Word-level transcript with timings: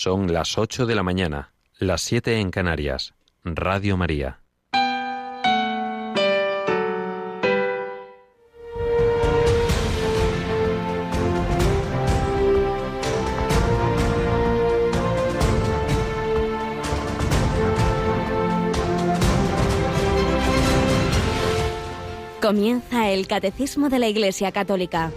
Son 0.00 0.32
las 0.32 0.58
ocho 0.58 0.86
de 0.86 0.94
la 0.94 1.02
mañana, 1.02 1.50
las 1.80 2.02
siete 2.02 2.38
en 2.38 2.52
Canarias. 2.52 3.14
Radio 3.42 3.96
María. 3.96 4.38
Comienza 22.40 23.10
el 23.10 23.26
Catecismo 23.26 23.88
de 23.88 23.98
la 23.98 24.06
Iglesia 24.06 24.52
Católica, 24.52 25.10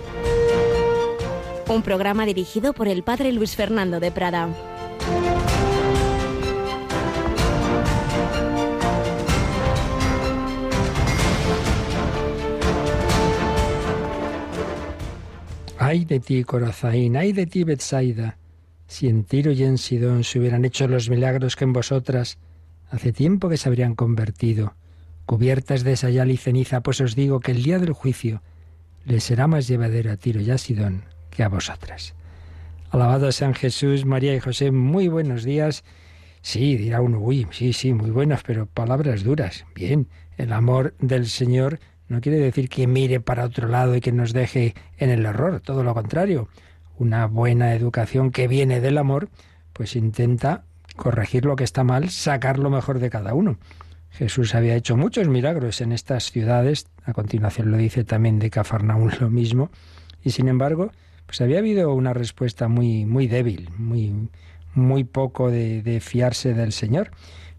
un 1.67 1.83
programa 1.83 2.25
dirigido 2.25 2.73
por 2.73 2.87
el 2.87 3.03
Padre 3.03 3.31
Luis 3.31 3.55
Fernando 3.55 3.99
de 3.99 4.11
Prada. 4.11 4.70
Ay 15.91 16.05
de 16.05 16.21
ti, 16.21 16.45
Corazaín, 16.45 17.17
ay 17.17 17.33
de 17.33 17.45
ti, 17.45 17.65
Betsaida, 17.65 18.37
si 18.87 19.09
en 19.09 19.25
Tiro 19.25 19.51
y 19.51 19.63
en 19.63 19.77
Sidón 19.77 20.23
se 20.23 20.39
hubieran 20.39 20.63
hecho 20.63 20.87
los 20.87 21.09
milagros 21.09 21.57
que 21.57 21.65
en 21.65 21.73
vosotras 21.73 22.37
hace 22.89 23.11
tiempo 23.11 23.49
que 23.49 23.57
se 23.57 23.67
habrían 23.67 23.95
convertido 23.95 24.73
cubiertas 25.25 25.83
de 25.83 25.97
sayal 25.97 26.31
y 26.31 26.37
ceniza, 26.37 26.79
pues 26.79 27.01
os 27.01 27.13
digo 27.13 27.41
que 27.41 27.51
el 27.51 27.61
día 27.61 27.77
del 27.77 27.91
juicio 27.91 28.41
les 29.03 29.25
será 29.25 29.47
más 29.47 29.67
llevadero 29.67 30.13
a 30.13 30.15
Tiro 30.15 30.39
y 30.39 30.49
a 30.49 30.57
Sidón 30.57 31.03
que 31.29 31.43
a 31.43 31.49
vosotras. 31.49 32.15
Alabado 32.89 33.29
sean 33.33 33.53
Jesús, 33.53 34.05
María 34.05 34.33
y 34.33 34.39
José, 34.39 34.71
muy 34.71 35.09
buenos 35.09 35.43
días. 35.43 35.83
Sí, 36.41 36.77
dirá 36.77 37.01
uno, 37.01 37.19
uy, 37.19 37.47
sí, 37.51 37.73
sí, 37.73 37.93
muy 37.93 38.11
buenas, 38.11 38.43
pero 38.43 38.65
palabras 38.65 39.25
duras. 39.25 39.65
Bien, 39.75 40.07
el 40.37 40.53
amor 40.53 40.95
del 40.99 41.27
Señor 41.27 41.81
no 42.11 42.19
quiere 42.19 42.39
decir 42.39 42.67
que 42.67 42.87
mire 42.87 43.21
para 43.21 43.45
otro 43.45 43.69
lado 43.69 43.95
y 43.95 44.01
que 44.01 44.11
nos 44.11 44.33
deje 44.33 44.75
en 44.97 45.09
el 45.09 45.25
error, 45.25 45.61
todo 45.61 45.81
lo 45.81 45.93
contrario. 45.93 46.49
Una 46.97 47.25
buena 47.25 47.73
educación 47.73 48.31
que 48.31 48.49
viene 48.49 48.81
del 48.81 48.97
amor, 48.97 49.29
pues 49.71 49.95
intenta 49.95 50.65
corregir 50.97 51.45
lo 51.45 51.55
que 51.55 51.63
está 51.63 51.85
mal, 51.85 52.09
sacar 52.09 52.59
lo 52.59 52.69
mejor 52.69 52.99
de 52.99 53.09
cada 53.09 53.33
uno. 53.33 53.57
Jesús 54.09 54.55
había 54.55 54.75
hecho 54.75 54.97
muchos 54.97 55.29
milagros 55.29 55.79
en 55.79 55.93
estas 55.93 56.31
ciudades, 56.31 56.85
a 57.05 57.13
continuación 57.13 57.71
lo 57.71 57.77
dice 57.77 58.03
también 58.03 58.39
de 58.39 58.49
Cafarnaún 58.49 59.13
lo 59.21 59.29
mismo, 59.29 59.69
y 60.21 60.31
sin 60.31 60.49
embargo, 60.49 60.91
pues 61.25 61.39
había 61.39 61.59
habido 61.59 61.93
una 61.93 62.13
respuesta 62.13 62.67
muy, 62.67 63.05
muy 63.05 63.27
débil, 63.27 63.69
muy, 63.77 64.27
muy 64.73 65.05
poco 65.05 65.49
de, 65.49 65.81
de 65.81 66.01
fiarse 66.01 66.53
del 66.53 66.73
Señor. 66.73 67.11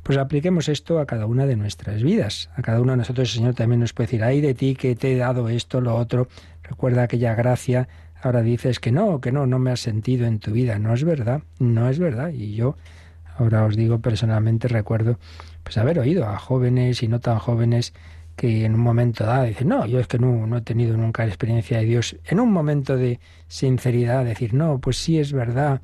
Pues 0.03 0.19
apliquemos 0.19 0.69
esto 0.69 0.99
a 0.99 1.07
cada 1.07 1.27
una 1.27 1.47
de 1.47 1.57
nuestras 1.57 2.03
vidas. 2.03 2.51
A 2.57 2.63
cada 2.63 2.81
uno 2.81 2.93
de 2.93 2.99
nosotros 2.99 3.31
el 3.31 3.37
Señor 3.37 3.55
también 3.55 3.81
nos 3.81 3.93
puede 3.93 4.09
decir, 4.09 4.25
ay 4.25 4.41
de 4.41 4.55
ti 4.55 4.75
que 4.75 4.97
te 4.97 5.13
he 5.13 5.17
dado 5.17 5.49
esto, 5.49 5.81
lo 5.81 5.95
otro. 5.95 6.29
Recuerda 6.63 7.05
aquella 7.05 7.35
gracia. 7.35 7.89
Ahora 8.21 8.43
dices 8.43 8.81
que 8.81 8.91
no, 8.91 9.21
que 9.21 9.31
no, 9.31 9.47
no 9.47 9.59
me 9.59 9.71
has 9.71 9.81
sentido 9.81 10.27
en 10.27 10.41
tu 10.41 10.53
vida. 10.53 10.79
No 10.79 10.93
es 10.93 11.05
verdad, 11.05 11.43
no 11.61 11.89
es 11.89 11.99
verdad. 11.99 12.31
Y 12.31 12.55
yo 12.55 12.77
ahora 13.39 13.65
os 13.65 13.77
digo 13.77 14.01
personalmente, 14.01 14.69
recuerdo 14.69 15.19
pues 15.63 15.79
haber 15.79 15.99
oído 16.01 16.27
a 16.27 16.39
jóvenes 16.39 17.03
y 17.03 17.09
no 17.09 17.21
tan 17.21 17.39
jóvenes 17.39 17.95
que 18.35 18.65
en 18.65 18.75
un 18.75 18.81
momento 18.81 19.25
dado 19.25 19.45
dicen, 19.45 19.69
no, 19.69 19.87
yo 19.87 20.01
es 20.01 20.09
que 20.09 20.19
no, 20.19 20.47
no 20.47 20.57
he 20.57 20.63
tenido 20.63 20.97
nunca 20.97 21.25
experiencia 21.27 21.79
de 21.79 21.85
Dios. 21.85 22.17
En 22.25 22.41
un 22.41 22.51
momento 22.51 22.97
de 22.97 23.21
sinceridad, 23.47 24.25
decir, 24.25 24.55
no, 24.55 24.79
pues 24.79 24.97
sí 24.97 25.19
es 25.19 25.33
verdad. 25.33 25.81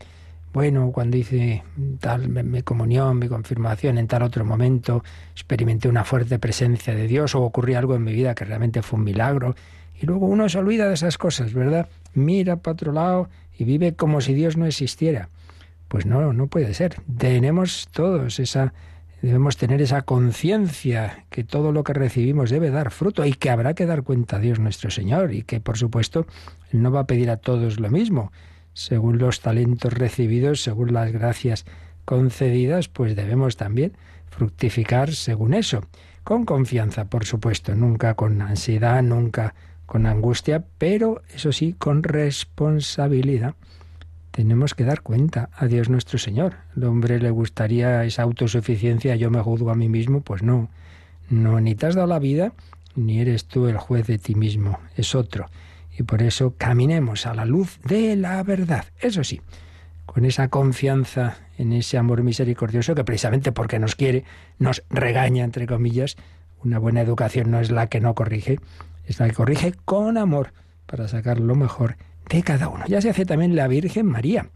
Bueno, 0.58 0.90
cuando 0.90 1.16
hice 1.16 1.62
tal 2.00 2.28
mi 2.30 2.62
comunión, 2.62 3.20
mi 3.20 3.28
confirmación, 3.28 3.96
en 3.96 4.08
tal 4.08 4.24
otro 4.24 4.44
momento, 4.44 5.04
experimenté 5.30 5.88
una 5.88 6.02
fuerte 6.02 6.40
presencia 6.40 6.96
de 6.96 7.06
Dios 7.06 7.36
o 7.36 7.42
ocurrió 7.42 7.78
algo 7.78 7.94
en 7.94 8.02
mi 8.02 8.12
vida 8.12 8.34
que 8.34 8.44
realmente 8.44 8.82
fue 8.82 8.98
un 8.98 9.04
milagro. 9.04 9.54
Y 10.02 10.06
luego 10.06 10.26
uno 10.26 10.48
se 10.48 10.58
olvida 10.58 10.88
de 10.88 10.94
esas 10.94 11.16
cosas, 11.16 11.52
¿verdad? 11.52 11.88
Mira 12.12 12.56
para 12.56 12.72
otro 12.72 12.90
lado 12.90 13.28
y 13.56 13.62
vive 13.62 13.94
como 13.94 14.20
si 14.20 14.34
Dios 14.34 14.56
no 14.56 14.66
existiera. 14.66 15.28
Pues 15.86 16.06
no, 16.06 16.32
no 16.32 16.48
puede 16.48 16.74
ser. 16.74 16.96
Tenemos 17.16 17.86
todos 17.92 18.40
esa 18.40 18.74
Debemos 19.22 19.56
tener 19.56 19.80
esa 19.80 20.02
conciencia 20.02 21.24
que 21.30 21.44
todo 21.44 21.70
lo 21.70 21.84
que 21.84 21.92
recibimos 21.92 22.50
debe 22.50 22.70
dar 22.70 22.90
fruto 22.90 23.24
y 23.24 23.32
que 23.32 23.50
habrá 23.50 23.74
que 23.74 23.86
dar 23.86 24.02
cuenta 24.02 24.36
a 24.36 24.40
Dios 24.40 24.58
nuestro 24.58 24.90
Señor 24.90 25.32
y 25.32 25.42
que 25.42 25.60
por 25.60 25.78
supuesto 25.78 26.26
no 26.72 26.90
va 26.90 27.00
a 27.00 27.06
pedir 27.06 27.30
a 27.30 27.36
todos 27.36 27.78
lo 27.78 27.90
mismo. 27.90 28.32
Según 28.78 29.18
los 29.18 29.40
talentos 29.40 29.92
recibidos, 29.92 30.62
según 30.62 30.92
las 30.92 31.10
gracias 31.10 31.64
concedidas, 32.04 32.86
pues 32.86 33.16
debemos 33.16 33.56
también 33.56 33.96
fructificar 34.30 35.12
según 35.14 35.52
eso. 35.52 35.80
Con 36.22 36.44
confianza, 36.44 37.06
por 37.06 37.24
supuesto, 37.24 37.74
nunca 37.74 38.14
con 38.14 38.40
ansiedad, 38.40 39.02
nunca 39.02 39.56
con 39.84 40.06
angustia, 40.06 40.64
pero 40.78 41.22
eso 41.34 41.50
sí, 41.50 41.74
con 41.76 42.04
responsabilidad 42.04 43.56
tenemos 44.30 44.74
que 44.74 44.84
dar 44.84 45.02
cuenta 45.02 45.50
a 45.56 45.66
Dios 45.66 45.88
nuestro 45.88 46.20
Señor. 46.20 46.54
El 46.76 46.84
hombre 46.84 47.18
le 47.18 47.30
gustaría 47.30 48.04
esa 48.04 48.22
autosuficiencia, 48.22 49.16
yo 49.16 49.28
me 49.28 49.40
juzgo 49.40 49.72
a 49.72 49.74
mí 49.74 49.88
mismo, 49.88 50.20
pues 50.20 50.44
no. 50.44 50.68
No, 51.28 51.60
ni 51.60 51.74
te 51.74 51.86
has 51.86 51.96
dado 51.96 52.06
la 52.06 52.20
vida, 52.20 52.52
ni 52.94 53.18
eres 53.18 53.46
tú 53.46 53.66
el 53.66 53.76
juez 53.76 54.06
de 54.06 54.18
ti 54.18 54.36
mismo, 54.36 54.78
es 54.96 55.16
otro. 55.16 55.46
Y 55.98 56.04
por 56.04 56.22
eso 56.22 56.54
caminemos 56.56 57.26
a 57.26 57.34
la 57.34 57.44
luz 57.44 57.80
de 57.82 58.14
la 58.14 58.40
verdad. 58.44 58.84
Eso 59.00 59.24
sí, 59.24 59.40
con 60.06 60.24
esa 60.24 60.46
confianza 60.46 61.38
en 61.58 61.72
ese 61.72 61.98
amor 61.98 62.22
misericordioso 62.22 62.94
que 62.94 63.02
precisamente 63.02 63.50
porque 63.50 63.80
nos 63.80 63.96
quiere, 63.96 64.22
nos 64.60 64.84
regaña, 64.90 65.42
entre 65.42 65.66
comillas. 65.66 66.16
Una 66.62 66.78
buena 66.78 67.00
educación 67.00 67.50
no 67.50 67.58
es 67.58 67.72
la 67.72 67.88
que 67.88 68.00
no 68.00 68.14
corrige, 68.14 68.60
es 69.06 69.18
la 69.18 69.26
que 69.26 69.34
corrige 69.34 69.72
con 69.84 70.18
amor 70.18 70.52
para 70.86 71.08
sacar 71.08 71.40
lo 71.40 71.56
mejor 71.56 71.96
de 72.30 72.44
cada 72.44 72.68
uno. 72.68 72.84
Ya 72.86 73.00
se 73.00 73.10
hace 73.10 73.26
también 73.26 73.56
la 73.56 73.66
Virgen 73.66 74.06
María. 74.06 74.50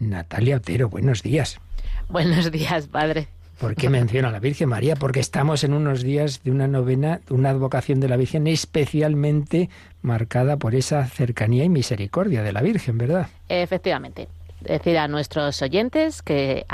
Natalia 0.00 0.56
Otero, 0.56 0.88
buenos 0.88 1.22
días. 1.22 1.60
Buenos 2.08 2.50
días, 2.50 2.86
padre. 2.86 3.28
¿Por 3.58 3.74
qué 3.74 3.90
menciona 3.90 4.28
a 4.28 4.32
la 4.32 4.38
Virgen 4.38 4.68
María? 4.68 4.94
Porque 4.94 5.18
estamos 5.18 5.64
en 5.64 5.72
unos 5.72 6.02
días 6.02 6.44
de 6.44 6.52
una 6.52 6.68
novena, 6.68 7.20
una 7.28 7.50
advocación 7.50 7.98
de 7.98 8.08
la 8.08 8.16
Virgen 8.16 8.46
especialmente 8.46 9.68
marcada 10.00 10.58
por 10.58 10.76
esa 10.76 11.04
cercanía 11.06 11.64
y 11.64 11.68
misericordia 11.68 12.44
de 12.44 12.52
la 12.52 12.62
Virgen, 12.62 12.98
¿verdad? 12.98 13.26
Efectivamente 13.48 14.28
decir 14.60 14.98
a 14.98 15.08
nuestros 15.08 15.60
oyentes 15.62 16.22
que 16.22 16.66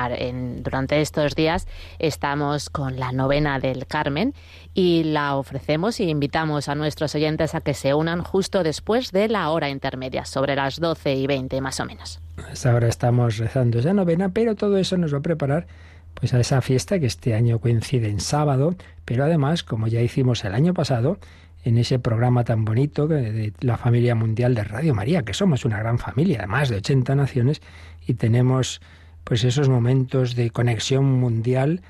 durante 0.62 1.00
estos 1.00 1.34
días 1.34 1.67
estamos 1.99 2.71
con 2.71 2.99
la 2.99 3.12
novena 3.12 3.59
del 3.59 3.87
Carmen 3.87 4.34
y 4.73 5.05
la 5.05 5.37
ofrecemos 5.37 6.00
y 6.00 6.09
invitamos 6.09 6.69
a 6.69 6.75
nuestros 6.75 7.15
oyentes 7.15 7.55
a 7.55 7.61
que 7.61 7.75
se 7.75 7.94
unan 7.94 8.23
justo 8.23 8.62
después 8.62 9.12
de 9.12 9.28
la 9.28 9.50
hora 9.50 9.69
intermedia, 9.69 10.25
sobre 10.25 10.56
las 10.56 10.81
12 10.81 11.15
y 11.15 11.27
20 11.27 11.61
más 11.61 11.81
o 11.81 11.84
menos. 11.84 12.21
Ahora 12.65 12.89
estamos 12.89 13.39
rezando 13.39 13.78
esa 13.78 13.93
novena, 13.93 14.31
pero 14.31 14.55
todo 14.55 14.77
eso 14.77 14.97
nos 14.97 15.12
va 15.12 15.19
a 15.19 15.23
preparar 15.23 15.67
pues 16.15 16.35
a 16.35 16.41
esa 16.41 16.61
fiesta 16.61 16.99
que 16.99 17.07
este 17.07 17.35
año 17.35 17.59
coincide 17.59 18.09
en 18.09 18.21
sábado, 18.21 18.75
pero 19.05 19.25
además, 19.25 19.63
como 19.63 19.87
ya 19.87 20.01
hicimos 20.01 20.45
el 20.45 20.55
año 20.55 20.75
pasado, 20.75 21.19
en 21.65 21.79
ese 21.79 21.99
programa 21.99 22.45
tan 22.45 22.65
bonito 22.65 23.07
de 23.07 23.53
la 23.61 23.79
familia 23.79 24.15
mundial 24.15 24.55
de 24.55 24.65
Radio 24.65 24.95
María, 24.95 25.23
que 25.23 25.33
somos 25.33 25.65
una 25.65 25.79
gran 25.79 25.99
familia, 25.99 26.47
más 26.47 26.69
de 26.69 26.77
80 26.77 27.15
naciones, 27.15 27.63
y 28.07 28.15
tenemos 28.15 28.81
pues 29.25 29.45
esos 29.45 29.69
momentos 29.69 30.35
de 30.37 30.51
conexión 30.51 31.05
mundial 31.07 31.81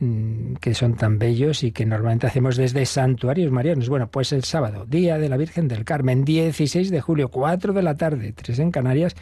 Mm, 0.00 0.56
que 0.56 0.74
son 0.74 0.96
tan 0.96 1.20
bellos 1.20 1.62
y 1.62 1.70
que 1.70 1.86
normalmente 1.86 2.26
hacemos 2.26 2.56
desde 2.56 2.84
santuarios 2.84 3.52
marianos. 3.52 3.88
Bueno, 3.88 4.08
pues 4.08 4.32
el 4.32 4.42
sábado, 4.42 4.86
Día 4.86 5.18
de 5.18 5.28
la 5.28 5.36
Virgen 5.36 5.68
del 5.68 5.84
Carmen, 5.84 6.24
16 6.24 6.90
de 6.90 7.00
julio, 7.00 7.28
4 7.28 7.72
de 7.72 7.82
la 7.82 7.96
tarde, 7.96 8.32
3 8.32 8.58
en 8.58 8.70
Canarias, 8.72 9.14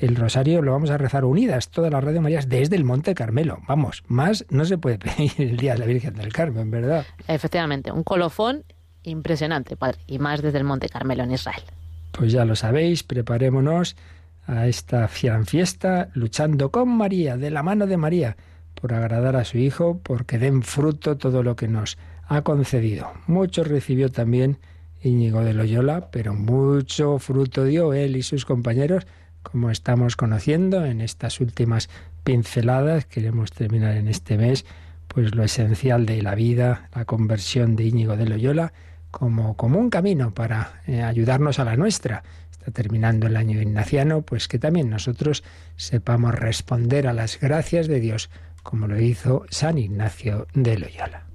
el 0.00 0.16
rosario 0.16 0.62
lo 0.62 0.72
vamos 0.72 0.90
a 0.90 0.98
rezar 0.98 1.24
unidas, 1.24 1.68
todas 1.68 1.92
las 1.92 2.02
Radio 2.02 2.22
Marías, 2.22 2.48
desde 2.48 2.76
el 2.76 2.84
Monte 2.84 3.14
Carmelo. 3.14 3.58
Vamos, 3.68 4.02
más 4.08 4.46
no 4.50 4.64
se 4.64 4.78
puede 4.78 4.98
pedir 4.98 5.32
el 5.38 5.56
Día 5.56 5.74
de 5.74 5.78
la 5.78 5.86
Virgen 5.86 6.14
del 6.14 6.32
Carmen, 6.32 6.70
¿verdad? 6.70 7.06
Efectivamente, 7.28 7.92
un 7.92 8.02
colofón 8.02 8.64
impresionante, 9.02 9.76
padre, 9.76 9.98
y 10.06 10.18
más 10.18 10.42
desde 10.42 10.58
el 10.58 10.64
Monte 10.64 10.88
Carmelo 10.88 11.22
en 11.22 11.32
Israel. 11.32 11.62
Pues 12.12 12.32
ya 12.32 12.44
lo 12.44 12.56
sabéis, 12.56 13.02
preparémonos 13.02 13.96
a 14.46 14.66
esta 14.66 15.06
fiesta 15.06 16.08
luchando 16.14 16.70
con 16.70 16.88
María, 16.88 17.36
de 17.36 17.50
la 17.50 17.62
mano 17.62 17.86
de 17.86 17.96
María 17.96 18.36
por 18.74 18.94
agradar 18.94 19.36
a 19.36 19.44
su 19.44 19.58
Hijo, 19.58 20.00
porque 20.02 20.38
den 20.38 20.62
fruto 20.62 21.16
todo 21.16 21.42
lo 21.42 21.54
que 21.54 21.68
nos 21.68 21.98
ha 22.26 22.42
concedido. 22.42 23.12
Mucho 23.26 23.62
recibió 23.64 24.10
también 24.10 24.58
Íñigo 25.02 25.44
de 25.44 25.54
Loyola, 25.54 26.10
pero 26.10 26.34
mucho 26.34 27.18
fruto 27.18 27.64
dio 27.64 27.92
él 27.92 28.16
y 28.16 28.22
sus 28.22 28.44
compañeros, 28.44 29.06
como 29.42 29.70
estamos 29.70 30.16
conociendo 30.16 30.84
en 30.84 31.00
estas 31.00 31.40
últimas 31.40 31.88
pinceladas. 32.24 33.06
Queremos 33.06 33.52
terminar 33.52 33.96
en 33.96 34.08
este 34.08 34.36
mes, 34.36 34.64
pues 35.08 35.34
lo 35.34 35.42
esencial 35.42 36.06
de 36.06 36.22
la 36.22 36.34
vida, 36.34 36.88
la 36.94 37.04
conversión 37.04 37.76
de 37.76 37.84
Íñigo 37.84 38.16
de 38.16 38.26
Loyola, 38.26 38.72
como, 39.10 39.56
como 39.56 39.78
un 39.78 39.90
camino 39.90 40.32
para 40.32 40.82
eh, 40.86 41.02
ayudarnos 41.02 41.58
a 41.58 41.64
la 41.64 41.76
nuestra. 41.76 42.22
está 42.52 42.70
terminando 42.70 43.26
el 43.26 43.36
año 43.36 43.60
ignaciano, 43.60 44.22
pues 44.22 44.48
que 44.48 44.58
también 44.58 44.90
nosotros 44.90 45.42
sepamos 45.76 46.34
responder 46.34 47.06
a 47.06 47.12
las 47.12 47.40
gracias 47.40 47.88
de 47.88 48.00
Dios, 48.00 48.30
como 48.62 48.86
lo 48.86 49.00
hizo 49.00 49.46
San 49.50 49.78
Ignacio 49.78 50.46
de 50.54 50.78
Loyola. 50.78 51.29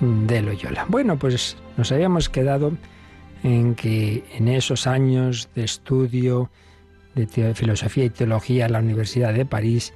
De 0.00 0.42
Loyola. 0.42 0.84
Bueno, 0.88 1.18
pues 1.18 1.56
nos 1.76 1.92
habíamos 1.92 2.28
quedado 2.28 2.72
en 3.42 3.74
que 3.74 4.24
en 4.34 4.48
esos 4.48 4.86
años 4.86 5.48
de 5.54 5.64
estudio 5.64 6.50
de 7.14 7.54
filosofía 7.54 8.04
y 8.06 8.10
teología 8.10 8.66
en 8.66 8.72
la 8.72 8.80
Universidad 8.80 9.34
de 9.34 9.46
París 9.46 9.92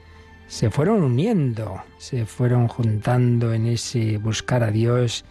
se 0.47 0.71
fueron 0.71 1.03
uniendo, 1.03 1.83
se 1.99 2.27
fueron 2.27 2.69
juntando 2.69 3.53
en 3.53 3.67
ese 3.67 4.19
buscar 4.19 4.62
a 4.62 4.71
Dios, 4.71 5.25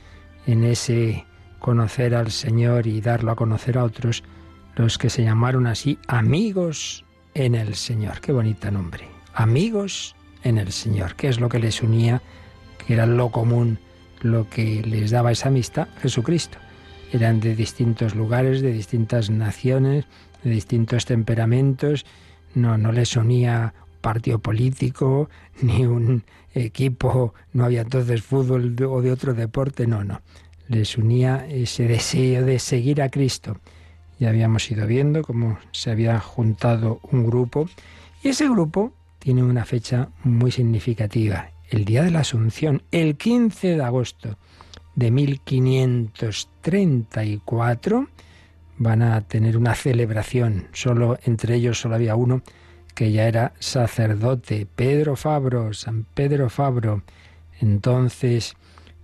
en 0.46 0.64
ese 0.64 1.26
conocer 1.60 2.16
al 2.16 2.32
Señor 2.32 2.88
y 2.88 3.00
darlo 3.00 3.32
a 3.32 3.36
conocer 3.36 3.78
a 3.78 3.84
otros, 3.84 4.24
los 4.76 4.98
que 4.98 5.10
se 5.10 5.24
llamaron 5.24 5.68
así 5.68 5.98
amigos 6.08 7.06
en 7.36 7.56
el 7.56 7.76
Señor. 7.76 8.20
Qué 8.22 8.32
bonita 8.32 8.70
nombre. 8.70 9.08
Amigos 9.34 10.16
en 10.44 10.58
el 10.58 10.72
Señor. 10.72 11.16
¿Qué 11.16 11.30
es 11.30 11.40
lo 11.40 11.48
que 11.48 11.60
les 11.60 11.82
unía? 11.82 12.22
Que 12.78 12.94
era 12.94 13.06
lo 13.06 13.30
común 13.30 13.80
lo 14.24 14.50
que 14.50 14.82
les 14.82 15.12
daba 15.12 15.32
esa 15.32 15.50
amistad, 15.50 15.88
Jesucristo. 16.02 16.58
Eran 17.12 17.40
de 17.40 17.56
distintos 17.56 18.16
lugares, 18.16 18.62
de 18.62 18.72
distintas 18.72 19.30
naciones, 19.30 20.06
de 20.44 20.50
distintos 20.50 21.06
temperamentos. 21.06 22.06
No, 22.56 22.78
no 22.78 22.92
les 22.92 23.16
unía 23.16 23.74
partido 24.02 24.40
político, 24.40 25.30
ni 25.62 25.86
un 25.86 26.24
equipo, 26.54 27.34
no 27.52 27.66
había 27.66 27.82
entonces 27.82 28.24
fútbol 28.24 28.76
o 28.84 29.02
de 29.02 29.12
otro 29.12 29.34
deporte, 29.34 29.86
no, 29.86 30.04
no. 30.04 30.22
Les 30.68 30.98
unía 30.98 31.46
ese 31.48 31.88
deseo 31.88 32.46
de 32.46 32.58
seguir 32.58 33.02
a 33.02 33.10
Cristo. 33.10 33.58
Ya 34.20 34.30
habíamos 34.30 34.70
ido 34.72 34.88
viendo 34.88 35.22
cómo 35.24 35.60
se 35.72 35.92
había 35.92 36.20
juntado 36.20 37.00
un 37.12 37.26
grupo 37.26 37.68
y 38.24 38.30
ese 38.30 38.48
grupo 38.48 38.94
tiene 39.20 39.44
una 39.44 39.66
fecha 39.66 40.10
muy 40.24 40.52
significativa 40.52 41.53
el 41.74 41.86
día 41.86 42.04
de 42.04 42.12
la 42.12 42.20
Asunción, 42.20 42.84
el 42.92 43.18
15 43.18 43.78
de 43.78 43.84
agosto 43.84 44.38
de 44.96 45.10
1534, 45.10 48.08
van 48.78 49.02
a 49.02 49.22
tener 49.22 49.58
una 49.58 49.74
celebración. 49.74 50.68
Solo 50.72 51.18
entre 51.24 51.56
ellos 51.56 51.80
solo 51.80 51.96
había 51.96 52.16
uno 52.16 52.44
que 52.94 53.12
ya 53.12 53.28
era 53.28 53.54
sacerdote, 53.58 54.68
Pedro 54.76 55.16
Fabro, 55.16 55.74
San 55.74 56.06
Pedro 56.14 56.52
Fabro. 56.52 57.02
Entonces, 57.60 58.54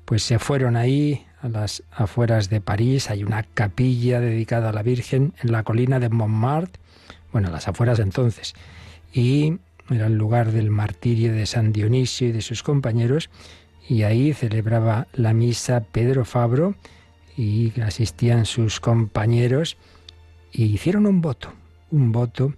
pues 0.06 0.22
se 0.22 0.38
fueron 0.38 0.76
ahí 0.76 1.26
a 1.42 1.50
las 1.50 1.82
afueras 1.92 2.52
de 2.52 2.62
París, 2.62 3.10
hay 3.10 3.24
una 3.24 3.42
capilla 3.42 4.20
dedicada 4.20 4.70
a 4.70 4.74
la 4.74 4.84
Virgen 4.84 5.34
en 5.42 5.52
la 5.52 5.64
colina 5.64 6.00
de 6.00 6.10
Montmartre, 6.10 6.80
bueno, 7.32 7.48
a 7.48 7.52
las 7.52 7.68
afueras 7.68 7.98
entonces, 7.98 8.54
y 9.12 9.58
era 9.96 10.08
el 10.08 10.16
lugar 10.16 10.52
del 10.52 10.70
martirio 10.70 11.34
de 11.34 11.46
San 11.46 11.72
Dionisio 11.72 12.28
y 12.28 12.32
de 12.32 12.42
sus 12.42 12.64
compañeros, 12.64 13.30
y 13.88 14.04
ahí 14.04 14.34
celebraba 14.34 15.08
la 15.14 15.34
misa 15.34 15.84
Pedro 15.92 16.26
Fabro 16.26 16.76
y 17.36 17.80
asistían 17.82 18.46
sus 18.46 18.80
compañeros 18.80 19.78
y 20.52 20.66
hicieron 20.66 21.06
un 21.06 21.22
voto, 21.22 21.54
un 21.92 22.12
voto 22.12 22.54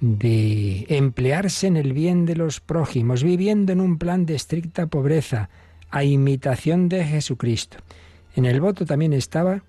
de 0.00 0.86
emplearse 0.88 1.66
en 1.66 1.76
el 1.76 1.92
bien 1.92 2.26
de 2.26 2.36
los 2.36 2.60
prójimos, 2.60 3.22
viviendo 3.22 3.72
en 3.72 3.80
un 3.80 3.98
plan 3.98 4.26
de 4.26 4.34
estricta 4.34 4.86
pobreza, 4.86 5.48
a 5.90 6.04
imitación 6.04 6.88
de 6.88 7.04
Jesucristo. 7.04 7.78
En 8.34 8.46
el 8.46 8.60
voto 8.60 8.86
también 8.86 9.12
estaba 9.12 9.62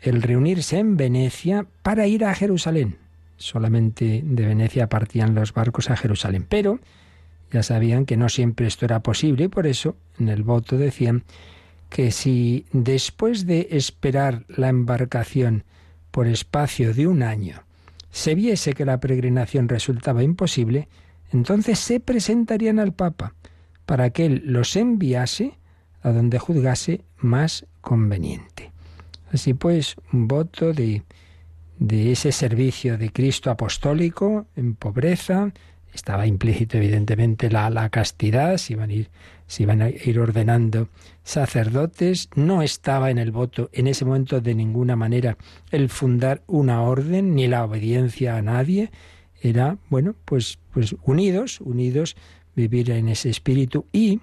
el 0.00 0.22
reunirse 0.22 0.78
en 0.78 0.96
Venecia 0.96 1.66
para 1.82 2.06
ir 2.06 2.24
a 2.24 2.34
Jerusalén, 2.34 2.96
solamente 3.36 4.22
de 4.24 4.46
Venecia 4.46 4.88
partían 4.88 5.34
los 5.34 5.52
barcos 5.52 5.90
a 5.90 5.96
Jerusalén. 5.96 6.46
Pero 6.48 6.80
ya 7.52 7.62
sabían 7.62 8.06
que 8.06 8.16
no 8.16 8.28
siempre 8.28 8.66
esto 8.66 8.84
era 8.84 9.00
posible 9.00 9.44
y 9.44 9.48
por 9.48 9.66
eso 9.66 9.96
en 10.18 10.28
el 10.28 10.42
voto 10.42 10.76
decían 10.76 11.24
que 11.88 12.10
si 12.10 12.66
después 12.72 13.46
de 13.46 13.68
esperar 13.70 14.44
la 14.48 14.68
embarcación 14.68 15.64
por 16.10 16.26
espacio 16.26 16.92
de 16.92 17.06
un 17.06 17.22
año 17.22 17.62
se 18.10 18.34
viese 18.34 18.72
que 18.72 18.84
la 18.84 18.98
peregrinación 18.98 19.68
resultaba 19.68 20.22
imposible, 20.22 20.88
entonces 21.32 21.78
se 21.78 22.00
presentarían 22.00 22.78
al 22.78 22.94
Papa 22.94 23.34
para 23.84 24.10
que 24.10 24.26
él 24.26 24.42
los 24.46 24.74
enviase 24.74 25.54
a 26.02 26.10
donde 26.10 26.38
juzgase 26.38 27.02
más 27.18 27.66
conveniente. 27.80 28.72
Así 29.32 29.54
pues, 29.54 29.96
un 30.12 30.28
voto 30.28 30.72
de 30.72 31.02
de 31.78 32.12
ese 32.12 32.32
servicio 32.32 32.98
de 32.98 33.10
Cristo 33.10 33.50
apostólico 33.50 34.46
en 34.56 34.74
pobreza. 34.74 35.52
Estaba 35.92 36.26
implícito, 36.26 36.76
evidentemente, 36.76 37.50
la, 37.50 37.70
la 37.70 37.88
castidad, 37.88 38.58
si 38.58 38.74
iban, 38.74 38.90
a 38.90 38.92
ir, 38.92 39.10
iban 39.58 39.82
a 39.82 39.88
ir 39.88 40.18
ordenando 40.18 40.88
sacerdotes. 41.22 42.28
No 42.34 42.62
estaba 42.62 43.10
en 43.10 43.18
el 43.18 43.30
voto 43.30 43.70
en 43.72 43.86
ese 43.86 44.04
momento 44.04 44.40
de 44.40 44.54
ninguna 44.54 44.96
manera 44.96 45.38
el 45.70 45.88
fundar 45.88 46.42
una 46.46 46.82
orden 46.82 47.34
ni 47.34 47.46
la 47.46 47.64
obediencia 47.64 48.36
a 48.36 48.42
nadie. 48.42 48.90
Era, 49.40 49.78
bueno, 49.88 50.14
pues, 50.24 50.58
pues 50.72 50.96
unidos, 51.02 51.60
unidos, 51.60 52.16
vivir 52.54 52.90
en 52.90 53.08
ese 53.08 53.30
espíritu 53.30 53.86
y 53.92 54.20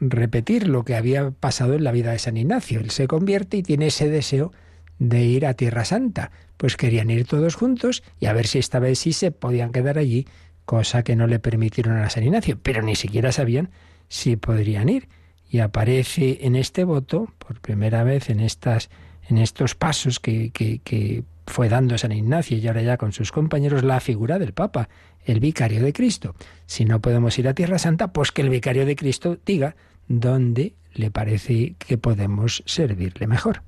repetir 0.00 0.68
lo 0.68 0.84
que 0.84 0.96
había 0.96 1.30
pasado 1.30 1.74
en 1.74 1.84
la 1.84 1.92
vida 1.92 2.12
de 2.12 2.18
San 2.18 2.36
Ignacio. 2.36 2.80
Él 2.80 2.90
se 2.90 3.06
convierte 3.06 3.58
y 3.58 3.62
tiene 3.62 3.86
ese 3.86 4.08
deseo 4.08 4.52
de 4.98 5.24
ir 5.24 5.46
a 5.46 5.54
Tierra 5.54 5.84
Santa. 5.84 6.30
Pues 6.56 6.76
querían 6.76 7.10
ir 7.10 7.26
todos 7.26 7.54
juntos 7.54 8.02
y 8.20 8.26
a 8.26 8.32
ver 8.32 8.46
si 8.46 8.58
esta 8.58 8.78
vez 8.78 8.98
sí 8.98 9.12
se 9.12 9.30
podían 9.30 9.72
quedar 9.72 9.98
allí, 9.98 10.26
cosa 10.64 11.02
que 11.02 11.16
no 11.16 11.26
le 11.26 11.38
permitieron 11.38 11.96
a 11.98 12.10
San 12.10 12.24
Ignacio, 12.24 12.58
pero 12.62 12.82
ni 12.82 12.96
siquiera 12.96 13.32
sabían 13.32 13.70
si 14.08 14.36
podrían 14.36 14.88
ir. 14.88 15.08
Y 15.48 15.60
aparece 15.60 16.38
en 16.42 16.56
este 16.56 16.84
voto, 16.84 17.32
por 17.38 17.60
primera 17.60 18.02
vez 18.02 18.30
en 18.30 18.40
estas, 18.40 18.90
en 19.28 19.38
estos 19.38 19.74
pasos 19.74 20.20
que, 20.20 20.50
que, 20.50 20.80
que 20.82 21.24
fue 21.46 21.68
dando 21.68 21.98
San 21.98 22.12
Ignacio 22.12 22.56
y 22.56 22.66
ahora 22.66 22.82
ya 22.82 22.96
con 22.96 23.12
sus 23.12 23.32
compañeros, 23.32 23.84
la 23.84 24.00
figura 24.00 24.38
del 24.38 24.52
Papa, 24.52 24.88
el 25.24 25.40
vicario 25.40 25.82
de 25.82 25.92
Cristo. 25.92 26.34
Si 26.66 26.84
no 26.84 27.00
podemos 27.00 27.38
ir 27.38 27.48
a 27.48 27.54
Tierra 27.54 27.78
Santa, 27.78 28.12
pues 28.12 28.32
que 28.32 28.42
el 28.42 28.50
vicario 28.50 28.86
de 28.86 28.96
Cristo 28.96 29.38
diga 29.44 29.76
dónde 30.08 30.74
le 30.92 31.10
parece 31.10 31.74
que 31.78 31.98
podemos 31.98 32.62
servirle 32.66 33.26
mejor. 33.26 33.62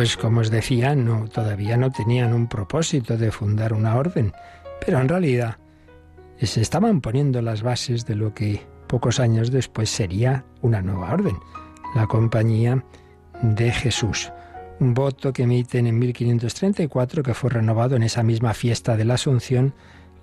Pues 0.00 0.16
como 0.16 0.40
os 0.40 0.50
decía, 0.50 0.94
no, 0.94 1.28
todavía 1.28 1.76
no 1.76 1.92
tenían 1.92 2.32
un 2.32 2.46
propósito 2.46 3.18
de 3.18 3.30
fundar 3.30 3.74
una 3.74 3.96
orden, 3.96 4.32
pero 4.82 4.98
en 4.98 5.10
realidad 5.10 5.58
se 6.40 6.62
estaban 6.62 7.02
poniendo 7.02 7.42
las 7.42 7.62
bases 7.62 8.06
de 8.06 8.14
lo 8.14 8.32
que 8.32 8.62
pocos 8.88 9.20
años 9.20 9.50
después 9.50 9.90
sería 9.90 10.46
una 10.62 10.80
nueva 10.80 11.12
orden, 11.12 11.36
la 11.94 12.06
Compañía 12.06 12.82
de 13.42 13.72
Jesús. 13.72 14.32
Un 14.78 14.94
voto 14.94 15.34
que 15.34 15.42
emiten 15.42 15.86
en 15.86 15.98
1534 15.98 17.22
que 17.22 17.34
fue 17.34 17.50
renovado 17.50 17.94
en 17.94 18.02
esa 18.02 18.22
misma 18.22 18.54
fiesta 18.54 18.96
de 18.96 19.04
la 19.04 19.14
Asunción 19.16 19.74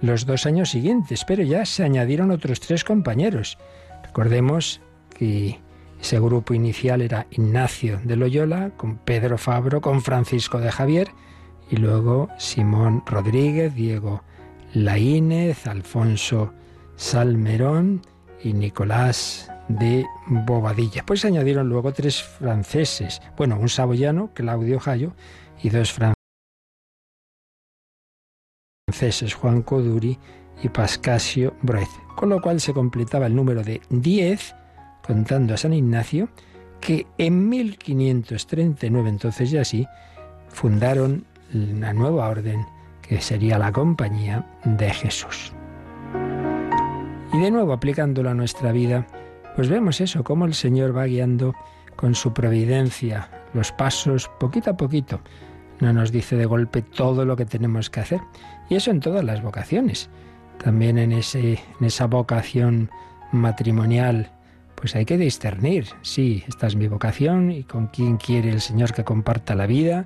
los 0.01 0.25
dos 0.25 0.47
años 0.47 0.71
siguientes, 0.71 1.23
pero 1.23 1.43
ya 1.43 1.63
se 1.65 1.83
añadieron 1.83 2.31
otros 2.31 2.61
tres 2.61 2.83
compañeros. 2.83 3.59
Recordemos 4.03 4.81
que 5.15 5.59
ese 5.99 6.19
grupo 6.19 6.53
inicial 6.53 7.01
era 7.01 7.27
Ignacio 7.31 7.99
de 8.03 8.15
Loyola, 8.15 8.71
con 8.77 8.97
Pedro 8.97 9.37
Fabro, 9.37 9.81
con 9.81 10.01
Francisco 10.01 10.59
de 10.59 10.71
Javier, 10.71 11.09
y 11.69 11.77
luego 11.77 12.29
Simón 12.37 13.03
Rodríguez, 13.05 13.73
Diego 13.75 14.23
Laínez, 14.73 15.67
Alfonso 15.67 16.53
Salmerón 16.95 18.01
y 18.43 18.53
Nicolás 18.53 19.51
de 19.67 20.05
Bobadilla. 20.27 21.05
Pues 21.05 21.21
se 21.21 21.27
añadieron 21.27 21.69
luego 21.69 21.93
tres 21.93 22.21
franceses, 22.21 23.21
bueno, 23.35 23.59
un 23.59 23.69
saboyano, 23.69 24.31
Claudio 24.33 24.79
Jayo, 24.79 25.13
y 25.61 25.69
dos 25.69 25.93
franceses, 28.89 29.33
Juan 29.33 29.61
Coduri 29.61 30.17
y 30.63 30.69
Pascasio 30.69 31.55
Broez, 31.61 31.89
con 32.15 32.29
lo 32.29 32.41
cual 32.41 32.61
se 32.61 32.73
completaba 32.73 33.27
el 33.27 33.35
número 33.35 33.63
de 33.63 33.81
10, 33.89 34.55
contando 35.07 35.53
a 35.53 35.57
San 35.57 35.73
Ignacio, 35.73 36.29
que 36.79 37.07
en 37.17 37.49
1539, 37.49 39.09
entonces 39.09 39.49
ya 39.49 39.61
así, 39.61 39.87
fundaron 40.49 41.25
una 41.53 41.93
nueva 41.93 42.27
orden 42.29 42.65
que 43.01 43.21
sería 43.21 43.57
la 43.57 43.71
Compañía 43.71 44.45
de 44.65 44.89
Jesús. 44.91 45.53
Y 47.33 47.39
de 47.39 47.51
nuevo 47.51 47.73
aplicándolo 47.73 48.29
a 48.29 48.33
nuestra 48.33 48.71
vida, 48.71 49.07
pues 49.55 49.69
vemos 49.69 50.01
eso, 50.01 50.23
cómo 50.23 50.45
el 50.45 50.53
Señor 50.53 50.95
va 50.95 51.05
guiando 51.05 51.55
con 51.95 52.15
su 52.15 52.33
providencia 52.33 53.29
los 53.53 53.71
pasos 53.71 54.29
poquito 54.39 54.71
a 54.71 54.77
poquito. 54.77 55.21
No 55.79 55.93
nos 55.93 56.11
dice 56.11 56.35
de 56.35 56.45
golpe 56.45 56.81
todo 56.81 57.25
lo 57.25 57.35
que 57.35 57.45
tenemos 57.45 57.89
que 57.89 57.99
hacer. 57.99 58.21
Y 58.69 58.75
eso 58.75 58.91
en 58.91 58.99
todas 58.99 59.23
las 59.23 59.41
vocaciones. 59.41 60.09
También 60.63 60.97
en, 60.97 61.11
ese, 61.11 61.59
en 61.79 61.85
esa 61.85 62.07
vocación 62.07 62.89
matrimonial, 63.31 64.31
pues 64.79 64.95
hay 64.95 65.05
que 65.05 65.17
discernir. 65.17 65.87
Sí, 66.03 66.43
esta 66.47 66.67
es 66.67 66.75
mi 66.75 66.87
vocación 66.87 67.51
y 67.51 67.63
con 67.63 67.87
quién 67.87 68.17
quiere 68.17 68.51
el 68.51 68.61
Señor 68.61 68.93
que 68.93 69.03
comparta 69.03 69.55
la 69.55 69.65
vida. 69.65 70.05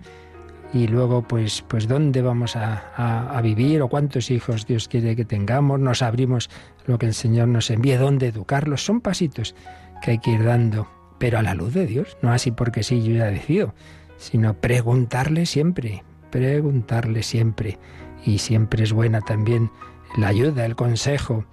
Y 0.74 0.88
luego 0.88 1.24
pues 1.24 1.64
pues 1.68 1.90
dónde 1.90 2.22
vamos 2.22 2.56
a, 2.56 3.40
vivir 3.44 3.82
o 3.82 3.90
cuántos 3.90 4.32
hijos 4.32 4.66
Dios 4.66 4.88
quiere 4.88 5.18
que 5.18 5.26
tengamos, 5.26 5.80
nos 5.82 6.02
abrimos 6.02 6.50
lo 6.86 6.98
que 6.98 7.08
el 7.08 7.14
Señor 7.14 7.50
nos 7.50 7.70
envíe, 7.70 7.98
dónde 7.98 8.28
educarlos, 8.28 8.86
son 8.86 9.02
pasitos 9.02 9.56
que 10.02 10.12
hay 10.12 10.20
que 10.20 10.32
ir 10.32 10.46
dando, 10.46 10.88
pero 11.20 11.40
a 11.40 11.42
la 11.42 11.54
luz 11.54 11.74
de 11.74 11.86
Dios, 11.86 12.18
no 12.22 12.32
así 12.32 12.52
porque 12.52 12.84
sí 12.84 13.04
yo 13.04 13.14
ya 13.14 13.26
decido, 13.26 13.74
sino 14.18 14.54
preguntarle 14.54 15.46
siempre, 15.46 16.06
preguntarle 16.30 17.24
siempre. 17.24 17.78
Y 18.24 18.38
siempre 18.38 18.84
es 18.84 18.94
buena 18.94 19.20
también 19.20 19.70
la 20.16 20.28
ayuda, 20.28 20.66
el 20.66 20.76
consejo 20.76 21.44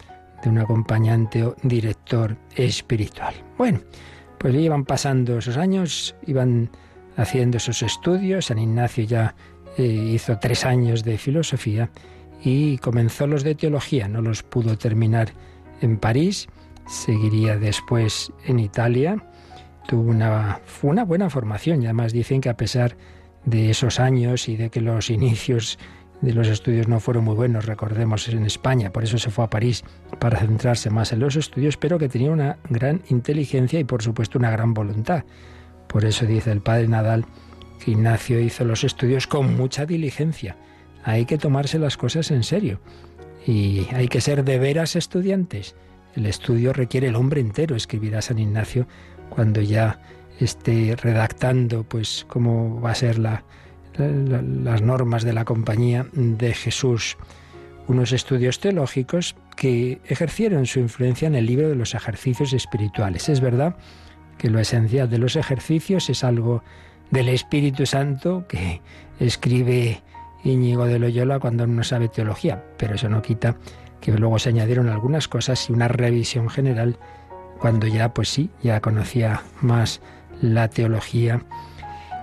de 0.43 0.51
un 0.51 0.59
acompañante 0.59 1.45
o 1.45 1.57
director 1.63 2.37
espiritual. 2.55 3.35
Bueno, 3.57 3.81
pues 4.39 4.55
iban 4.55 4.85
pasando 4.85 5.39
esos 5.39 5.57
años, 5.57 6.15
iban 6.27 6.71
haciendo 7.17 7.57
esos 7.57 7.83
estudios. 7.83 8.47
San 8.47 8.59
Ignacio 8.59 9.05
ya 9.05 9.35
eh, 9.77 9.83
hizo 9.83 10.39
tres 10.39 10.65
años 10.65 11.05
de 11.05 11.19
filosofía 11.19 11.91
y 12.43 12.79
comenzó 12.79 13.27
los 13.27 13.43
de 13.43 13.55
teología. 13.55 14.09
No 14.09 14.23
los 14.23 14.43
pudo 14.43 14.79
terminar 14.79 15.33
en 15.81 15.99
París, 15.99 16.49
seguiría 16.87 17.57
después 17.57 18.33
en 18.47 18.61
Italia. 18.61 19.25
Tuvo 19.87 20.11
una, 20.11 20.61
una 20.83 21.05
buena 21.05 21.31
formación 21.31 21.83
y 21.83 21.87
además 21.87 22.13
dicen 22.13 22.41
que 22.41 22.49
a 22.49 22.57
pesar 22.57 22.97
de 23.45 23.71
esos 23.71 23.99
años 23.99 24.49
y 24.49 24.57
de 24.57 24.71
que 24.71 24.81
los 24.81 25.11
inicios 25.11 25.79
de 26.21 26.33
los 26.33 26.49
estudios 26.49 26.89
no 26.89 27.01
fueron 27.01 27.25
muy 27.25 27.35
buenos, 27.35 27.67
recordemos, 27.67 28.29
en 28.29 28.45
España, 28.45 28.91
por 28.91 29.05
eso 29.05 29.19
se 29.19 29.31
fue 29.31 29.45
a 29.45 29.51
París 29.51 29.85
para 30.19 30.39
centrarse 30.39 30.91
más 30.91 31.13
en 31.13 31.21
los 31.21 31.37
estudios, 31.37 31.77
pero 31.77 31.99
que 31.99 32.09
tenía 32.09 32.31
una 32.31 32.59
gran 32.69 33.03
inteligencia 33.09 33.79
y 33.79 33.85
por 33.85 34.03
supuesto 34.03 34.39
una 34.39 34.51
gran 34.51 34.75
voluntad. 34.75 35.25
Por 35.87 36.05
eso 36.05 36.27
dice 36.27 36.51
el 36.51 36.61
padre 36.61 36.89
Nadal 36.89 37.25
que 37.83 37.93
Ignacio 37.93 38.41
hizo 38.41 38.65
los 38.65 38.83
estudios 38.85 39.27
con 39.27 39.57
mucha 39.57 39.87
diligencia. 39.87 40.57
Hay 41.05 41.25
que 41.25 41.39
tomarse 41.39 41.79
las 41.79 41.97
cosas 41.97 42.31
en 42.31 42.43
serio 42.43 42.81
y 43.47 43.87
hay 43.93 44.09
que 44.09 44.21
ser 44.21 44.45
de 44.45 44.59
veras 44.59 44.97
estudiantes. 44.97 45.77
El 46.15 46.27
estudio 46.27 46.73
requiere 46.73 47.09
el 47.09 47.17
hombre 47.17 47.41
entero, 47.41 47.77
escribirá 47.77 48.21
San 48.21 48.41
Ignacio 48.41 48.89
cuando 49.31 49.61
ya 49.61 50.01
esté 50.41 50.97
redactando 50.97 51.85
pues 51.85 52.27
cómo 52.29 52.81
va 52.81 52.91
a 52.91 52.97
ser 52.97 53.19
la, 53.19 53.45
las 53.99 54.83
normas 54.83 55.25
de 55.25 55.33
la 55.33 55.45
compañía 55.45 56.07
de 56.13 56.55
Jesús. 56.55 57.17
Unos 57.87 58.13
estudios 58.13 58.61
teológicos 58.61 59.35
que 59.57 60.01
ejercieron 60.07 60.67
su 60.67 60.79
influencia 60.79 61.27
en 61.27 61.35
el 61.35 61.47
libro 61.47 61.69
de 61.69 61.75
los 61.75 61.95
ejercicios 61.95 62.53
espirituales. 62.53 63.29
Es 63.29 63.41
verdad 63.41 63.77
que 64.37 64.51
lo 64.51 64.61
esencial 64.61 65.11
de 65.11 65.19
los 65.19 65.37
ejercicios 65.37 66.09
es 66.11 66.23
algo 66.23 66.63
del 67.11 67.29
Espíritu 67.29 67.87
Santo 67.87 68.47
que 68.47 68.81
escribe 69.19 70.03
Íñigo 70.45 70.87
de 70.87 70.99
Loyola 70.99 71.41
cuando 71.41 71.67
no 71.67 71.83
sabe 71.83 72.09
teología, 72.09 72.63
pero 72.77 72.95
eso 72.95 73.09
no 73.09 73.23
quita 73.23 73.57
que 74.01 74.13
luego 74.13 74.39
se 74.39 74.51
añadieron 74.51 74.89
algunas 74.89 75.27
cosas 75.27 75.69
y 75.69 75.73
una 75.73 75.89
revisión 75.89 76.49
general 76.49 76.99
cuando 77.59 77.87
ya, 77.87 78.15
pues 78.15 78.29
sí, 78.29 78.51
ya 78.63 78.81
conocía 78.81 79.43
más 79.61 80.01
la 80.41 80.69
teología. 80.69 81.43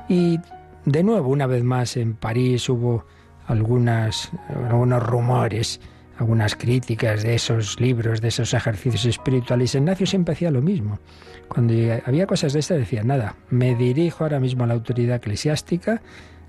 Y 0.08 0.39
de 0.86 1.04
nuevo, 1.04 1.30
una 1.30 1.48
vez 1.48 1.63
más, 1.63 1.98
en 1.98 2.13
París 2.13 2.70
hubo 2.70 3.06
algunas, 3.48 4.32
algunos 4.50 5.04
rumores, 5.04 5.80
algunas 6.18 6.56
críticas 6.56 7.24
de 7.24 7.36
esos 7.36 7.80
libros, 7.80 8.22
de 8.22 8.30
esos 8.30 8.54
ejercicios 8.54 9.06
espirituales. 9.06 9.75
Ignacio 9.75 10.06
siempre 10.06 10.34
hacía 10.34 10.51
lo 10.51 10.62
mismo. 10.62 11.00
Cuando 11.48 11.74
había 12.06 12.25
cosas 12.25 12.54
de 12.54 12.60
estas 12.60 12.77
decía, 12.77 13.04
nada, 13.04 13.36
me 13.50 13.75
dirijo 13.75 14.24
ahora 14.24 14.39
mismo 14.39 14.63
a 14.63 14.68
la 14.68 14.74
autoridad 14.74 15.18
eclesiástica, 15.18 16.01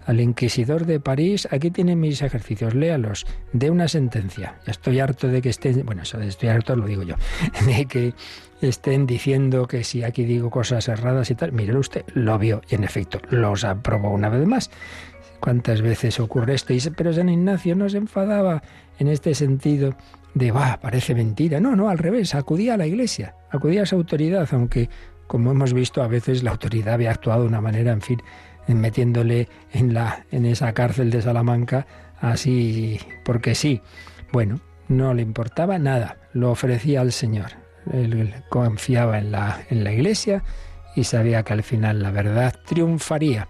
al 0.07 0.21
inquisidor 0.21 0.87
de 0.87 1.01
París, 1.01 1.49
aquí 1.51 1.73
tienen 1.73 1.99
mis 1.99 2.23
ejercicios, 2.23 2.75
léalos, 2.75 3.27
de 3.53 3.71
una 3.71 3.89
sentencia. 3.89 4.61
Estoy 4.65 5.01
harto 5.01 5.27
de 5.27 5.43
que 5.43 5.49
estén, 5.49 5.85
bueno, 5.85 6.03
eso 6.03 6.17
de 6.19 6.29
estoy 6.29 6.49
harto 6.49 6.77
lo 6.77 6.87
digo 6.87 7.03
yo, 7.03 7.17
de 7.67 7.87
que 7.87 8.15
estén 8.61 9.07
diciendo 9.07 9.67
que 9.67 9.85
si 9.85 10.03
aquí 10.03 10.25
digo 10.25 10.51
cosas 10.51 10.89
erradas 10.89 11.31
y 11.31 11.35
tal, 11.35 11.53
mire 11.53 11.77
usted, 11.77 12.05
lo 12.15 12.39
vio 12.39 12.63
y 12.69 12.75
en 12.75 12.85
efecto 12.85 13.21
los 13.31 13.65
aprobó 13.65 14.11
una 14.11 14.29
vez 14.29 14.47
más. 14.47 14.71
¿Cuántas 15.41 15.83
veces 15.83 16.19
ocurre 16.19 16.55
esto? 16.55 16.73
Y, 16.73 16.81
pero 16.97 17.13
San 17.13 17.29
Ignacio 17.29 17.77
no 17.77 17.89
se 17.89 17.99
enfadaba 17.99 18.63
en 18.99 19.09
este 19.09 19.35
sentido 19.35 19.95
de, 20.35 20.51
va, 20.51 20.79
parece 20.81 21.15
mentira. 21.15 21.61
No, 21.61 21.77
no, 21.77 21.89
al 21.89 21.99
revés, 21.99 22.35
acudía 22.35 22.75
a 22.75 22.77
la 22.77 22.87
iglesia, 22.87 23.35
acudía 23.51 23.81
a 23.81 23.85
esa 23.85 23.97
autoridad, 23.97 24.49
aunque, 24.53 24.89
como 25.27 25.51
hemos 25.51 25.73
visto, 25.73 26.03
a 26.03 26.09
veces 26.09 26.43
la 26.43 26.51
autoridad 26.51 26.95
había 26.95 27.11
actuado 27.11 27.43
de 27.43 27.49
una 27.49 27.61
manera, 27.61 27.93
en 27.93 28.01
fin, 28.01 28.23
metiéndole 28.67 29.49
en, 29.73 29.95
la, 29.95 30.25
en 30.31 30.47
esa 30.47 30.73
cárcel 30.73 31.11
de 31.11 31.23
Salamanca, 31.23 31.87
así 32.21 32.99
porque 33.25 33.55
sí. 33.55 33.83
Bueno, 34.33 34.61
no 34.89 35.15
le 35.15 35.23
importaba 35.23 35.79
nada, 35.79 36.19
lo 36.33 36.51
ofrecía 36.51 37.01
al 37.01 37.13
Señor. 37.13 37.66
Él 37.93 38.35
confiaba 38.49 39.19
en 39.19 39.33
la, 39.33 39.63
en 39.71 39.85
la 39.85 39.93
iglesia 39.93 40.43
y 40.95 41.05
sabía 41.05 41.43
que 41.43 41.53
al 41.53 41.63
final 41.63 42.03
la 42.03 42.11
verdad 42.11 42.55
triunfaría. 42.65 43.49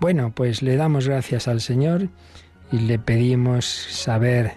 Bueno, 0.00 0.32
pues 0.34 0.62
le 0.62 0.76
damos 0.76 1.08
gracias 1.08 1.48
al 1.48 1.60
Señor 1.60 2.08
y 2.72 2.78
le 2.78 2.98
pedimos 2.98 3.64
saber 3.66 4.54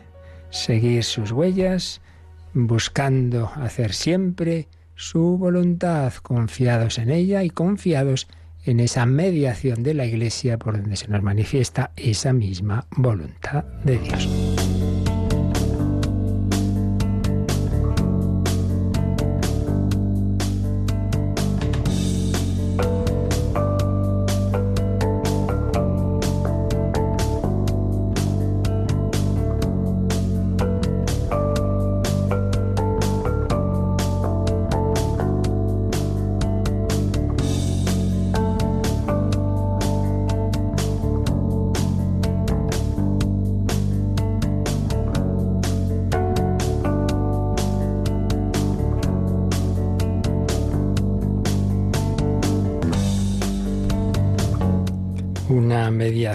seguir 0.50 1.04
sus 1.04 1.32
huellas, 1.32 2.02
buscando 2.54 3.52
hacer 3.56 3.94
siempre 3.94 4.68
su 4.96 5.38
voluntad, 5.38 6.14
confiados 6.22 7.00
en 7.00 7.10
ella 7.10 7.44
y 7.44 7.50
confiados 7.50 8.28
en 8.64 8.80
esa 8.80 9.06
mediación 9.06 9.82
de 9.84 9.94
la 9.96 10.06
Iglesia 10.06 10.58
por 10.60 10.80
donde 10.80 10.96
se 10.96 11.08
nos 11.08 11.24
manifiesta 11.24 11.92
esa 11.96 12.34
misma 12.34 12.86
voluntad 12.96 13.64
de 13.84 13.98
Dios. 13.98 14.51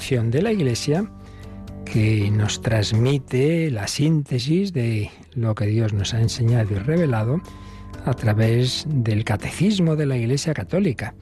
De 0.07 0.41
la 0.41 0.53
Iglesia 0.53 1.11
que 1.85 2.31
nos 2.31 2.63
transmite 2.63 3.73
la 3.73 3.89
síntesis 3.89 4.73
de 4.73 5.11
lo 5.35 5.57
que 5.57 5.67
Dios 5.67 5.93
nos 5.95 6.15
ha 6.15 6.21
enseñado 6.21 6.75
y 6.75 6.79
revelado 6.79 7.41
a 8.05 8.15
través 8.15 8.87
del 8.89 9.25
catecismo 9.25 9.97
de 9.97 10.07
la 10.07 10.17
Iglesia 10.17 10.55
Católica. 10.55 11.15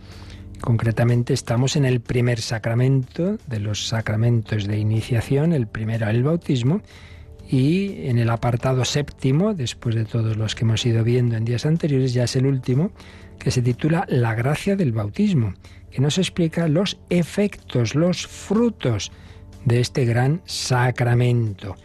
Concretamente 0.60 1.32
estamos 1.32 1.76
en 1.76 1.86
el 1.86 2.02
primer 2.02 2.42
sacramento 2.42 3.38
de 3.46 3.60
los 3.60 3.88
sacramentos 3.88 4.66
de 4.66 4.76
iniciación, 4.76 5.54
el 5.54 5.66
primero 5.66 6.10
el 6.10 6.22
bautismo, 6.22 6.82
Y 7.48 8.06
en 8.08 8.18
el 8.18 8.30
apartado 8.30 8.84
séptimo, 8.84 9.54
después 9.54 9.94
de 9.94 10.04
todos 10.04 10.36
los 10.36 10.54
que 10.54 10.64
hemos 10.64 10.84
ido 10.86 11.04
viendo 11.04 11.36
en 11.36 11.44
días 11.44 11.66
anteriores, 11.66 12.14
ya 12.14 12.24
es 12.24 12.36
el 12.36 12.46
último, 12.46 12.90
que 13.38 13.50
se 13.50 13.62
titula 13.62 14.06
La 14.08 14.34
gracia 14.34 14.76
del 14.76 14.92
bautismo, 14.92 15.54
que 15.90 16.00
nos 16.00 16.18
explica 16.18 16.68
los 16.68 16.98
efectos, 17.10 17.94
los 17.94 18.26
frutos 18.26 19.12
de 19.64 19.80
este 19.80 20.04
gran 20.04 20.42
sacramento 20.44 21.76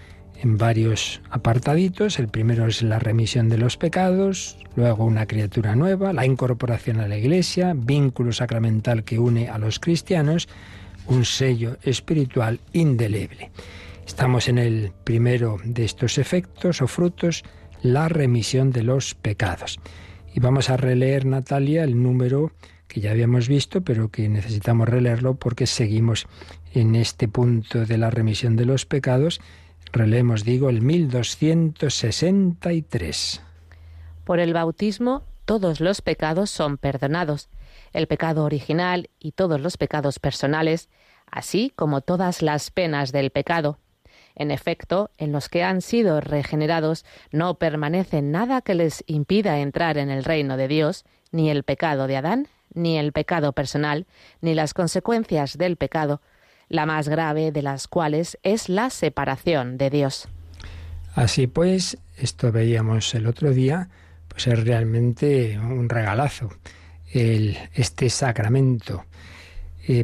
en 0.41 0.57
varios 0.57 1.21
apartaditos. 1.29 2.19
El 2.19 2.27
primero 2.27 2.67
es 2.67 2.81
la 2.81 2.99
remisión 2.99 3.49
de 3.49 3.57
los 3.57 3.77
pecados, 3.77 4.57
luego 4.75 5.05
una 5.05 5.25
criatura 5.25 5.75
nueva, 5.75 6.13
la 6.13 6.25
incorporación 6.25 6.99
a 6.99 7.07
la 7.07 7.17
iglesia, 7.17 7.73
vínculo 7.75 8.31
sacramental 8.31 9.03
que 9.03 9.19
une 9.19 9.49
a 9.49 9.57
los 9.57 9.79
cristianos, 9.79 10.47
un 11.07 11.25
sello 11.25 11.77
espiritual 11.83 12.59
indeleble. 12.73 13.51
Estamos 14.05 14.47
en 14.47 14.57
el 14.57 14.91
primero 15.03 15.57
de 15.63 15.85
estos 15.85 16.17
efectos 16.17 16.81
o 16.81 16.87
frutos, 16.87 17.43
la 17.81 18.09
remisión 18.09 18.71
de 18.71 18.83
los 18.83 19.15
pecados. 19.15 19.79
Y 20.33 20.39
vamos 20.39 20.69
a 20.69 20.77
releer, 20.77 21.25
Natalia, 21.25 21.83
el 21.83 22.01
número 22.01 22.51
que 22.87 23.01
ya 23.01 23.11
habíamos 23.11 23.47
visto, 23.47 23.81
pero 23.81 24.09
que 24.09 24.29
necesitamos 24.29 24.89
releerlo 24.89 25.35
porque 25.35 25.67
seguimos 25.67 26.27
en 26.73 26.95
este 26.95 27.27
punto 27.27 27.85
de 27.85 27.97
la 27.97 28.09
remisión 28.09 28.55
de 28.55 28.65
los 28.65 28.85
pecados 28.85 29.41
Relemos, 29.91 30.43
digo, 30.43 30.69
el 30.69 30.81
1263. 30.81 33.41
Por 34.23 34.39
el 34.39 34.53
bautismo 34.53 35.23
todos 35.45 35.79
los 35.79 36.03
pecados 36.03 36.51
son 36.51 36.77
perdonados, 36.77 37.49
el 37.91 38.05
pecado 38.05 38.43
original 38.43 39.09
y 39.17 39.31
todos 39.31 39.59
los 39.59 39.77
pecados 39.77 40.19
personales, 40.19 40.89
así 41.25 41.73
como 41.75 42.01
todas 42.01 42.43
las 42.43 42.69
penas 42.69 43.11
del 43.11 43.31
pecado. 43.31 43.79
En 44.39 44.51
efecto, 44.51 45.11
en 45.17 45.33
los 45.33 45.49
que 45.49 45.63
han 45.63 45.81
sido 45.81 46.21
regenerados 46.21 47.05
no 47.31 47.55
permanece 47.55 48.21
nada 48.21 48.61
que 48.61 48.73
les 48.73 49.03
impida 49.05 49.59
entrar 49.59 49.97
en 49.97 50.09
el 50.09 50.23
reino 50.23 50.55
de 50.55 50.69
Dios, 50.69 51.03
ni 51.33 51.49
el 51.51 51.63
pecado 51.63 52.07
de 52.07 52.15
Adán, 52.15 52.47
ni 52.73 52.97
el 52.97 53.11
pecado 53.11 53.51
personal, 53.51 54.07
ni 54.39 54.53
las 54.53 54.73
consecuencias 54.73 55.57
del 55.57 55.75
pecado, 55.75 56.21
la 56.69 56.85
más 56.85 57.09
grave 57.09 57.51
de 57.51 57.61
las 57.61 57.89
cuales 57.89 58.39
es 58.41 58.69
la 58.69 58.89
separación 58.89 59.77
de 59.77 59.89
Dios. 59.89 60.29
Así 61.15 61.47
pues, 61.47 61.97
esto 62.17 62.53
veíamos 62.53 63.13
el 63.15 63.27
otro 63.27 63.51
día, 63.51 63.89
pues 64.29 64.47
es 64.47 64.63
realmente 64.63 65.59
un 65.59 65.89
regalazo. 65.89 66.49
El, 67.11 67.57
este 67.73 68.09
sacramento 68.09 69.03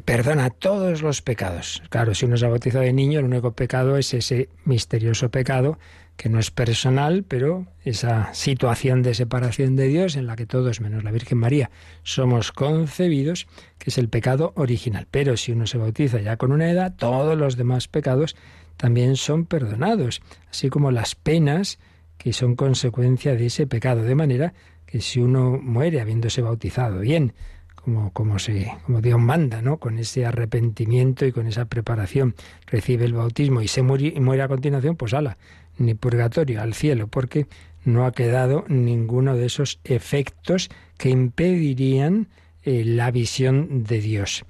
perdona 0.03 0.49
todos 0.49 1.03
los 1.03 1.21
pecados. 1.21 1.83
Claro, 1.89 2.15
si 2.15 2.25
uno 2.25 2.37
se 2.37 2.45
ha 2.45 2.49
bautizado 2.49 2.83
de 2.83 2.93
niño, 2.93 3.19
el 3.19 3.25
único 3.25 3.51
pecado 3.51 3.97
es 3.97 4.13
ese 4.13 4.49
misterioso 4.63 5.29
pecado 5.29 5.77
que 6.17 6.29
no 6.29 6.39
es 6.39 6.49
personal, 6.49 7.23
pero 7.27 7.67
esa 7.83 8.33
situación 8.33 9.03
de 9.03 9.13
separación 9.13 9.75
de 9.75 9.87
Dios 9.87 10.15
en 10.15 10.27
la 10.27 10.35
que 10.35 10.45
todos, 10.45 10.81
menos 10.81 11.03
la 11.03 11.11
Virgen 11.11 11.37
María, 11.37 11.69
somos 12.03 12.51
concebidos, 12.51 13.47
que 13.77 13.89
es 13.89 13.97
el 13.97 14.09
pecado 14.09 14.53
original. 14.55 15.07
Pero 15.11 15.37
si 15.37 15.51
uno 15.51 15.67
se 15.67 15.77
bautiza 15.77 16.19
ya 16.19 16.37
con 16.37 16.51
una 16.51 16.71
edad, 16.71 16.95
todos 16.95 17.37
los 17.37 17.57
demás 17.57 17.87
pecados 17.87 18.35
también 18.77 19.17
son 19.17 19.45
perdonados, 19.45 20.21
así 20.49 20.69
como 20.69 20.91
las 20.91 21.15
penas 21.15 21.79
que 22.17 22.33
son 22.33 22.55
consecuencia 22.55 23.35
de 23.35 23.47
ese 23.47 23.67
pecado. 23.67 24.01
De 24.03 24.15
manera 24.15 24.53
que 24.85 25.01
si 25.01 25.19
uno 25.19 25.59
muere 25.61 26.01
habiéndose 26.01 26.41
bautizado 26.41 27.01
bien, 27.01 27.33
como, 27.85 28.11
como, 28.13 28.39
se, 28.39 28.73
como 28.83 28.99
Dios 28.99 29.19
manda, 29.19 29.61
¿no? 29.61 29.77
Con 29.77 29.99
ese 29.99 30.25
arrepentimiento 30.25 31.23
y 31.27 31.31
con 31.31 31.45
esa 31.45 31.65
preparación, 31.65 32.33
recibe 32.65 33.05
el 33.05 33.13
bautismo 33.13 33.61
y 33.61 33.67
se 33.67 33.83
muere, 33.83 34.11
y 34.15 34.19
muere 34.19 34.41
a 34.41 34.47
continuación, 34.47 34.95
pues 34.95 35.13
ala, 35.13 35.37
ni 35.77 35.93
purgatorio, 35.93 36.63
al 36.63 36.73
cielo, 36.73 37.07
porque 37.07 37.45
no 37.83 38.07
ha 38.07 38.11
quedado 38.11 38.65
ninguno 38.69 39.35
de 39.35 39.45
esos 39.45 39.79
efectos 39.83 40.69
que 40.97 41.11
impedirían 41.11 42.27
eh, 42.63 42.83
la 42.83 43.11
visión 43.11 43.83
de 43.83 44.01
Dios. 44.01 44.45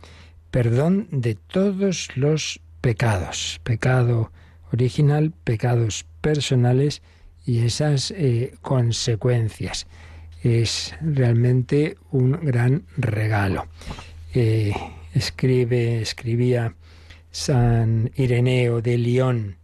Perdón 0.49 1.09
de 1.11 1.35
todos 1.35 2.15
los 2.15 2.61
pecados, 2.79 3.59
pecado 3.63 4.31
original, 4.71 5.33
pecados 5.43 6.05
personales 6.21 7.01
y 7.45 7.65
esas 7.65 8.11
eh, 8.11 8.53
consecuencias. 8.61 9.87
Es 10.45 10.93
realmente 11.01 11.97
un 12.11 12.33
gran 12.33 12.83
regalo. 12.97 13.65
Eh, 14.35 14.73
escribe, 15.15 16.03
escribía 16.03 16.75
San 17.31 18.11
Ireneo 18.15 18.79
de 18.79 18.99
León, 18.99 19.57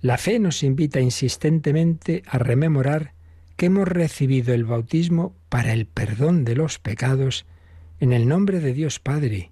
la 0.00 0.16
fe 0.16 0.38
nos 0.38 0.62
invita 0.62 0.98
insistentemente 1.00 2.22
a 2.26 2.38
rememorar 2.38 3.12
que 3.58 3.66
hemos 3.66 3.86
recibido 3.86 4.54
el 4.54 4.64
bautismo 4.64 5.36
para 5.50 5.74
el 5.74 5.84
perdón 5.84 6.46
de 6.46 6.54
los 6.54 6.78
pecados 6.78 7.44
en 8.00 8.14
el 8.14 8.26
nombre 8.28 8.60
de 8.60 8.72
Dios 8.72 9.00
Padre 9.00 9.50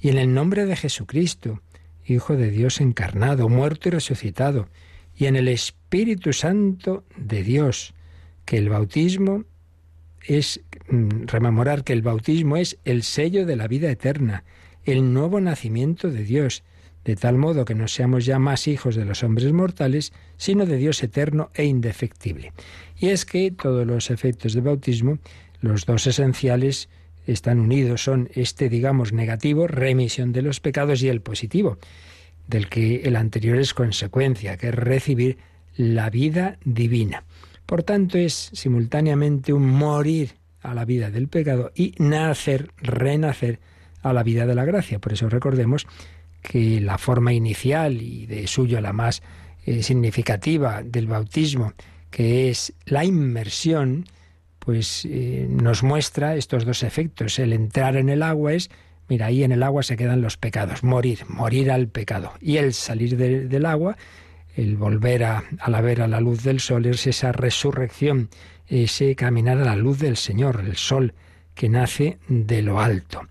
y 0.00 0.08
en 0.08 0.18
el 0.18 0.34
nombre 0.34 0.66
de 0.66 0.74
Jesucristo, 0.74 1.62
Hijo 2.04 2.34
de 2.34 2.50
Dios 2.50 2.80
encarnado, 2.80 3.48
muerto 3.48 3.88
y 3.88 3.92
resucitado, 3.92 4.68
y 5.14 5.26
en 5.26 5.36
el 5.36 5.46
Espíritu 5.46 6.32
Santo 6.32 7.04
de 7.16 7.44
Dios, 7.44 7.94
que 8.44 8.58
el 8.58 8.68
bautismo 8.68 9.44
es 10.26 10.60
mm, 10.88 11.26
rememorar 11.26 11.84
que 11.84 11.92
el 11.92 12.02
bautismo 12.02 12.56
es 12.56 12.78
el 12.84 13.02
sello 13.02 13.46
de 13.46 13.56
la 13.56 13.68
vida 13.68 13.90
eterna, 13.90 14.44
el 14.84 15.12
nuevo 15.12 15.40
nacimiento 15.40 16.10
de 16.10 16.24
Dios, 16.24 16.62
de 17.04 17.16
tal 17.16 17.36
modo 17.36 17.64
que 17.64 17.74
no 17.74 17.88
seamos 17.88 18.24
ya 18.24 18.38
más 18.38 18.68
hijos 18.68 18.94
de 18.94 19.04
los 19.04 19.22
hombres 19.22 19.52
mortales, 19.52 20.12
sino 20.36 20.66
de 20.66 20.76
Dios 20.76 21.02
eterno 21.02 21.50
e 21.54 21.64
indefectible. 21.64 22.52
Y 22.98 23.08
es 23.08 23.24
que 23.24 23.50
todos 23.50 23.86
los 23.86 24.10
efectos 24.10 24.54
del 24.54 24.62
bautismo, 24.62 25.18
los 25.60 25.84
dos 25.84 26.06
esenciales, 26.06 26.88
están 27.26 27.60
unidos, 27.60 28.02
son 28.02 28.28
este, 28.34 28.68
digamos, 28.68 29.12
negativo, 29.12 29.66
remisión 29.66 30.32
de 30.32 30.42
los 30.42 30.60
pecados, 30.60 31.02
y 31.02 31.08
el 31.08 31.20
positivo, 31.20 31.78
del 32.48 32.68
que 32.68 33.02
el 33.02 33.16
anterior 33.16 33.58
es 33.58 33.74
consecuencia, 33.74 34.56
que 34.56 34.68
es 34.68 34.74
recibir 34.74 35.38
la 35.76 36.10
vida 36.10 36.58
divina. 36.64 37.24
Por 37.66 37.82
tanto, 37.82 38.18
es 38.18 38.50
simultáneamente 38.52 39.52
un 39.52 39.68
morir 39.68 40.34
a 40.60 40.74
la 40.74 40.84
vida 40.84 41.10
del 41.10 41.28
pecado 41.28 41.72
y 41.74 41.94
nacer, 41.98 42.70
renacer 42.76 43.60
a 44.02 44.12
la 44.12 44.22
vida 44.22 44.46
de 44.46 44.54
la 44.54 44.64
gracia. 44.64 44.98
Por 44.98 45.12
eso 45.12 45.28
recordemos 45.28 45.86
que 46.42 46.80
la 46.80 46.98
forma 46.98 47.32
inicial 47.32 48.02
y 48.02 48.26
de 48.26 48.46
suyo 48.46 48.80
la 48.80 48.92
más 48.92 49.22
eh, 49.64 49.82
significativa 49.82 50.82
del 50.82 51.06
bautismo, 51.06 51.72
que 52.10 52.50
es 52.50 52.74
la 52.84 53.04
inmersión, 53.04 54.06
pues 54.58 55.04
eh, 55.04 55.46
nos 55.48 55.82
muestra 55.82 56.36
estos 56.36 56.64
dos 56.64 56.82
efectos. 56.82 57.38
El 57.38 57.52
entrar 57.52 57.96
en 57.96 58.08
el 58.08 58.22
agua 58.22 58.54
es, 58.54 58.70
mira, 59.08 59.26
ahí 59.26 59.44
en 59.44 59.52
el 59.52 59.62
agua 59.62 59.82
se 59.82 59.96
quedan 59.96 60.20
los 60.20 60.36
pecados, 60.36 60.82
morir, 60.82 61.20
morir 61.28 61.70
al 61.70 61.88
pecado. 61.88 62.32
Y 62.40 62.56
el 62.56 62.74
salir 62.74 63.16
del 63.16 63.66
agua, 63.66 63.96
el 64.54 64.76
volver 64.76 65.24
a, 65.24 65.44
a 65.58 65.70
la 65.70 65.80
ver 65.80 66.02
a 66.02 66.08
la 66.08 66.20
luz 66.20 66.42
del 66.42 66.60
sol, 66.60 66.86
es 66.86 67.06
esa 67.06 67.32
resurrección, 67.32 68.28
ese 68.66 69.14
caminar 69.16 69.58
a 69.58 69.64
la 69.64 69.76
luz 69.76 69.98
del 69.98 70.16
Señor, 70.16 70.62
el 70.66 70.76
sol 70.76 71.14
que 71.54 71.68
nace 71.68 72.18
de 72.28 72.62
lo 72.62 72.80
alto 72.80 73.22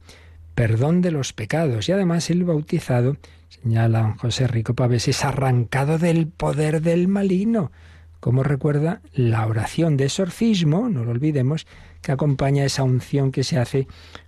perdón 0.62 1.02
de 1.02 1.12
los 1.12 1.34
pecados. 1.34 1.90
Y 1.90 1.92
además 1.92 2.30
el 2.30 2.44
bautizado, 2.44 3.18
señala 3.50 4.16
José 4.20 4.48
Rico 4.48 4.76
Pavés, 4.76 5.08
es 5.08 5.24
arrancado 5.26 5.98
del 5.98 6.28
poder 6.28 6.82
del 6.82 7.08
maligno. 7.08 7.72
Como 8.20 8.44
recuerda 8.44 9.02
la 9.14 9.48
oración 9.48 9.98
de 9.98 10.06
exorcismo, 10.06 10.90
no 10.90 11.04
lo 11.04 11.12
olvidemos, 11.12 11.66
que 12.02 12.12
acompaña 12.12 12.64
esa 12.64 12.84
unción 12.84 13.32
que 13.32 13.44
se 13.44 13.58
hace 13.58 13.88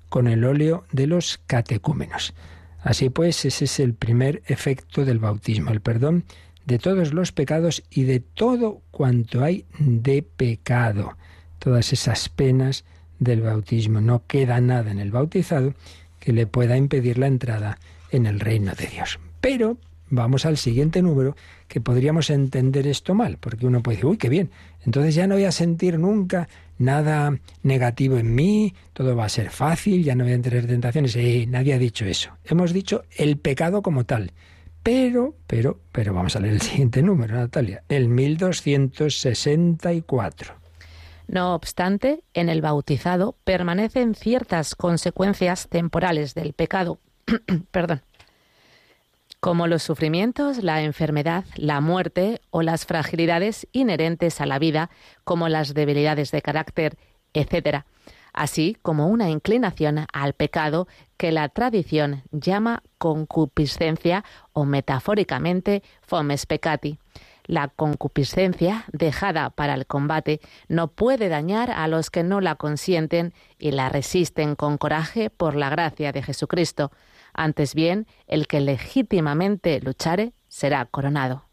con 0.10 0.28
el 0.28 0.44
óleo 0.44 0.86
de 0.92 1.08
los 1.08 1.40
catecúmenos. 1.46 2.34
Así 2.82 3.10
pues, 3.10 3.46
ese 3.46 3.66
es 3.66 3.80
el 3.80 3.94
primer 3.94 4.42
efecto 4.48 5.06
del 5.06 5.20
bautismo, 5.20 5.72
el 5.72 5.82
perdón 5.82 6.26
de 6.66 6.80
todos 6.80 7.14
los 7.14 7.32
pecados 7.32 7.84
y 7.90 8.04
de 8.04 8.20
todo 8.20 8.82
cuanto 8.92 9.44
hay 9.44 9.66
de 9.80 10.24
pecado. 10.24 11.18
Todas 11.60 11.94
esas 11.94 12.30
penas 12.30 12.86
del 13.20 13.42
bautismo. 13.42 14.02
No 14.02 14.24
queda 14.28 14.60
nada 14.62 14.92
en 14.92 15.00
el 15.00 15.12
bautizado 15.12 15.74
que 16.20 16.34
le 16.34 16.48
pueda 16.48 16.78
impedir 16.78 17.18
la 17.18 17.28
entrada 17.28 17.80
en 18.12 18.26
el 18.26 18.40
reino 18.40 18.74
de 18.74 18.88
Dios. 18.88 19.20
Pero 19.42 19.78
vamos 20.10 20.46
al 20.46 20.58
siguiente 20.58 21.02
número, 21.02 21.36
que 21.68 21.82
podríamos 21.82 22.30
entender 22.30 22.86
esto 22.88 23.16
mal, 23.16 23.38
porque 23.40 23.66
uno 23.66 23.82
puede 23.82 23.98
decir, 23.98 24.10
uy, 24.10 24.18
qué 24.18 24.30
bien, 24.30 24.52
entonces 24.86 25.16
ya 25.16 25.26
no 25.26 25.36
voy 25.36 25.46
a 25.46 25.52
sentir 25.52 25.98
nunca 25.98 26.48
nada 26.78 27.36
negativo 27.64 28.18
en 28.18 28.36
mí, 28.36 28.76
todo 28.94 29.16
va 29.16 29.26
a 29.26 29.30
ser 29.30 29.50
fácil, 29.50 30.04
ya 30.04 30.16
no 30.16 30.24
voy 30.24 30.34
a 30.34 30.42
tener 30.42 30.68
tentaciones. 30.68 31.16
Eh, 31.16 31.46
nadie 31.48 31.74
ha 31.74 31.80
dicho 31.80 32.06
eso. 32.06 32.32
Hemos 32.46 32.74
dicho 32.74 33.04
el 33.18 33.38
pecado 33.38 33.82
como 33.82 34.06
tal. 34.06 34.32
Pero, 34.84 35.36
pero, 35.48 35.80
pero 35.94 36.14
vamos 36.14 36.36
a 36.36 36.42
leer 36.42 36.56
el 36.56 36.62
siguiente 36.62 37.02
número, 37.02 37.36
Natalia, 37.36 37.84
el 37.88 38.10
1264. 38.10 40.56
No 41.28 41.56
obstante, 41.56 42.26
en 42.34 42.50
el 42.50 42.60
bautizado 42.62 43.38
permanecen 43.46 44.14
ciertas 44.14 44.76
consecuencias 44.76 45.70
temporales 45.70 46.36
del 46.36 46.52
pecado. 46.52 47.00
Perdón. 47.72 48.02
como 49.40 49.68
los 49.68 49.84
sufrimientos, 49.84 50.62
la 50.64 50.84
enfermedad, 50.84 51.46
la 51.56 51.80
muerte 51.82 52.42
o 52.50 52.62
las 52.62 52.86
fragilidades 52.86 53.68
inherentes 53.72 54.42
a 54.42 54.46
la 54.46 54.60
vida, 54.60 54.90
como 55.24 55.48
las 55.50 55.74
debilidades 55.74 56.32
de 56.32 56.42
carácter, 56.42 56.98
etc., 57.34 57.84
así 58.34 58.78
como 58.82 59.08
una 59.08 59.30
inclinación 59.30 60.06
al 60.12 60.34
pecado 60.34 60.88
que 61.18 61.32
la 61.32 61.50
tradición 61.50 62.24
llama 62.32 62.84
concupiscencia 62.98 64.26
o 64.52 64.66
metafóricamente 64.66 65.84
fomes 66.02 66.46
peccati. 66.46 67.00
La 67.46 67.68
concupiscencia, 67.68 68.86
dejada 68.92 69.50
para 69.50 69.74
el 69.74 69.86
combate, 69.86 70.40
no 70.70 70.88
puede 70.88 71.28
dañar 71.28 71.72
a 71.72 71.88
los 71.88 72.10
que 72.10 72.24
no 72.24 72.40
la 72.42 72.56
consienten 72.56 73.34
y 73.60 73.72
la 73.72 73.90
resisten 73.90 74.56
con 74.56 74.78
coraje 74.78 75.30
por 75.30 75.56
la 75.56 75.70
gracia 75.70 76.12
de 76.14 76.24
Jesucristo. 76.24 76.92
Antes 77.34 77.76
bien, 77.76 78.08
el 78.28 78.48
que 78.48 78.62
legítimamente 78.62 79.82
luchare 79.82 80.34
será 80.48 80.86
coronado. 80.86 81.44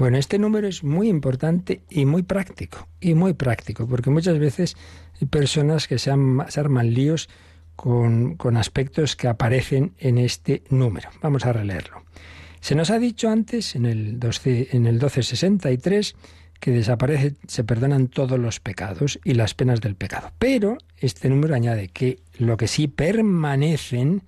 Bueno, 0.00 0.16
este 0.16 0.38
número 0.38 0.66
es 0.66 0.82
muy 0.82 1.10
importante 1.10 1.82
y 1.90 2.06
muy 2.06 2.22
práctico, 2.22 2.88
y 3.02 3.12
muy 3.12 3.34
práctico, 3.34 3.86
porque 3.86 4.08
muchas 4.08 4.38
veces 4.38 4.74
hay 5.20 5.26
personas 5.26 5.86
que 5.86 5.98
se, 5.98 6.10
arman 6.10 6.94
líos 6.94 7.28
con, 7.76 8.36
con, 8.36 8.56
aspectos 8.56 9.14
que 9.14 9.28
aparecen 9.28 9.92
en 9.98 10.16
este 10.16 10.62
número. 10.70 11.10
Vamos 11.20 11.44
a 11.44 11.52
releerlo. 11.52 12.02
Se 12.60 12.74
nos 12.74 12.88
ha 12.88 12.98
dicho 12.98 13.28
antes, 13.28 13.76
en 13.76 13.84
el, 13.84 14.18
12, 14.18 14.68
en 14.72 14.86
el 14.86 14.94
1263, 14.94 16.16
que 16.58 16.70
desaparece, 16.70 17.34
se 17.46 17.62
perdonan 17.64 18.08
todos 18.08 18.38
los 18.38 18.58
pecados 18.58 19.20
y 19.22 19.34
las 19.34 19.52
penas 19.52 19.82
del 19.82 19.96
pecado. 19.96 20.32
Pero 20.38 20.78
este 20.96 21.28
número 21.28 21.54
añade 21.54 21.88
que 21.88 22.20
lo 22.38 22.56
que 22.56 22.68
sí 22.68 22.88
permanecen 22.88 24.22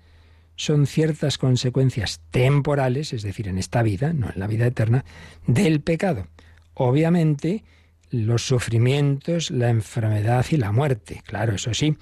son 0.63 0.87
ciertas 0.87 1.39
consecuencias 1.39 2.21
temporales, 2.31 3.13
es 3.13 3.23
decir, 3.23 3.49
en 3.49 3.59
esta 3.59 3.83
vida, 3.83 4.13
no 4.13 4.29
en 4.29 4.39
la 4.39 4.47
vida 4.47 4.65
eterna, 4.65 5.05
del 5.45 5.81
pecado. 5.81 6.29
Obviamente, 6.75 7.65
los 8.11 8.47
sufrimientos, 8.47 9.51
la 9.51 9.71
enfermedad 9.71 10.47
y 10.53 10.59
la 10.59 10.71
muerte, 10.71 11.21
claro, 11.27 11.57
eso 11.57 11.75
sí. 11.75 11.97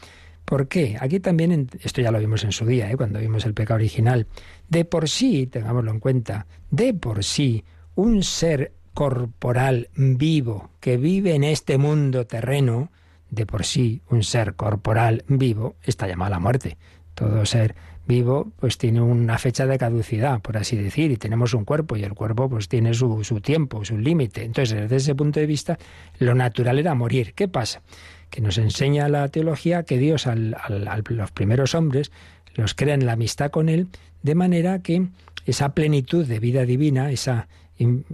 ¿Por 0.45 0.69
qué? 0.69 0.99
Aquí 1.01 1.21
también, 1.21 1.71
esto 1.81 2.03
ya 2.03 2.11
lo 2.11 2.19
vimos 2.19 2.45
en 2.45 2.53
su 2.53 2.67
día, 2.67 2.91
¿eh? 2.91 2.99
cuando 2.99 3.19
vimos 3.19 3.47
el 3.47 3.55
pecado 3.55 3.77
original, 3.77 4.27
de 4.69 4.85
por 4.85 5.09
sí, 5.09 5.47
tengámoslo 5.47 5.91
en 5.91 6.01
cuenta, 6.01 6.47
de 6.71 6.93
por 6.93 7.25
sí, 7.25 7.65
un 7.95 8.23
ser 8.23 8.73
corporal 8.93 9.89
vivo 9.95 10.69
que 10.81 10.99
vive 10.99 11.35
en 11.35 11.45
este 11.45 11.79
mundo 11.79 12.27
terreno, 12.27 12.91
de 13.31 13.47
por 13.47 13.65
sí, 13.65 14.03
un 14.11 14.23
ser 14.23 14.55
corporal 14.55 15.25
vivo, 15.29 15.77
está 15.83 16.07
llamado 16.07 16.27
a 16.27 16.37
la 16.37 16.41
muerte. 16.41 16.77
Todo 17.15 17.45
ser 17.47 17.75
vivo 18.11 18.51
pues 18.59 18.77
tiene 18.77 19.01
una 19.01 19.39
fecha 19.39 19.67
de 19.67 19.79
caducidad, 19.79 20.41
por 20.41 20.57
así 20.57 20.77
decir, 20.77 21.13
y 21.13 21.17
tenemos 21.17 21.55
un 21.55 21.65
cuerpo 21.65 21.97
y 21.97 22.03
el 22.03 22.15
cuerpo 22.15 22.49
pues 22.51 22.69
tiene 22.69 22.93
su, 22.93 23.23
su 23.23 23.41
tiempo, 23.41 23.85
su 23.85 23.97
límite. 23.97 24.45
Entonces, 24.45 24.77
desde 24.81 24.97
ese 24.97 25.15
punto 25.15 25.39
de 25.39 25.47
vista, 25.47 25.79
lo 26.19 26.35
natural 26.35 26.79
era 26.79 26.95
morir. 26.95 27.33
¿Qué 27.35 27.47
pasa? 27.47 27.83
Que 28.29 28.41
nos 28.41 28.59
enseña 28.59 29.09
la 29.09 29.29
teología 29.29 29.85
que 29.85 29.99
Dios 29.99 30.27
a 30.27 30.35
los 30.35 31.31
primeros 31.33 31.75
hombres 31.75 32.11
los 32.55 32.75
crea 32.75 32.95
en 32.95 33.07
la 33.07 33.13
amistad 33.13 33.51
con 33.51 33.69
Él, 33.69 33.87
de 34.23 34.35
manera 34.35 34.81
que 34.81 35.07
esa 35.47 35.73
plenitud 35.75 36.27
de 36.27 36.41
vida 36.41 36.65
divina, 36.65 37.11
esa 37.11 37.49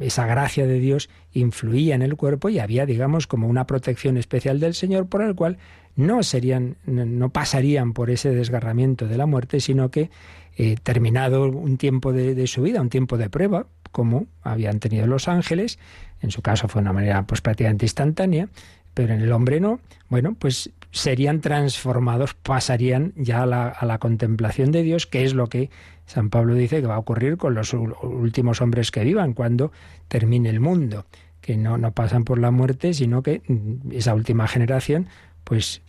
esa 0.01 0.27
gracia 0.27 0.65
de 0.65 0.79
Dios 0.79 1.11
influía 1.33 1.97
en 1.97 2.03
el 2.03 2.15
cuerpo 2.15 2.49
y 2.49 2.61
había, 2.61 2.87
digamos, 2.87 3.27
como 3.27 3.49
una 3.49 3.67
protección 3.67 4.17
especial 4.17 4.61
del 4.61 4.75
Señor 4.75 5.09
por 5.09 5.23
el 5.23 5.35
cual 5.35 5.59
no 5.97 6.23
serían, 6.23 6.77
no 6.85 7.31
pasarían 7.31 7.93
por 7.93 8.11
ese 8.11 8.31
desgarramiento 8.31 9.09
de 9.09 9.17
la 9.17 9.27
muerte, 9.27 9.61
sino 9.61 9.91
que 9.91 10.11
eh, 10.57 10.77
terminado 10.83 11.49
un 11.49 11.79
tiempo 11.79 12.13
de, 12.13 12.47
su 12.47 12.63
vida, 12.63 12.81
un 12.81 12.91
tiempo 12.91 13.17
de 13.17 13.31
prueba, 13.31 13.67
como 13.93 14.27
habían 14.43 14.79
tenido 14.79 15.07
los 15.07 15.27
ángeles, 15.29 15.79
en 16.21 16.31
su 16.31 16.43
caso 16.43 16.69
fue 16.69 16.81
de 16.81 16.85
una 16.85 16.93
manera 16.93 17.27
pues 17.27 17.41
prácticamente 17.41 17.87
instantánea, 17.87 18.49
pero 18.95 19.15
en 19.15 19.21
el 19.21 19.33
hombre 19.33 19.61
no, 19.61 19.81
bueno, 20.09 20.35
pues 20.39 20.71
serían 20.91 21.41
transformados, 21.41 22.35
pasarían 22.35 23.13
ya 23.17 23.43
a 23.43 23.47
la, 23.47 23.69
a 23.69 23.85
la 23.85 23.99
contemplación 23.99 24.73
de 24.73 24.83
Dios, 24.83 25.07
que 25.07 25.25
es 25.25 25.35
lo 25.35 25.49
que 25.49 25.71
San 26.07 26.31
Pablo 26.31 26.55
dice 26.55 26.81
que 26.81 26.87
va 26.87 26.95
a 26.95 26.99
ocurrir 26.99 27.37
con 27.37 27.55
los 27.55 27.75
últimos 27.75 28.61
hombres 28.61 28.91
que 28.91 29.05
vivan 29.05 29.35
cuando 29.35 29.73
termine 30.09 30.49
el 30.51 30.61
mundo, 30.61 31.05
que 31.41 31.57
no, 31.57 31.79
no 31.79 31.93
pasan 31.93 32.25
por 32.25 32.39
la 32.39 32.51
muerte, 32.51 32.95
sino 32.95 33.23
que 33.23 33.43
mm, 33.47 33.93
esa 33.93 34.15
última 34.15 34.49
generación 34.49 35.09
pues 35.47 35.81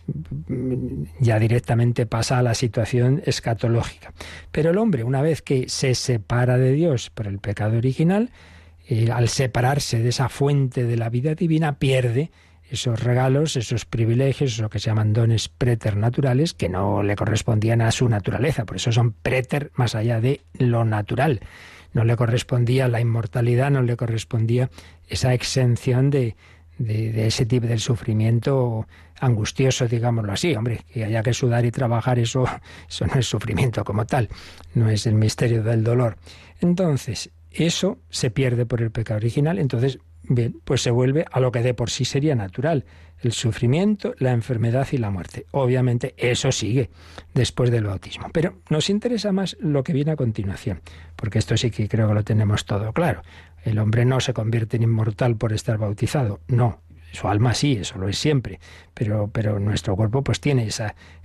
ya 1.18 1.40
directamente 1.40 2.06
pasa 2.06 2.38
a 2.38 2.42
la 2.44 2.54
situación 2.54 3.22
escatológica. 3.26 4.12
Pero 4.52 4.70
el 4.70 4.78
hombre, 4.78 5.02
una 5.02 5.20
vez 5.20 5.42
que 5.42 5.68
se 5.68 5.96
separa 5.96 6.58
de 6.58 6.70
Dios 6.70 7.10
por 7.10 7.26
el 7.26 7.40
pecado 7.40 7.76
original, 7.76 8.30
eh, 8.86 9.10
al 9.10 9.28
separarse 9.28 10.00
de 10.00 10.10
esa 10.10 10.28
fuente 10.28 10.84
de 10.84 10.96
la 10.96 11.10
vida 11.10 11.34
divina, 11.34 11.80
pierde 11.80 12.30
esos 12.70 13.02
regalos, 13.02 13.56
esos 13.56 13.84
privilegios, 13.84 14.60
lo 14.60 14.70
que 14.70 14.78
se 14.78 14.90
llaman 14.90 15.12
dones 15.12 15.48
preternaturales, 15.48 16.54
que 16.54 16.68
no 16.68 17.02
le 17.02 17.16
correspondían 17.16 17.80
a 17.80 17.90
su 17.90 18.08
naturaleza. 18.08 18.64
Por 18.64 18.76
eso 18.76 18.92
son 18.92 19.10
preter 19.10 19.72
más 19.74 19.96
allá 19.96 20.20
de 20.20 20.40
lo 20.56 20.84
natural. 20.84 21.40
No 21.92 22.04
le 22.04 22.14
correspondía 22.14 22.86
la 22.86 23.00
inmortalidad, 23.00 23.72
no 23.72 23.82
le 23.82 23.96
correspondía 23.96 24.70
esa 25.08 25.34
exención 25.34 26.10
de, 26.10 26.36
de, 26.78 27.26
ese 27.26 27.46
tipo 27.46 27.66
de 27.66 27.78
sufrimiento 27.78 28.86
angustioso, 29.20 29.86
digámoslo 29.86 30.32
así. 30.32 30.54
Hombre, 30.54 30.80
que 30.92 31.04
haya 31.04 31.22
que 31.22 31.34
sudar 31.34 31.64
y 31.64 31.70
trabajar, 31.70 32.18
eso, 32.18 32.44
eso 32.88 33.06
no 33.06 33.14
es 33.14 33.26
sufrimiento 33.26 33.84
como 33.84 34.06
tal, 34.06 34.28
no 34.74 34.88
es 34.88 35.06
el 35.06 35.14
misterio 35.14 35.62
del 35.62 35.84
dolor. 35.84 36.16
Entonces, 36.60 37.30
eso 37.50 37.98
se 38.10 38.30
pierde 38.30 38.66
por 38.66 38.82
el 38.82 38.90
pecado 38.90 39.18
original, 39.18 39.58
entonces 39.58 39.98
Bien, 40.28 40.60
pues 40.64 40.82
se 40.82 40.90
vuelve 40.90 41.24
a 41.30 41.40
lo 41.40 41.50
que 41.50 41.62
de 41.62 41.72
por 41.72 41.88
sí 41.90 42.04
sería 42.04 42.34
natural, 42.34 42.84
el 43.20 43.32
sufrimiento, 43.32 44.14
la 44.18 44.32
enfermedad 44.32 44.86
y 44.92 44.98
la 44.98 45.10
muerte. 45.10 45.46
Obviamente 45.50 46.14
eso 46.18 46.52
sigue 46.52 46.90
después 47.34 47.70
del 47.70 47.84
bautismo. 47.84 48.28
Pero 48.32 48.58
nos 48.68 48.90
interesa 48.90 49.32
más 49.32 49.56
lo 49.60 49.82
que 49.82 49.92
viene 49.92 50.12
a 50.12 50.16
continuación, 50.16 50.82
porque 51.16 51.38
esto 51.38 51.56
sí 51.56 51.70
que 51.70 51.88
creo 51.88 52.08
que 52.08 52.14
lo 52.14 52.24
tenemos 52.24 52.66
todo 52.66 52.92
claro. 52.92 53.22
El 53.64 53.78
hombre 53.78 54.04
no 54.04 54.20
se 54.20 54.34
convierte 54.34 54.76
en 54.76 54.84
inmortal 54.84 55.36
por 55.36 55.52
estar 55.52 55.78
bautizado, 55.78 56.40
no, 56.46 56.80
su 57.12 57.28
alma 57.28 57.54
sí, 57.54 57.78
eso 57.80 57.98
lo 57.98 58.08
es 58.08 58.18
siempre, 58.18 58.60
pero, 58.94 59.28
pero 59.32 59.58
nuestro 59.58 59.96
cuerpo 59.96 60.22
pues 60.22 60.40
tiene 60.40 60.68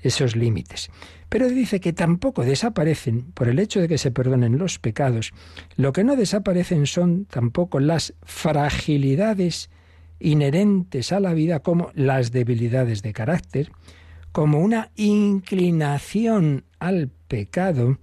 esos 0.01 0.35
límites. 0.35 0.89
Pero 1.29 1.49
dice 1.49 1.79
que 1.79 1.93
tampoco 1.93 2.43
desaparecen, 2.43 3.31
por 3.33 3.47
el 3.47 3.59
hecho 3.59 3.81
de 3.81 3.87
que 3.87 3.97
se 3.97 4.11
perdonen 4.11 4.57
los 4.57 4.79
pecados, 4.79 5.33
lo 5.75 5.91
que 5.93 6.03
no 6.03 6.15
desaparecen 6.15 6.85
son 6.85 7.25
tampoco 7.25 7.79
las 7.79 8.13
fragilidades 8.23 9.69
inherentes 10.19 11.11
a 11.11 11.19
la 11.19 11.33
vida 11.33 11.59
como 11.59 11.91
las 11.95 12.31
debilidades 12.31 13.01
de 13.01 13.13
carácter, 13.13 13.71
como 14.31 14.59
una 14.59 14.89
inclinación 14.95 16.63
al 16.79 17.09
pecado 17.27 17.99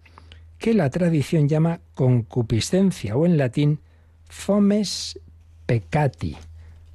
que 0.58 0.74
la 0.74 0.90
tradición 0.90 1.48
llama 1.48 1.80
concupiscencia 1.94 3.16
o 3.16 3.24
en 3.24 3.38
latín 3.38 3.80
fomes 4.28 5.18
peccati 5.66 6.36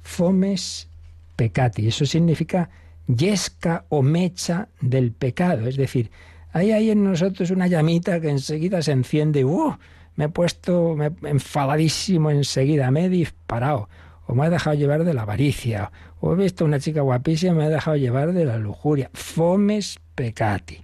fomes 0.06 0.88
peccati. 1.36 1.88
Eso 1.88 2.06
significa 2.06 2.70
yesca 3.06 3.84
o 3.88 4.02
mecha 4.02 4.68
del 4.80 5.12
pecado. 5.12 5.66
Es 5.66 5.76
decir, 5.76 6.10
hay 6.52 6.72
ahí 6.72 6.90
en 6.90 7.04
nosotros 7.04 7.50
una 7.50 7.66
llamita 7.66 8.20
que 8.20 8.30
enseguida 8.30 8.80
se 8.82 8.92
enciende. 8.92 9.44
¡Uh! 9.44 9.76
Me 10.14 10.26
he 10.26 10.28
puesto 10.28 10.96
enfadadísimo 11.24 12.30
enseguida, 12.30 12.90
me 12.90 13.04
he 13.04 13.08
disparado. 13.10 13.88
O 14.26 14.34
me 14.34 14.46
he 14.46 14.50
dejado 14.50 14.74
llevar 14.74 15.04
de 15.04 15.12
la 15.12 15.22
avaricia. 15.22 15.92
O 16.20 16.32
he 16.32 16.36
visto 16.36 16.64
una 16.64 16.80
chica 16.80 17.02
guapísima 17.02 17.52
y 17.52 17.56
me 17.56 17.66
he 17.66 17.70
dejado 17.70 17.96
llevar 17.96 18.32
de 18.32 18.44
la 18.44 18.56
lujuria. 18.58 19.10
Fomes 19.12 19.98
peccati. 20.14 20.78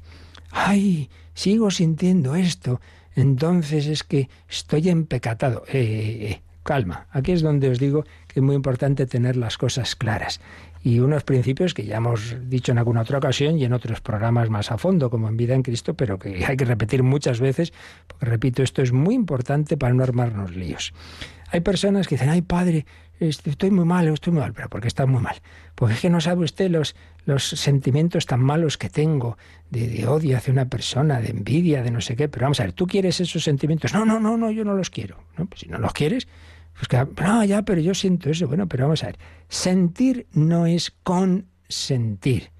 ¡Ay! 0.50 1.08
Sigo 1.35 1.70
sintiendo 1.70 2.35
esto. 2.35 2.80
Entonces 3.14 3.87
es 3.87 4.02
que 4.04 4.28
estoy 4.48 4.90
empecatado. 4.90 5.64
Eh, 5.68 5.80
eh, 5.80 6.30
eh 6.30 6.42
calma. 6.62 7.06
Aquí 7.11 7.32
es 7.32 7.42
donde 7.42 7.68
os 7.68 7.78
digo 7.78 8.04
que 8.33 8.40
es 8.40 8.45
muy 8.45 8.55
importante 8.55 9.07
tener 9.07 9.37
las 9.37 9.59
cosas 9.59 9.97
claras. 9.97 10.40
Y 10.83 10.99
unos 10.99 11.23
principios 11.23 11.75
que 11.75 11.85
ya 11.85 11.99
hemos 11.99 12.37
dicho 12.49 12.73
en 12.73 12.79
alguna 12.79 13.03
otra 13.03 13.18
ocasión 13.18 13.59
y 13.59 13.64
en 13.64 13.73
otros 13.73 14.01
programas 14.01 14.51
más 14.51 14.73
a 14.73 14.79
fondo, 14.79 15.11
como 15.11 15.29
en 15.29 15.37
Vida 15.37 15.55
en 15.55 15.62
Cristo, 15.62 15.95
pero 15.95 16.18
que 16.18 16.45
hay 16.45 16.57
que 16.57 16.64
repetir 16.64 17.03
muchas 17.03 17.40
veces, 17.40 17.73
porque 18.09 18.27
repito, 18.27 18.62
esto 18.62 18.83
es 18.83 18.92
muy 18.92 19.14
importante 19.14 19.77
para 19.77 19.95
no 19.95 20.03
armarnos 20.03 20.57
líos. 20.57 20.92
Hay 21.51 21.61
personas 21.61 22.09
que 22.09 22.14
dicen, 22.16 22.31
ay 22.31 22.42
padre, 22.42 22.87
estoy 23.21 23.71
muy 23.71 23.85
mal, 23.85 24.09
estoy 24.09 24.33
muy 24.33 24.40
mal, 24.40 24.53
pero 24.53 24.68
¿por 24.68 24.81
qué 24.81 24.88
está 24.88 25.07
muy 25.07 25.21
mal? 25.21 25.37
Porque 25.75 25.95
es 25.95 26.01
que 26.01 26.11
no 26.11 26.21
sabe 26.21 26.45
usted 26.45 26.71
los, 26.71 26.97
los 27.25 27.45
sentimientos 27.45 28.27
tan 28.27 28.40
malos 28.40 28.79
que 28.79 28.88
tengo 28.88 29.37
de, 29.71 29.87
de, 29.88 30.07
odio 30.07 30.37
hacia 30.37 30.53
una 30.53 30.66
persona, 30.66 31.21
de 31.21 31.31
envidia, 31.31 31.83
de 31.83 31.90
no 31.90 32.01
sé 32.01 32.16
qué. 32.16 32.29
Pero 32.29 32.45
vamos 32.45 32.61
a 32.61 32.64
ver, 32.64 32.73
¿tú 32.73 32.87
quieres 32.87 33.21
esos 33.21 33.45
sentimientos? 33.45 33.92
No, 33.92 34.05
no, 34.05 34.18
no, 34.18 34.37
no, 34.37 34.51
yo 34.51 34.64
no 34.64 34.75
los 34.75 34.90
quiero. 34.90 35.18
¿No? 35.37 35.47
Pues 35.47 35.61
si 35.61 35.68
no 35.68 35.79
los 35.79 35.92
quieres, 35.92 36.27
pues 36.74 36.88
que, 36.88 37.22
no, 37.22 37.44
ya, 37.44 37.62
pero 37.62 37.80
yo 37.80 37.94
siento 37.94 38.30
eso. 38.30 38.48
Bueno, 38.48 38.66
pero 38.68 38.85
vamos 38.85 39.02
a 39.02 39.06
ver. 39.06 39.18
Sentir 39.48 40.26
no 40.32 40.66
es 40.66 40.92
consentir. 41.02 42.50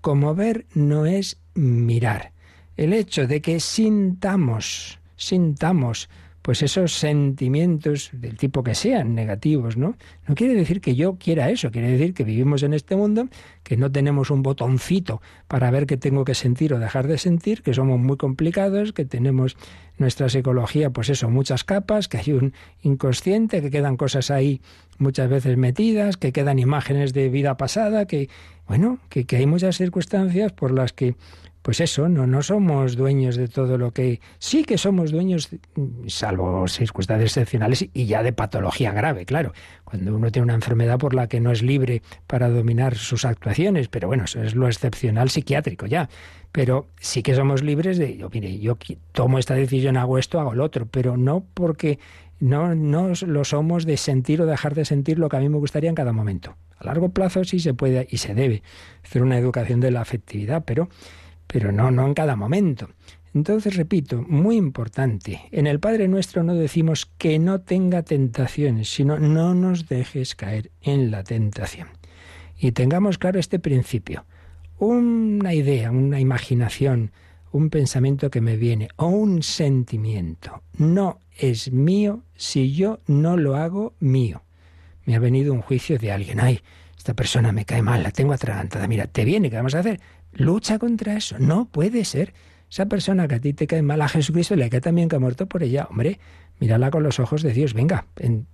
Como 0.00 0.34
ver 0.34 0.66
no 0.74 1.06
es 1.06 1.38
mirar. 1.54 2.32
El 2.76 2.92
hecho 2.92 3.26
de 3.26 3.40
que 3.40 3.60
sintamos, 3.60 5.00
sintamos 5.16 6.08
pues 6.46 6.62
esos 6.62 6.92
sentimientos 6.92 8.10
del 8.12 8.36
tipo 8.36 8.62
que 8.62 8.76
sean 8.76 9.16
negativos, 9.16 9.76
¿no? 9.76 9.96
No 10.28 10.36
quiere 10.36 10.54
decir 10.54 10.80
que 10.80 10.94
yo 10.94 11.16
quiera 11.16 11.50
eso, 11.50 11.72
quiere 11.72 11.90
decir 11.90 12.14
que 12.14 12.22
vivimos 12.22 12.62
en 12.62 12.72
este 12.72 12.94
mundo, 12.94 13.26
que 13.64 13.76
no 13.76 13.90
tenemos 13.90 14.30
un 14.30 14.44
botoncito 14.44 15.20
para 15.48 15.72
ver 15.72 15.86
qué 15.86 15.96
tengo 15.96 16.24
que 16.24 16.34
sentir 16.36 16.72
o 16.72 16.78
dejar 16.78 17.08
de 17.08 17.18
sentir, 17.18 17.64
que 17.64 17.74
somos 17.74 17.98
muy 17.98 18.16
complicados, 18.16 18.92
que 18.92 19.04
tenemos 19.04 19.56
nuestra 19.98 20.28
psicología, 20.28 20.90
pues 20.90 21.08
eso, 21.08 21.28
muchas 21.28 21.64
capas, 21.64 22.06
que 22.06 22.18
hay 22.18 22.30
un 22.30 22.52
inconsciente, 22.80 23.60
que 23.60 23.72
quedan 23.72 23.96
cosas 23.96 24.30
ahí 24.30 24.60
muchas 24.98 25.28
veces 25.28 25.56
metidas, 25.56 26.16
que 26.16 26.30
quedan 26.30 26.60
imágenes 26.60 27.12
de 27.12 27.28
vida 27.28 27.56
pasada, 27.56 28.06
que, 28.06 28.28
bueno, 28.68 29.00
que, 29.08 29.24
que 29.24 29.34
hay 29.34 29.46
muchas 29.46 29.78
circunstancias 29.78 30.52
por 30.52 30.70
las 30.70 30.92
que 30.92 31.16
pues 31.66 31.80
eso, 31.80 32.08
no, 32.08 32.28
no 32.28 32.42
somos 32.42 32.94
dueños 32.94 33.34
de 33.34 33.48
todo 33.48 33.76
lo 33.76 33.90
que... 33.90 34.20
Sí 34.38 34.62
que 34.62 34.78
somos 34.78 35.10
dueños, 35.10 35.48
salvo 36.06 36.68
circunstancias 36.68 37.36
excepcionales 37.36 37.88
y 37.92 38.06
ya 38.06 38.22
de 38.22 38.32
patología 38.32 38.92
grave, 38.92 39.26
claro. 39.26 39.52
Cuando 39.82 40.14
uno 40.14 40.30
tiene 40.30 40.44
una 40.44 40.54
enfermedad 40.54 40.96
por 40.96 41.12
la 41.12 41.26
que 41.26 41.40
no 41.40 41.50
es 41.50 41.62
libre 41.62 42.02
para 42.28 42.48
dominar 42.50 42.94
sus 42.94 43.24
actuaciones, 43.24 43.88
pero 43.88 44.06
bueno, 44.06 44.26
eso 44.26 44.40
es 44.44 44.54
lo 44.54 44.68
excepcional 44.68 45.28
psiquiátrico 45.28 45.86
ya. 45.86 46.08
Pero 46.52 46.86
sí 47.00 47.24
que 47.24 47.34
somos 47.34 47.64
libres 47.64 47.98
de, 47.98 48.16
yo, 48.16 48.30
mire, 48.32 48.60
yo 48.60 48.78
tomo 49.10 49.40
esta 49.40 49.54
decisión, 49.54 49.96
hago 49.96 50.18
esto, 50.18 50.38
hago 50.38 50.54
lo 50.54 50.62
otro, 50.62 50.86
pero 50.86 51.16
no 51.16 51.44
porque 51.52 51.98
no, 52.38 52.76
no 52.76 53.10
lo 53.26 53.44
somos 53.44 53.86
de 53.86 53.96
sentir 53.96 54.40
o 54.40 54.46
dejar 54.46 54.76
de 54.76 54.84
sentir 54.84 55.18
lo 55.18 55.28
que 55.28 55.38
a 55.38 55.40
mí 55.40 55.48
me 55.48 55.58
gustaría 55.58 55.90
en 55.90 55.96
cada 55.96 56.12
momento. 56.12 56.54
A 56.78 56.84
largo 56.84 57.08
plazo 57.08 57.42
sí 57.42 57.58
se 57.58 57.74
puede 57.74 58.06
y 58.08 58.18
se 58.18 58.34
debe 58.34 58.62
hacer 59.04 59.24
una 59.24 59.36
educación 59.36 59.80
de 59.80 59.90
la 59.90 60.02
afectividad, 60.02 60.62
pero 60.64 60.88
pero 61.46 61.72
no, 61.72 61.90
no 61.90 62.06
en 62.06 62.14
cada 62.14 62.36
momento. 62.36 62.88
Entonces, 63.34 63.76
repito, 63.76 64.22
muy 64.22 64.56
importante, 64.56 65.42
en 65.52 65.66
el 65.66 65.78
Padre 65.78 66.08
Nuestro 66.08 66.42
no 66.42 66.54
decimos 66.54 67.10
que 67.18 67.38
no 67.38 67.60
tenga 67.60 68.02
tentaciones, 68.02 68.88
sino 68.88 69.18
no 69.18 69.54
nos 69.54 69.88
dejes 69.88 70.34
caer 70.34 70.70
en 70.80 71.10
la 71.10 71.22
tentación. 71.22 71.88
Y 72.58 72.72
tengamos 72.72 73.18
claro 73.18 73.38
este 73.38 73.58
principio. 73.58 74.24
Una 74.78 75.52
idea, 75.52 75.90
una 75.90 76.18
imaginación, 76.18 77.12
un 77.52 77.70
pensamiento 77.70 78.30
que 78.30 78.40
me 78.40 78.56
viene 78.56 78.88
o 78.96 79.08
un 79.08 79.42
sentimiento 79.42 80.62
no 80.78 81.20
es 81.38 81.72
mío 81.72 82.22
si 82.34 82.72
yo 82.72 83.00
no 83.06 83.36
lo 83.36 83.56
hago 83.56 83.94
mío. 84.00 84.42
Me 85.04 85.14
ha 85.14 85.18
venido 85.18 85.52
un 85.52 85.62
juicio 85.62 85.98
de 85.98 86.12
alguien, 86.12 86.40
ay, 86.40 86.60
esta 86.96 87.14
persona 87.14 87.52
me 87.52 87.64
cae 87.64 87.82
mal, 87.82 88.02
la 88.02 88.10
tengo 88.10 88.32
atragantada, 88.32 88.88
mira, 88.88 89.06
te 89.06 89.24
viene, 89.24 89.48
¿qué 89.48 89.56
vamos 89.56 89.74
a 89.74 89.80
hacer? 89.80 90.00
Lucha 90.32 90.78
contra 90.78 91.16
eso. 91.16 91.38
No 91.38 91.66
puede 91.66 92.04
ser. 92.04 92.34
Esa 92.70 92.86
persona 92.86 93.28
que 93.28 93.36
a 93.36 93.40
ti 93.40 93.52
te 93.52 93.66
cae 93.66 93.82
mal 93.82 94.02
a 94.02 94.08
Jesucristo 94.08 94.56
le 94.56 94.68
cae 94.68 94.80
también 94.80 95.08
que 95.08 95.16
ha 95.16 95.20
muerto 95.20 95.46
por 95.46 95.62
ella. 95.62 95.86
Hombre, 95.88 96.18
mírala 96.58 96.90
con 96.90 97.02
los 97.02 97.20
ojos 97.20 97.42
de 97.42 97.52
Dios. 97.52 97.74
Venga, 97.74 98.06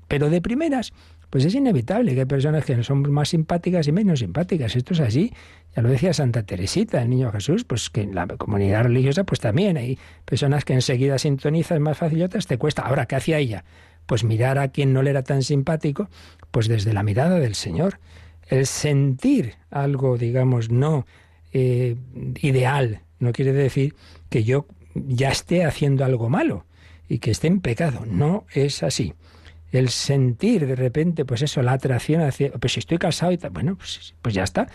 pero 0.06 0.28
de 0.28 0.40
primeras, 0.42 0.92
pues 1.30 1.46
es 1.46 1.54
inevitable 1.54 2.12
que 2.12 2.20
hay 2.20 2.26
personas 2.26 2.64
que 2.64 2.82
son 2.82 3.10
más 3.10 3.30
simpáticas 3.30 3.88
y 3.88 3.92
menos 3.92 4.18
simpáticas. 4.18 4.76
Esto 4.76 4.92
es 4.92 5.00
así. 5.00 5.32
Ya 5.74 5.80
lo 5.80 5.88
decía 5.88 6.12
Santa 6.12 6.42
Teresita, 6.42 7.00
el 7.00 7.08
niño 7.08 7.32
Jesús, 7.32 7.64
pues 7.64 7.88
que 7.88 8.02
en 8.02 8.14
la 8.14 8.26
comunidad 8.26 8.82
religiosa 8.84 9.24
pues 9.24 9.40
también 9.40 9.78
hay 9.78 9.98
personas 10.26 10.66
que 10.66 10.74
enseguida 10.74 11.18
sintonizan 11.18 11.80
más 11.80 11.96
fácil 11.96 12.18
y 12.18 12.22
otras 12.22 12.46
te 12.46 12.58
cuesta. 12.58 12.82
Ahora, 12.82 13.06
¿qué 13.06 13.16
hacía 13.16 13.38
ella? 13.38 13.64
Pues 14.04 14.24
mirar 14.24 14.58
a 14.58 14.68
quien 14.68 14.92
no 14.92 15.02
le 15.02 15.08
era 15.08 15.22
tan 15.22 15.42
simpático, 15.42 16.10
pues 16.50 16.68
desde 16.68 16.92
la 16.92 17.02
mirada 17.02 17.38
del 17.38 17.54
Señor. 17.54 17.98
El 18.46 18.66
sentir 18.66 19.54
algo, 19.70 20.18
digamos, 20.18 20.70
no 20.70 21.06
eh, 21.52 21.96
ideal. 22.40 23.02
No 23.18 23.32
quiere 23.32 23.52
decir 23.52 23.94
que 24.28 24.44
yo 24.44 24.66
ya 24.94 25.30
esté 25.30 25.64
haciendo 25.64 26.04
algo 26.04 26.28
malo 26.28 26.66
y 27.08 27.18
que 27.18 27.30
esté 27.30 27.46
en 27.46 27.60
pecado. 27.60 28.04
No 28.06 28.46
es 28.52 28.82
así. 28.82 29.14
El 29.70 29.88
sentir 29.88 30.66
de 30.66 30.76
repente, 30.76 31.24
pues 31.24 31.42
eso, 31.42 31.62
la 31.62 31.72
atracción 31.72 32.22
hacia, 32.22 32.52
pues 32.52 32.74
si 32.74 32.80
estoy 32.80 32.98
casado 32.98 33.32
y 33.32 33.38
tal, 33.38 33.50
bueno, 33.50 33.76
pues, 33.76 34.14
pues 34.20 34.34
ya 34.34 34.42
está, 34.42 34.68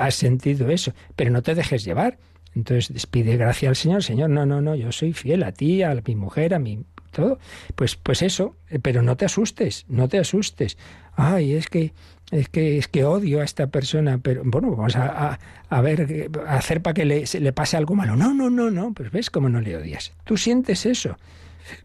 has 0.00 0.14
sentido 0.14 0.70
eso, 0.70 0.92
pero 1.16 1.30
no 1.30 1.42
te 1.42 1.54
dejes 1.54 1.84
llevar. 1.84 2.18
Entonces 2.54 3.06
pide 3.06 3.36
gracia 3.36 3.68
al 3.68 3.74
Señor, 3.74 4.04
Señor, 4.04 4.30
no, 4.30 4.46
no, 4.46 4.60
no, 4.60 4.76
yo 4.76 4.92
soy 4.92 5.12
fiel 5.12 5.42
a 5.42 5.50
ti, 5.50 5.82
a 5.82 6.00
mi 6.06 6.14
mujer, 6.14 6.54
a 6.54 6.60
mi 6.60 6.84
todo. 7.10 7.38
Pues, 7.74 7.96
pues 7.96 8.22
eso, 8.22 8.56
pero 8.82 9.02
no 9.02 9.16
te 9.16 9.24
asustes, 9.24 9.86
no 9.88 10.08
te 10.08 10.18
asustes. 10.18 10.76
Ay, 11.16 11.54
es 11.54 11.68
que 11.68 11.92
es 12.34 12.48
que, 12.48 12.78
es 12.78 12.88
que 12.88 13.04
odio 13.04 13.40
a 13.40 13.44
esta 13.44 13.68
persona, 13.68 14.18
pero 14.18 14.42
bueno, 14.44 14.74
vamos 14.74 14.96
a, 14.96 15.38
a, 15.68 15.80
ver, 15.80 16.30
a 16.46 16.56
hacer 16.56 16.82
para 16.82 16.94
que 16.94 17.04
le, 17.04 17.24
le, 17.40 17.52
pase 17.52 17.76
algo 17.76 17.94
malo. 17.94 18.16
No, 18.16 18.34
no, 18.34 18.50
no, 18.50 18.70
no, 18.70 18.92
pues 18.92 19.12
ves 19.12 19.30
cómo 19.30 19.48
no 19.48 19.60
le 19.60 19.76
odias. 19.76 20.12
Tú 20.24 20.36
sientes 20.36 20.84
eso, 20.84 21.16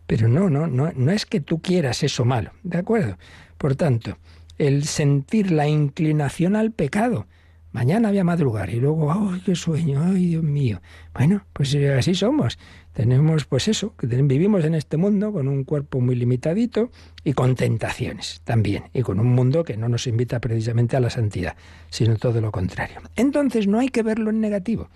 pero 0.08 0.28
no, 0.28 0.50
no, 0.50 0.66
no, 0.66 0.92
no 0.96 1.12
es 1.12 1.28
que 1.28 1.40
tú 1.40 1.62
quieras 1.62 2.02
eso 2.02 2.26
malo, 2.26 2.52
¿de 2.64 2.80
acuerdo? 2.80 3.18
Por 3.60 3.76
tanto, 3.76 4.18
el 4.58 4.86
sentir 4.86 5.52
la 5.52 5.68
inclinación 5.68 6.56
al 6.56 6.72
pecado. 6.72 7.28
Mañana 7.72 8.10
voy 8.10 8.18
a 8.18 8.24
madrugar 8.24 8.72
y 8.72 8.80
luego, 8.80 9.12
¡ay, 9.12 9.42
qué 9.46 9.56
sueño! 9.56 10.02
¡Ay, 10.04 10.30
Dios 10.30 10.44
mío! 10.44 10.82
Bueno, 11.14 11.46
pues 11.54 11.76
así 11.76 12.16
somos 12.16 12.58
tenemos 13.00 13.46
pues 13.46 13.70
eso, 13.70 13.96
que 13.96 14.08
vivimos 14.08 14.66
en 14.66 14.76
este 14.76 14.98
mundo 14.98 15.32
con 15.32 15.48
un 15.48 15.64
cuerpo 15.64 16.02
muy 16.02 16.16
limitadito 16.16 16.92
y 17.24 17.32
con 17.32 17.56
tentaciones 17.56 18.42
también, 18.44 18.90
y 18.94 19.04
con 19.04 19.22
un 19.22 19.28
mundo 19.28 19.64
que 19.64 19.78
no 19.78 19.88
nos 19.88 20.06
invita 20.06 20.42
precisamente 20.42 20.98
a 20.98 21.00
la 21.00 21.10
santidad, 21.10 21.56
sino 21.90 22.18
todo 22.18 22.42
lo 22.42 22.52
contrario. 22.52 23.00
Entonces 23.16 23.68
no 23.68 23.80
hay 23.80 23.88
que 23.88 24.04
verlo 24.04 24.32
en 24.32 24.42
negativo. 24.42 24.90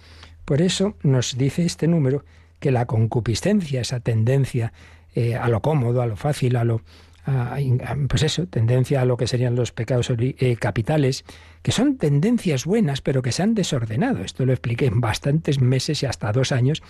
Por 0.44 0.62
eso 0.62 0.98
nos 1.02 1.38
dice 1.38 1.64
este 1.64 1.88
número 1.88 2.26
que 2.60 2.72
la 2.72 2.88
concupiscencia, 2.88 3.80
esa 3.80 4.02
tendencia 4.02 4.74
eh, 5.16 5.36
a 5.36 5.48
lo 5.48 5.62
cómodo, 5.62 6.02
a 6.02 6.06
lo 6.06 6.18
fácil, 6.18 6.58
a 6.58 6.66
lo 6.66 6.82
pues 8.10 8.24
eso, 8.24 8.48
tendencia 8.48 9.02
a 9.02 9.06
lo 9.06 9.16
que 9.16 9.28
serían 9.28 9.56
los 9.56 9.72
pecados 9.72 10.12
eh, 10.18 10.58
capitales, 10.58 11.24
que 11.62 11.72
son 11.72 11.98
tendencias 11.98 12.66
buenas, 12.66 13.02
pero 13.02 13.22
que 13.22 13.32
se 13.32 13.44
han 13.44 13.56
desordenado. 13.56 14.24
Esto 14.24 14.46
lo 14.46 14.52
expliqué 14.52 14.88
en 14.88 15.00
bastantes 15.00 15.62
meses 15.62 16.04
y 16.04 16.06
hasta 16.06 16.32
dos 16.34 16.52
años 16.52 16.84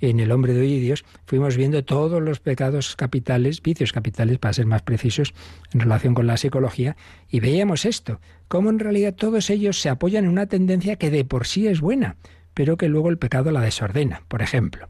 en 0.00 0.20
El 0.20 0.30
hombre 0.30 0.54
de 0.54 0.60
hoy 0.60 0.74
y 0.74 0.80
Dios. 0.80 1.04
Fuimos 1.26 1.56
viendo 1.56 1.84
todos 1.84 2.22
los 2.22 2.38
pecados 2.38 2.94
capitales, 2.94 3.62
vicios 3.62 3.92
capitales, 3.92 4.38
para 4.38 4.54
ser 4.54 4.66
más 4.66 4.82
precisos, 4.82 5.34
en 5.72 5.80
relación 5.80 6.14
con 6.14 6.26
la 6.26 6.36
psicología, 6.36 6.96
y 7.28 7.40
veíamos 7.40 7.84
esto, 7.84 8.20
cómo 8.46 8.70
en 8.70 8.78
realidad 8.78 9.14
todos 9.14 9.50
ellos 9.50 9.80
se 9.80 9.88
apoyan 9.88 10.24
en 10.24 10.30
una 10.30 10.46
tendencia 10.46 10.96
que 10.96 11.10
de 11.10 11.24
por 11.24 11.46
sí 11.46 11.66
es 11.66 11.80
buena, 11.80 12.16
pero 12.54 12.76
que 12.76 12.88
luego 12.88 13.10
el 13.10 13.18
pecado 13.18 13.50
la 13.50 13.60
desordena. 13.60 14.22
Por 14.28 14.40
ejemplo, 14.40 14.88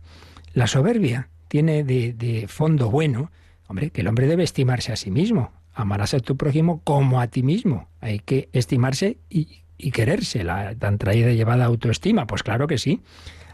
la 0.53 0.67
soberbia 0.67 1.31
tiene 1.49 1.85
de, 1.85 2.13
de 2.13 2.47
fondo 2.49 2.91
bueno, 2.91 3.33
Hombre, 3.71 3.91
que 3.91 4.01
el 4.01 4.09
hombre 4.09 4.27
debe 4.27 4.43
estimarse 4.43 4.91
a 4.93 4.97
sí 4.97 5.13
mismo. 5.13 5.53
Amarás 5.75 6.13
a 6.15 6.19
tu 6.19 6.37
prójimo 6.37 6.81
como 6.83 7.21
a 7.21 7.29
ti 7.29 7.45
mismo. 7.45 7.89
Hay 8.01 8.19
que 8.19 8.49
estimarse 8.53 9.19
y, 9.29 9.63
quererse. 9.93 10.43
La 10.43 10.75
tan 10.75 10.99
traída 10.99 11.31
y 11.31 11.37
llevada 11.37 11.67
autoestima, 11.67 12.27
pues 12.27 12.43
claro 12.43 12.67
que 12.67 12.79
sí. 12.79 13.01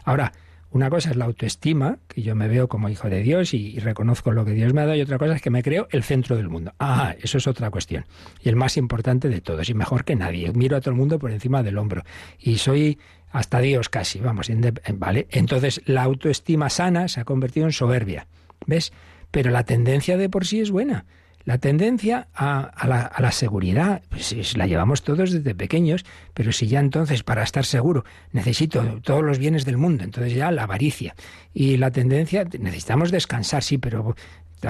Ahora, 0.05 0.33
una 0.71 0.89
cosa 0.89 1.11
es 1.11 1.17
la 1.17 1.25
autoestima, 1.25 1.99
que 2.07 2.23
yo 2.23 2.33
me 2.33 2.47
veo 2.47 2.67
como 2.67 2.89
hijo 2.89 3.11
de 3.11 3.21
Dios 3.21 3.53
y, 3.53 3.77
reconozco 3.77 4.31
lo 4.31 4.43
que 4.43 4.53
Dios 4.53 4.73
me 4.73 4.81
ha 4.81 4.85
dado, 4.87 4.97
y 4.97 5.01
otra 5.01 5.19
cosa 5.19 5.35
es 5.35 5.41
que 5.43 5.51
me 5.51 5.61
creo 5.61 5.87
el 5.91 6.01
centro 6.01 6.35
del 6.35 6.49
mundo. 6.49 6.73
Ah, 6.79 7.13
eso 7.21 7.37
es 7.37 7.45
otra 7.45 7.69
cuestión. 7.69 8.05
Y 8.41 8.49
el 8.49 8.55
más 8.55 8.75
importante 8.75 9.29
de 9.29 9.39
todos, 9.39 9.69
y 9.69 9.75
mejor 9.75 10.03
que 10.03 10.15
nadie. 10.15 10.51
Miro 10.51 10.77
a 10.77 10.81
todo 10.81 10.89
el 10.89 10.97
mundo 10.97 11.19
por 11.19 11.29
encima 11.29 11.61
del 11.61 11.77
hombro. 11.77 12.01
Y 12.39 12.57
soy 12.57 12.97
hasta 13.31 13.59
Dios 13.59 13.89
casi, 13.89 14.19
vamos, 14.19 14.49
¿vale? 14.95 15.27
Entonces 15.29 15.79
la 15.85 16.01
autoestima 16.01 16.71
sana 16.71 17.07
se 17.07 17.19
ha 17.19 17.23
convertido 17.23 17.67
en 17.67 17.71
soberbia. 17.71 18.25
¿Ves? 18.65 18.91
Pero 19.31 19.51
la 19.51 19.63
tendencia 19.63 20.17
de 20.17 20.29
por 20.29 20.45
sí 20.45 20.59
es 20.59 20.71
buena. 20.71 21.05
La 21.47 21.59
tendencia 21.59 22.27
a, 22.33 23.09
la, 23.19 23.31
seguridad, 23.31 24.01
pues 24.09 24.57
la 24.57 24.67
llevamos 24.67 25.01
todos 25.01 25.31
desde 25.31 25.55
pequeños, 25.55 26.03
pero 26.33 26.51
si 26.51 26.67
ya 26.67 26.81
entonces 26.81 27.23
para 27.23 27.41
estar 27.41 27.63
seguro 27.63 28.03
necesito 28.33 28.99
todos 29.01 29.23
los 29.23 29.39
bienes 29.39 29.63
del 29.63 29.77
mundo, 29.77 30.03
entonces 30.03 30.33
ya 30.33 30.51
la 30.51 30.63
avaricia. 30.63 31.15
Y 31.53 31.77
la 31.77 31.89
tendencia, 31.89 32.43
necesitamos 32.59 33.11
descansar, 33.11 33.63
sí, 33.63 33.77
pero 33.77 34.13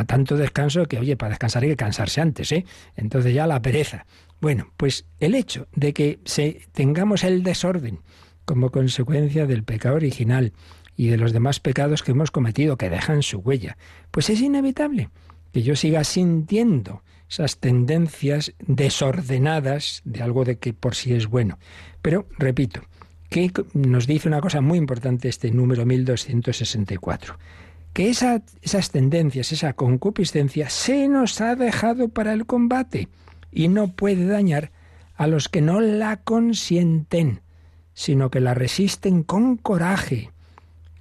tanto 0.06 0.38
descanso 0.38 0.86
que, 0.86 1.00
oye, 1.00 1.17
para 1.17 1.30
descansar 1.30 1.63
hay 1.63 1.70
que 1.70 1.78
cansarse 1.78 2.22
antes, 2.22 2.52
¿eh? 2.52 2.63
Entonces 2.96 3.34
ya 3.34 3.48
la 3.48 3.60
pereza. 3.60 4.06
Bueno, 4.39 4.72
pues 4.78 5.06
el 5.20 5.34
hecho 5.34 5.67
de 5.74 5.93
que 5.93 6.20
se, 6.26 6.62
tengamos 6.74 7.24
el 7.24 7.41
desorden 7.41 8.02
como 8.46 8.70
consecuencia 8.70 9.48
del 9.48 9.63
pecado 9.63 9.96
original, 9.96 10.54
y 10.97 11.07
de 11.07 11.17
los 11.17 11.31
demás 11.31 11.60
pecados 11.62 12.03
que 12.03 12.12
hemos 12.12 12.31
cometido, 12.31 12.75
que 12.75 12.89
dejan 12.89 13.21
su 13.21 13.38
huella. 13.38 13.77
Pues 14.12 14.29
es 14.29 14.41
inevitable 14.41 15.10
que 15.53 15.62
yo 15.62 15.75
siga 15.75 16.03
sintiendo 16.03 17.03
esas 17.29 17.60
tendencias 17.60 18.53
desordenadas 18.65 20.01
de 20.05 20.23
algo 20.23 20.43
de 20.43 20.57
que 20.57 20.73
por 20.73 20.95
sí 20.95 21.13
es 21.13 21.27
bueno. 21.27 21.60
Pero, 22.01 22.27
repito, 22.38 22.81
que 23.29 23.51
nos 23.73 24.07
dice 24.07 24.27
una 24.27 24.41
cosa 24.41 24.62
muy 24.62 24.77
importante 24.77 25.29
este 25.29 25.51
número 25.51 25.86
1264, 25.86 27.38
que 27.93 28.10
esas 28.10 28.91
tendencias, 28.91 29.51
esa 29.51 29.73
concupiscencia, 29.73 30.69
se 30.69 31.07
nos 31.07 31.41
ha 31.41 31.55
dejado 31.55 32.10
para 32.10 32.33
el 32.33 32.45
combate 32.45 33.07
y 33.51 33.67
no 33.67 33.89
puede 33.93 34.25
dañar 34.25 34.71
a 35.15 35.27
los 35.27 35.49
que 35.49 35.62
no 35.62 35.79
la 35.81 36.17
consienten, 36.17 37.41
sino 37.93 38.29
que 38.29 38.39
la 38.39 38.53
resisten 38.53 39.23
con 39.23 39.57
coraje 39.57 40.31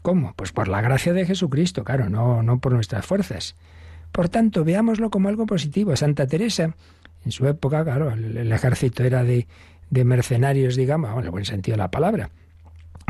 ¿Cómo? 0.06 0.34
Pues 0.36 0.52
por 0.52 0.68
la 0.68 0.80
gracia 0.80 1.12
de 1.12 1.26
Jesucristo, 1.26 1.82
claro, 1.82 2.08
no, 2.08 2.40
no 2.40 2.60
por 2.60 2.72
nuestras 2.72 3.04
fuerzas. 3.04 3.56
Por 4.12 4.28
tanto, 4.28 4.62
veámoslo 4.62 5.10
como 5.10 5.28
algo 5.28 5.46
positivo. 5.46 5.96
Santa 5.96 6.28
Teresa, 6.28 6.76
en 7.24 7.32
su 7.32 7.44
época, 7.48 7.82
claro, 7.82 8.12
el, 8.12 8.52
ejército 8.52 9.02
era 9.02 9.24
de, 9.24 9.48
de 9.90 10.04
mercenarios, 10.04 10.76
digamos, 10.76 11.10
en 11.18 11.24
el 11.24 11.30
buen 11.32 11.44
sentido 11.44 11.74
de 11.74 11.78
la 11.82 11.90
palabra 11.90 12.30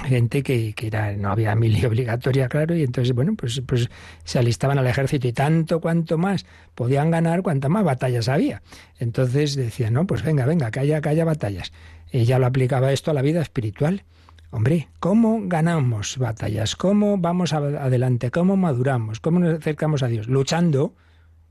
gente 0.07 0.43
que, 0.43 0.73
que 0.75 0.87
era, 0.87 1.13
no 1.13 1.31
había 1.31 1.55
mili 1.55 1.85
obligatoria, 1.85 2.49
claro, 2.49 2.75
y 2.75 2.83
entonces, 2.83 3.15
bueno, 3.15 3.35
pues, 3.37 3.61
pues 3.67 3.91
se 4.25 4.39
alistaban 4.39 4.79
al 4.79 4.87
ejército 4.87 5.29
y 5.29 5.33
tanto 5.35 5.81
cuanto 5.83 6.17
más 6.17 6.47
podían 6.75 7.11
ganar, 7.11 7.43
cuanto 7.43 7.69
más 7.69 7.85
batallas 7.85 8.29
había. 8.29 8.63
Entonces 8.99 9.55
decían, 9.55 9.93
no, 9.93 10.07
pues 10.07 10.23
venga, 10.23 10.47
venga, 10.47 10.71
que 10.71 10.81
haya, 10.81 11.03
que 11.03 11.11
haya 11.11 11.27
batallas. 11.27 11.73
Ella 12.11 12.39
lo 12.39 12.47
aplicaba 12.47 12.93
esto 12.93 13.11
a 13.11 13.15
la 13.15 13.21
vida 13.21 13.43
espiritual. 13.43 14.03
Hombre, 14.51 14.89
¿cómo 15.01 15.41
ganamos 15.45 16.19
batallas? 16.19 16.77
¿Cómo 16.77 17.19
vamos 17.19 17.53
adelante? 17.53 18.31
¿Cómo 18.31 18.57
maduramos? 18.57 19.21
¿Cómo 19.21 19.39
nos 19.41 19.59
acercamos 19.59 20.03
a 20.03 20.09
Dios? 20.09 20.29
Luchando. 20.29 20.95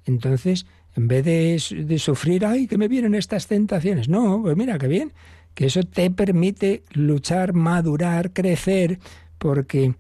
Entonces, 0.06 0.66
en 0.96 1.08
vez 1.08 1.26
de, 1.26 2.00
sufrir, 2.00 2.46
ay, 2.46 2.68
que 2.68 2.78
me 2.78 2.88
vienen 2.88 3.14
estas 3.16 3.48
tentaciones. 3.48 4.08
No, 4.08 4.42
pues 4.42 4.56
mira, 4.56 4.78
qué 4.78 4.88
bien 4.88 5.12
que 5.54 5.68
eso 5.68 5.84
te 5.84 6.12
permite 6.12 6.84
luchar, 6.92 7.54
madurar, 7.54 8.32
crecer, 8.34 9.00
porque 9.38 9.96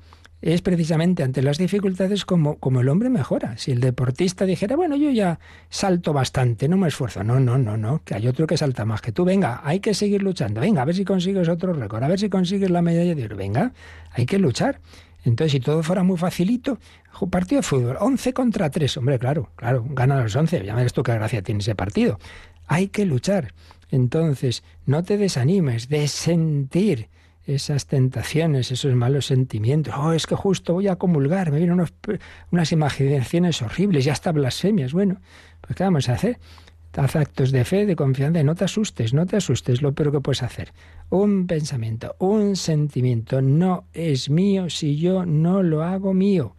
es 0.53 0.61
precisamente 0.61 1.23
ante 1.23 1.41
las 1.41 1.57
dificultades 1.57 2.23
como, 2.23 2.59
como 2.59 2.81
el 2.81 2.89
hombre 2.89 3.09
mejora. 3.09 3.57
Si 3.57 3.71
el 3.71 3.79
deportista 3.79 4.45
dijera, 4.45 4.75
bueno, 4.75 4.95
yo 4.95 5.09
ya 5.09 5.39
salto 5.69 6.13
bastante, 6.13 6.67
no 6.69 6.77
me 6.77 6.87
esfuerzo. 6.87 7.23
No, 7.23 7.39
no, 7.39 7.57
no, 7.57 7.77
no, 7.77 8.03
que 8.05 8.13
hay 8.13 8.27
otro 8.27 8.45
que 8.45 8.55
salta 8.55 8.85
más 8.85 9.01
que 9.01 9.11
tú. 9.11 9.25
Venga, 9.25 9.61
hay 9.63 9.79
que 9.79 9.95
seguir 9.95 10.21
luchando. 10.21 10.61
Venga, 10.61 10.83
a 10.83 10.85
ver 10.85 10.93
si 10.93 11.03
consigues 11.03 11.49
otro 11.49 11.73
récord, 11.73 12.03
a 12.03 12.07
ver 12.07 12.19
si 12.19 12.29
consigues 12.29 12.69
la 12.69 12.83
medalla 12.83 13.15
de 13.15 13.25
oro. 13.25 13.35
Venga, 13.35 13.73
hay 14.11 14.27
que 14.27 14.37
luchar. 14.37 14.81
Entonces, 15.23 15.53
si 15.53 15.59
todo 15.59 15.81
fuera 15.81 16.03
muy 16.03 16.17
facilito, 16.17 16.77
partido 17.31 17.61
de 17.61 17.63
fútbol, 17.63 17.97
11 17.99 18.33
contra 18.33 18.69
3, 18.69 18.97
hombre, 18.97 19.17
claro, 19.17 19.49
claro, 19.55 19.83
ganan 19.89 20.21
los 20.21 20.35
11, 20.35 20.63
ya 20.63 20.75
ves 20.75 20.93
tú 20.93 21.01
qué 21.01 21.13
gracia 21.13 21.41
tiene 21.41 21.61
ese 21.61 21.73
partido. 21.73 22.19
Hay 22.67 22.89
que 22.89 23.05
luchar. 23.05 23.51
Entonces, 23.89 24.63
no 24.85 25.03
te 25.03 25.17
desanimes 25.17 25.89
de 25.89 26.07
sentir 26.07 27.09
esas 27.45 27.85
tentaciones, 27.85 28.71
esos 28.71 28.95
malos 28.95 29.27
sentimientos. 29.27 29.93
Oh, 29.97 30.13
es 30.13 30.25
que 30.25 30.35
justo 30.35 30.73
voy 30.73 30.87
a 30.87 30.95
comulgar, 30.95 31.51
me 31.51 31.59
vienen 31.59 31.85
unas 32.51 32.71
imaginaciones 32.71 33.61
horribles 33.61 34.05
y 34.05 34.09
hasta 34.09 34.31
blasfemias. 34.31 34.93
Bueno, 34.93 35.21
pues 35.61 35.75
¿qué 35.75 35.83
vamos 35.83 36.09
a 36.09 36.13
hacer? 36.13 36.39
Haz 36.97 37.17
actos 37.17 37.51
de 37.51 37.65
fe, 37.65 37.85
de 37.85 37.97
confianza, 37.97 38.39
y 38.39 38.43
no 38.45 38.55
te 38.55 38.63
asustes, 38.63 39.13
no 39.13 39.25
te 39.25 39.35
asustes, 39.35 39.81
lo 39.81 39.93
peor 39.93 40.13
que 40.13 40.21
puedes 40.21 40.43
hacer. 40.43 40.71
Un 41.09 41.45
pensamiento, 41.45 42.15
un 42.19 42.55
sentimiento 42.55 43.41
no 43.41 43.83
es 43.93 44.29
mío 44.29 44.69
si 44.69 44.95
yo 44.95 45.25
no 45.25 45.61
lo 45.61 45.83
hago 45.83 46.13
mío. 46.13 46.55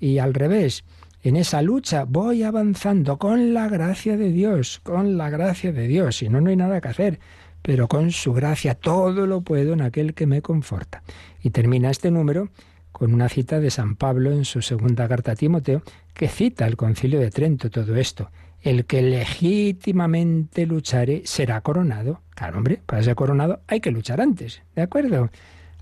Y 0.00 0.18
al 0.18 0.34
revés, 0.34 0.84
en 1.22 1.36
esa 1.36 1.62
lucha 1.62 2.04
voy 2.04 2.42
avanzando 2.42 3.18
con 3.18 3.54
la 3.54 3.68
gracia 3.68 4.16
de 4.16 4.30
Dios, 4.32 4.80
con 4.82 5.16
la 5.16 5.30
gracia 5.30 5.72
de 5.72 5.86
Dios, 5.86 6.16
si 6.16 6.28
no, 6.28 6.40
no 6.40 6.50
hay 6.50 6.56
nada 6.56 6.80
que 6.80 6.88
hacer, 6.88 7.20
pero 7.62 7.88
con 7.88 8.10
su 8.10 8.32
gracia 8.32 8.74
todo 8.74 9.26
lo 9.26 9.42
puedo 9.42 9.72
en 9.72 9.82
aquel 9.82 10.14
que 10.14 10.26
me 10.26 10.42
conforta. 10.42 11.02
Y 11.42 11.50
termina 11.50 11.90
este 11.90 12.10
número 12.10 12.50
con 12.92 13.14
una 13.14 13.28
cita 13.28 13.60
de 13.60 13.70
San 13.70 13.96
Pablo 13.96 14.32
en 14.32 14.44
su 14.44 14.62
segunda 14.62 15.06
carta 15.08 15.32
a 15.32 15.36
Timoteo, 15.36 15.82
que 16.14 16.28
cita 16.28 16.66
el 16.66 16.76
concilio 16.76 17.20
de 17.20 17.30
Trento 17.30 17.70
todo 17.70 17.94
esto. 17.96 18.30
El 18.60 18.86
que 18.86 19.02
legítimamente 19.02 20.66
luchare 20.66 21.22
será 21.24 21.60
coronado. 21.60 22.22
Claro, 22.34 22.58
hombre, 22.58 22.80
para 22.84 23.02
ser 23.02 23.14
coronado 23.14 23.60
hay 23.68 23.80
que 23.80 23.92
luchar 23.92 24.20
antes, 24.20 24.62
¿de 24.74 24.82
acuerdo? 24.82 25.30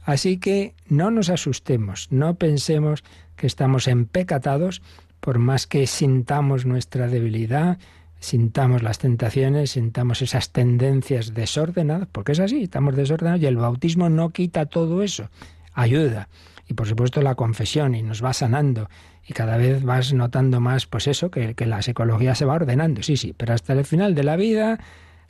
Así 0.05 0.37
que 0.37 0.75
no 0.89 1.11
nos 1.11 1.31
asustemos, 1.31 2.09
no 2.11 2.35
pensemos 2.35 3.03
que 3.35 3.47
estamos 3.47 3.89
empecatados, 3.89 4.83
por 5.21 5.39
más 5.39 5.67
que 5.67 5.87
sintamos 5.87 6.67
nuestra 6.67 7.09
debilidad, 7.09 7.79
sintamos 8.27 8.83
las 8.83 8.99
tentaciones, 8.99 9.71
sintamos 9.71 10.21
esas 10.21 10.51
tendencias 10.51 11.33
desordenadas, 11.33 12.09
porque 12.11 12.33
es 12.33 12.41
así, 12.41 12.65
estamos 12.65 12.97
desordenados 12.97 13.41
y 13.41 13.47
el 13.47 13.57
bautismo 13.57 14.09
no 14.09 14.31
quita 14.31 14.67
todo 14.67 15.03
eso, 15.03 15.31
ayuda. 15.75 16.29
Y 16.69 16.75
por 16.75 16.89
supuesto 16.89 17.23
la 17.23 17.37
confesión 17.37 17.95
y 17.95 18.03
nos 18.03 18.25
va 18.25 18.33
sanando 18.33 18.91
y 19.25 19.33
cada 19.33 19.57
vez 19.57 19.85
vas 19.85 20.13
notando 20.13 20.61
más, 20.61 20.87
pues 20.87 21.07
eso, 21.07 21.31
que, 21.31 21.55
que 21.55 21.67
la 21.67 21.83
psicología 21.83 22.35
se 22.35 22.45
va 22.45 22.55
ordenando, 22.55 23.03
sí, 23.03 23.17
sí, 23.17 23.33
pero 23.37 23.55
hasta 23.55 23.73
el 23.73 23.85
final 23.85 24.17
de 24.17 24.25
la 24.25 24.35
vida 24.35 24.81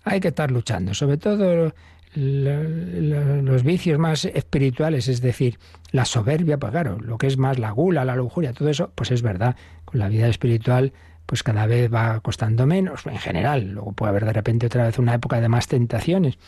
hay 0.03 0.21
que 0.21 0.29
estar 0.29 0.51
luchando, 0.51 0.95
sobre 0.95 1.19
todo 1.19 1.75
los 2.15 3.63
vicios 3.63 3.99
más 3.99 4.25
espirituales, 4.25 5.09
es 5.09 5.21
decir, 5.21 5.59
la 5.91 6.07
soberbia, 6.07 6.57
pues 6.59 6.73
claro, 6.73 6.99
lo 6.99 7.19
que 7.19 7.27
es 7.27 7.37
más 7.37 7.59
la 7.59 7.73
gula, 7.73 8.07
la 8.07 8.17
lujuria, 8.17 8.55
todo 8.55 8.71
eso, 8.71 8.91
pues 8.95 9.11
es 9.11 9.21
verdad, 9.21 9.55
con 9.85 10.01
la 10.01 10.09
vida 10.09 10.27
espiritual 10.29 10.95
pues 11.27 11.43
cada 11.43 11.67
vez 11.67 11.93
va 11.93 12.21
costando 12.21 12.67
menos, 12.67 13.07
en 13.07 13.19
general, 13.19 13.73
luego 13.73 13.93
puede 13.93 14.11
haber 14.11 14.25
de 14.25 14.33
repente 14.33 14.67
otra 14.67 14.85
vez 14.87 14.99
una 14.99 15.15
época 15.15 15.41
de 15.41 15.49
más 15.49 15.67
tentaciones, 15.67 16.39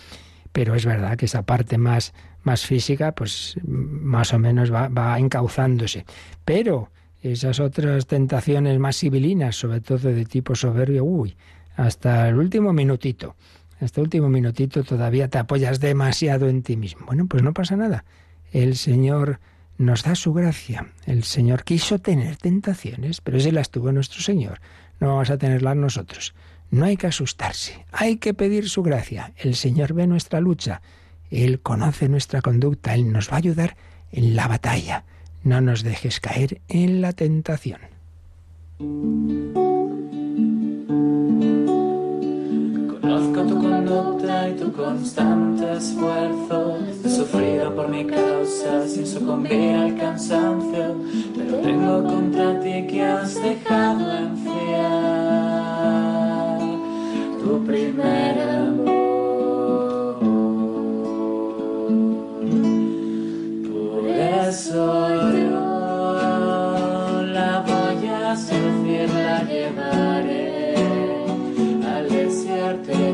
pero 0.53 0.75
es 0.75 0.87
verdad 0.87 1.17
que 1.17 1.27
esa 1.27 1.43
parte 1.43 1.79
más, 1.79 2.15
más 2.43 2.65
física, 2.65 3.13
pues 3.13 3.57
más 3.65 4.33
o 4.33 4.39
menos 4.39 4.73
va, 4.73 4.89
va 4.89 5.19
encauzándose. 5.19 6.05
Pero 6.45 6.91
esas 7.21 7.61
otras 7.61 8.07
tentaciones 8.07 8.79
más 8.79 8.97
civilinas, 8.97 9.57
sobre 9.57 9.81
todo 9.81 10.09
de 10.13 10.25
tipo 10.25 10.55
soberbio, 10.55 11.05
uy, 11.05 11.37
hasta 11.77 12.29
el 12.29 12.37
último 12.37 12.73
minutito 12.73 13.37
este 13.81 14.01
último 14.01 14.29
minutito 14.29 14.83
todavía 14.83 15.29
te 15.29 15.39
apoyas 15.39 15.81
demasiado 15.81 16.49
en 16.49 16.63
ti 16.63 16.77
mismo. 16.77 17.07
Bueno, 17.07 17.27
pues 17.27 17.43
no 17.43 17.53
pasa 17.53 17.77
nada. 17.77 18.05
El 18.53 18.77
Señor 18.77 19.41
nos 19.79 20.03
da 20.03 20.15
su 20.15 20.35
gracia. 20.35 20.89
El 21.07 21.25
Señor 21.25 21.65
quiso 21.65 22.01
tener 22.01 22.37
tentaciones, 22.37 23.21
pero 23.21 23.39
ese 23.39 23.53
las 23.53 23.71
tuvo 23.71 23.93
nuestro 23.93 24.21
Señor. 24.21 24.61
No 25.01 25.09
vamos 25.09 25.31
a 25.31 25.39
tenerlas 25.39 25.77
nosotros. 25.77 26.35
No 26.71 26.85
hay 26.85 26.97
que 26.97 27.07
asustarse, 27.07 27.87
hay 27.93 28.17
que 28.17 28.35
pedir 28.35 28.69
su 28.69 28.83
gracia. 28.83 29.33
El 29.37 29.55
Señor 29.55 29.95
ve 29.95 30.07
nuestra 30.07 30.41
lucha, 30.41 30.83
Él 31.31 31.61
conoce 31.61 32.09
nuestra 32.09 32.43
conducta, 32.43 32.95
Él 32.95 33.11
nos 33.11 33.31
va 33.31 33.35
a 33.35 33.39
ayudar 33.39 33.77
en 34.13 34.37
la 34.37 34.49
batalla. 34.49 35.05
No 35.45 35.61
nos 35.61 35.83
dejes 35.83 36.21
caer 36.21 36.61
en 36.69 37.01
la 37.01 37.13
tentación. 37.13 37.81
Conozco 43.01 43.47
tu 43.47 43.68
y 44.49 44.53
tu 44.55 44.71
constante 44.73 45.73
esfuerzo. 45.73 46.79
He 47.05 47.09
sufrido 47.09 47.75
por 47.75 47.89
mi 47.89 48.05
causa 48.05 48.87
sin 48.87 49.07
sucumbir 49.07 49.77
al 49.77 49.97
cansancio. 49.97 50.97
Pero 51.37 51.57
tengo 51.59 52.05
contra 52.05 52.61
ti 52.61 52.87
que 52.87 53.03
has 53.03 53.35
dejado 53.43 54.13
enfriar 54.13 54.99
tu 57.41 57.65
primer 57.65 58.41
amor. 58.41 58.85
Por 63.71 64.07
eso 64.09 65.09
yo 65.33 67.23
la 67.23 67.65
voy 67.67 68.07
a 68.07 68.37
sufrir, 68.37 69.09
la 69.11 69.43
llevaré 69.45 70.59
hablaré 72.69 73.08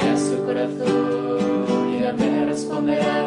a 0.00 0.16
su 0.16 0.44
corazón 0.44 1.90
y 1.90 1.96
ella 1.98 2.12
me 2.12 2.46
responderá 2.46 3.23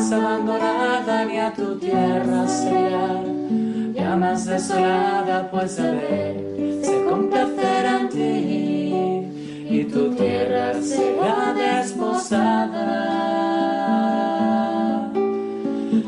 jamás 0.00 0.12
abandonada 0.12 1.24
ni 1.26 1.38
a 1.38 1.52
tu 1.52 1.76
tierra 1.78 2.48
será, 2.48 4.16
más 4.16 4.46
desolada, 4.46 5.50
pues 5.50 5.78
él 5.78 6.80
se 6.82 7.04
complacerá 7.04 8.00
en 8.00 8.08
ti. 8.08 9.26
Y 9.70 9.84
tu 9.84 10.10
tierra 10.14 10.74
será 10.82 11.54
desposada. 11.54 12.82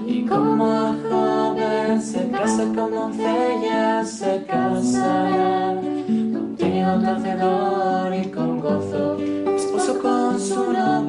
Y 0.06 0.26
como 0.26 0.94
joven 1.08 2.02
se 2.02 2.28
casa 2.30 2.64
con 2.74 2.90
doncella, 2.90 4.04
se 4.04 4.44
casará. 4.46 5.80
Contigo 6.06 6.90
hacedor 7.06 8.14
y 8.14 8.26
con 8.30 8.60
gozo, 8.60 9.16
esposo 9.54 9.98
con 10.00 10.40
su 10.40 10.72
novia 10.72 11.01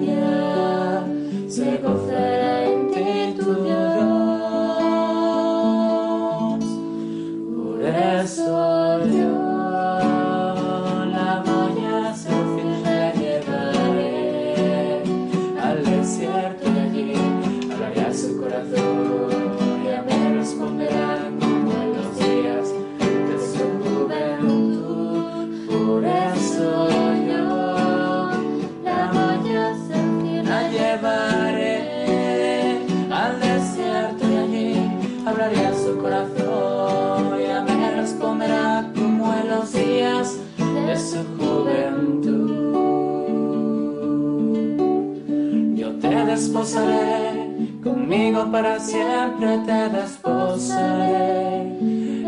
para 48.54 48.80
siempre 48.80 49.58
te 49.66 49.89
desposaré, 49.89 51.64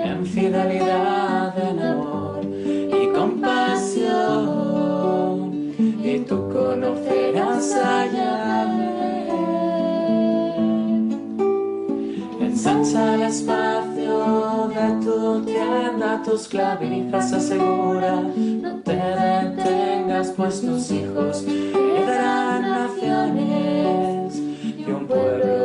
en 0.09 0.25
fidelidad, 0.25 1.53
en 1.69 1.79
amor 1.79 2.39
y 2.43 3.07
compasión, 3.13 4.15
y 6.03 6.17
tú 6.27 6.49
conocerás 6.51 7.75
a 7.75 8.07
Yahvé. 8.07 9.27
Ensancha 12.41 13.13
el 13.13 13.21
espacio 13.21 14.71
de 14.73 15.05
tu 15.05 15.45
tienda, 15.45 16.23
tus 16.25 16.47
clavijas 16.47 17.33
asegura, 17.33 18.23
no 18.35 18.77
te 18.77 18.95
detengas, 18.95 20.33
pues 20.35 20.59
tus 20.61 20.89
hijos 20.89 21.45
heredarán 21.45 22.63
naciones 22.63 24.41
y 24.75 24.89
un 24.89 25.05
pueblo 25.05 25.64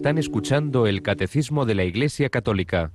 Están 0.00 0.16
escuchando 0.16 0.86
el 0.86 1.02
Catecismo 1.02 1.66
de 1.66 1.74
la 1.74 1.84
Iglesia 1.84 2.30
Católica 2.30 2.90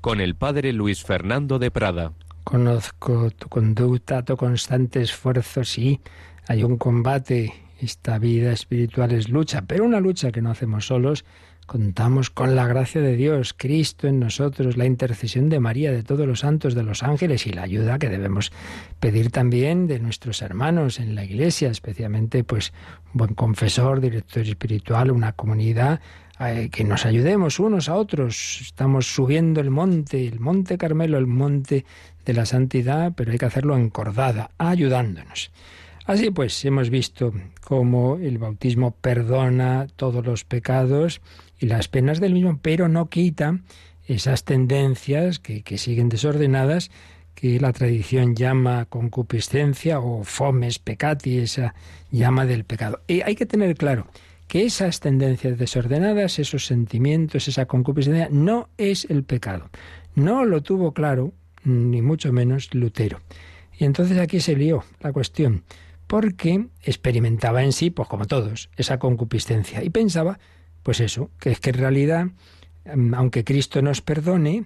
con 0.00 0.22
el 0.22 0.36
Padre 0.36 0.72
Luis 0.72 1.04
Fernando 1.04 1.58
de 1.58 1.70
Prada. 1.70 2.14
Conozco 2.44 3.30
tu 3.30 3.50
conducta, 3.50 4.24
tu 4.24 4.38
constante 4.38 5.02
esfuerzo, 5.02 5.64
sí, 5.64 6.00
hay 6.48 6.64
un 6.64 6.78
combate, 6.78 7.52
esta 7.78 8.18
vida 8.18 8.52
espiritual 8.52 9.12
es 9.12 9.28
lucha, 9.28 9.64
pero 9.66 9.84
una 9.84 10.00
lucha 10.00 10.32
que 10.32 10.40
no 10.40 10.50
hacemos 10.50 10.86
solos, 10.86 11.26
contamos 11.66 12.30
con 12.30 12.56
la 12.56 12.66
gracia 12.66 13.02
de 13.02 13.16
Dios, 13.16 13.52
Cristo 13.54 14.06
en 14.08 14.18
nosotros, 14.18 14.78
la 14.78 14.86
intercesión 14.86 15.50
de 15.50 15.60
María, 15.60 15.92
de 15.92 16.04
todos 16.04 16.26
los 16.26 16.40
santos, 16.40 16.74
de 16.74 16.84
los 16.84 17.02
ángeles 17.02 17.46
y 17.46 17.50
la 17.50 17.64
ayuda 17.64 17.98
que 17.98 18.08
debemos 18.08 18.50
pedir 18.98 19.30
también 19.30 19.88
de 19.88 19.98
nuestros 19.98 20.40
hermanos 20.40 21.00
en 21.00 21.16
la 21.16 21.24
iglesia, 21.24 21.68
especialmente 21.70 22.44
pues 22.44 22.72
un 23.12 23.18
buen 23.18 23.34
confesor, 23.34 24.00
director 24.00 24.42
espiritual, 24.42 25.10
una 25.10 25.32
comunidad 25.32 26.00
que 26.70 26.84
nos 26.84 27.06
ayudemos 27.06 27.58
unos 27.58 27.88
a 27.88 27.94
otros. 27.94 28.60
Estamos 28.60 29.06
subiendo 29.06 29.60
el 29.60 29.70
monte, 29.70 30.26
el 30.26 30.38
monte 30.38 30.76
Carmelo, 30.76 31.18
el 31.18 31.26
monte 31.26 31.86
de 32.24 32.34
la 32.34 32.44
santidad, 32.44 33.12
pero 33.16 33.32
hay 33.32 33.38
que 33.38 33.46
hacerlo 33.46 33.76
encordada, 33.76 34.50
ayudándonos. 34.58 35.50
Así 36.04 36.30
pues, 36.30 36.64
hemos 36.64 36.90
visto 36.90 37.32
cómo 37.62 38.16
el 38.16 38.38
bautismo 38.38 38.92
perdona 38.92 39.86
todos 39.96 40.24
los 40.24 40.44
pecados 40.44 41.20
y 41.58 41.66
las 41.66 41.88
penas 41.88 42.20
del 42.20 42.34
mismo, 42.34 42.58
pero 42.60 42.88
no 42.88 43.08
quita 43.08 43.60
esas 44.06 44.44
tendencias 44.44 45.38
que, 45.38 45.62
que 45.62 45.78
siguen 45.78 46.08
desordenadas 46.08 46.90
que 47.34 47.60
la 47.60 47.72
tradición 47.72 48.34
llama 48.34 48.86
concupiscencia 48.86 50.00
o 50.00 50.22
fomes 50.22 50.78
peccati, 50.78 51.38
esa 51.38 51.74
llama 52.10 52.46
del 52.46 52.64
pecado. 52.64 53.00
Y 53.08 53.22
hay 53.22 53.34
que 53.34 53.46
tener 53.46 53.74
claro 53.76 54.06
que 54.48 54.64
esas 54.64 55.00
tendencias 55.00 55.58
desordenadas, 55.58 56.38
esos 56.38 56.66
sentimientos, 56.66 57.48
esa 57.48 57.66
concupiscencia, 57.66 58.28
no 58.30 58.68
es 58.78 59.06
el 59.10 59.24
pecado. 59.24 59.70
No 60.14 60.44
lo 60.44 60.62
tuvo 60.62 60.92
claro, 60.92 61.32
ni 61.64 62.02
mucho 62.02 62.32
menos 62.32 62.72
Lutero. 62.74 63.20
Y 63.78 63.84
entonces 63.84 64.18
aquí 64.18 64.40
se 64.40 64.56
lió 64.56 64.84
la 65.00 65.12
cuestión, 65.12 65.64
porque 66.06 66.66
experimentaba 66.82 67.62
en 67.62 67.72
sí, 67.72 67.90
pues 67.90 68.08
como 68.08 68.26
todos, 68.26 68.70
esa 68.76 68.98
concupiscencia. 68.98 69.82
Y 69.82 69.90
pensaba, 69.90 70.38
pues 70.82 71.00
eso, 71.00 71.30
que 71.40 71.50
es 71.50 71.60
que 71.60 71.70
en 71.70 71.76
realidad, 71.76 72.26
aunque 73.14 73.44
Cristo 73.44 73.82
nos 73.82 74.00
perdone, 74.00 74.64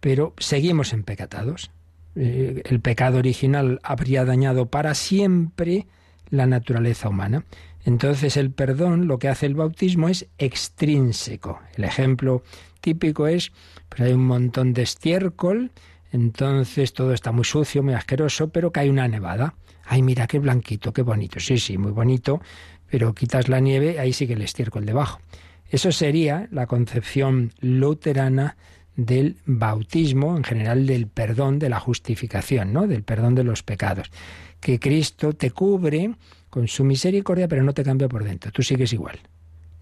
pero 0.00 0.34
seguimos 0.38 0.92
empecatados. 0.92 1.70
Eh, 2.14 2.62
el 2.64 2.80
pecado 2.80 3.18
original 3.18 3.80
habría 3.82 4.24
dañado 4.24 4.66
para 4.66 4.94
siempre 4.94 5.86
la 6.30 6.46
naturaleza 6.46 7.08
humana. 7.08 7.44
Entonces 7.86 8.36
el 8.36 8.50
perdón, 8.50 9.06
lo 9.06 9.20
que 9.20 9.28
hace 9.28 9.46
el 9.46 9.54
bautismo 9.54 10.08
es 10.08 10.26
extrínseco. 10.38 11.60
El 11.76 11.84
ejemplo 11.84 12.42
típico 12.80 13.28
es, 13.28 13.52
pues 13.88 14.00
hay 14.02 14.12
un 14.12 14.26
montón 14.26 14.72
de 14.72 14.82
estiércol, 14.82 15.70
entonces 16.10 16.92
todo 16.92 17.12
está 17.12 17.30
muy 17.30 17.44
sucio, 17.44 17.84
muy 17.84 17.94
asqueroso, 17.94 18.48
pero 18.48 18.72
cae 18.72 18.90
una 18.90 19.06
nevada. 19.06 19.54
Ay, 19.84 20.02
mira 20.02 20.26
qué 20.26 20.40
blanquito, 20.40 20.92
qué 20.92 21.02
bonito. 21.02 21.38
Sí, 21.38 21.58
sí, 21.58 21.78
muy 21.78 21.92
bonito, 21.92 22.40
pero 22.90 23.14
quitas 23.14 23.48
la 23.48 23.60
nieve, 23.60 24.00
ahí 24.00 24.12
sigue 24.12 24.34
el 24.34 24.42
estiércol 24.42 24.84
debajo. 24.84 25.20
Eso 25.70 25.92
sería 25.92 26.48
la 26.50 26.66
concepción 26.66 27.52
luterana 27.60 28.56
del 28.96 29.36
bautismo, 29.46 30.36
en 30.36 30.42
general 30.42 30.86
del 30.86 31.06
perdón, 31.06 31.60
de 31.60 31.68
la 31.68 31.78
justificación, 31.78 32.72
¿no? 32.72 32.88
Del 32.88 33.04
perdón 33.04 33.36
de 33.36 33.44
los 33.44 33.62
pecados. 33.62 34.10
Que 34.58 34.80
Cristo 34.80 35.34
te 35.34 35.52
cubre 35.52 36.16
con 36.50 36.68
su 36.68 36.84
misericordia, 36.84 37.48
pero 37.48 37.62
no 37.62 37.74
te 37.74 37.84
cambia 37.84 38.08
por 38.08 38.24
dentro. 38.24 38.52
Tú 38.52 38.62
sigues 38.62 38.92
igual. 38.92 39.18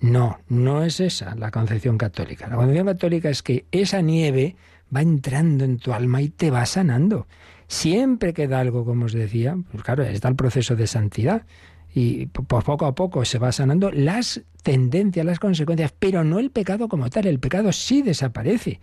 No, 0.00 0.38
no 0.48 0.82
es 0.82 1.00
esa 1.00 1.34
la 1.34 1.50
concepción 1.50 1.96
católica. 1.96 2.48
La 2.48 2.56
concepción 2.56 2.86
católica 2.86 3.30
es 3.30 3.42
que 3.42 3.64
esa 3.70 4.00
nieve 4.00 4.56
va 4.94 5.02
entrando 5.02 5.64
en 5.64 5.78
tu 5.78 5.92
alma 5.92 6.20
y 6.20 6.28
te 6.28 6.50
va 6.50 6.66
sanando. 6.66 7.26
Siempre 7.68 8.34
queda 8.34 8.60
algo, 8.60 8.84
como 8.84 9.06
os 9.06 9.12
decía, 9.12 9.56
pues 9.70 9.82
claro, 9.82 10.02
está 10.02 10.28
el 10.28 10.36
proceso 10.36 10.76
de 10.76 10.86
santidad 10.86 11.46
y 11.94 12.26
poco 12.26 12.86
a 12.86 12.94
poco 12.94 13.24
se 13.24 13.38
va 13.38 13.52
sanando 13.52 13.90
las 13.92 14.42
tendencias, 14.62 15.24
las 15.24 15.38
consecuencias, 15.38 15.94
pero 15.96 16.24
no 16.24 16.38
el 16.38 16.50
pecado 16.50 16.88
como 16.88 17.08
tal. 17.08 17.26
El 17.26 17.38
pecado 17.38 17.72
sí 17.72 18.02
desaparece. 18.02 18.80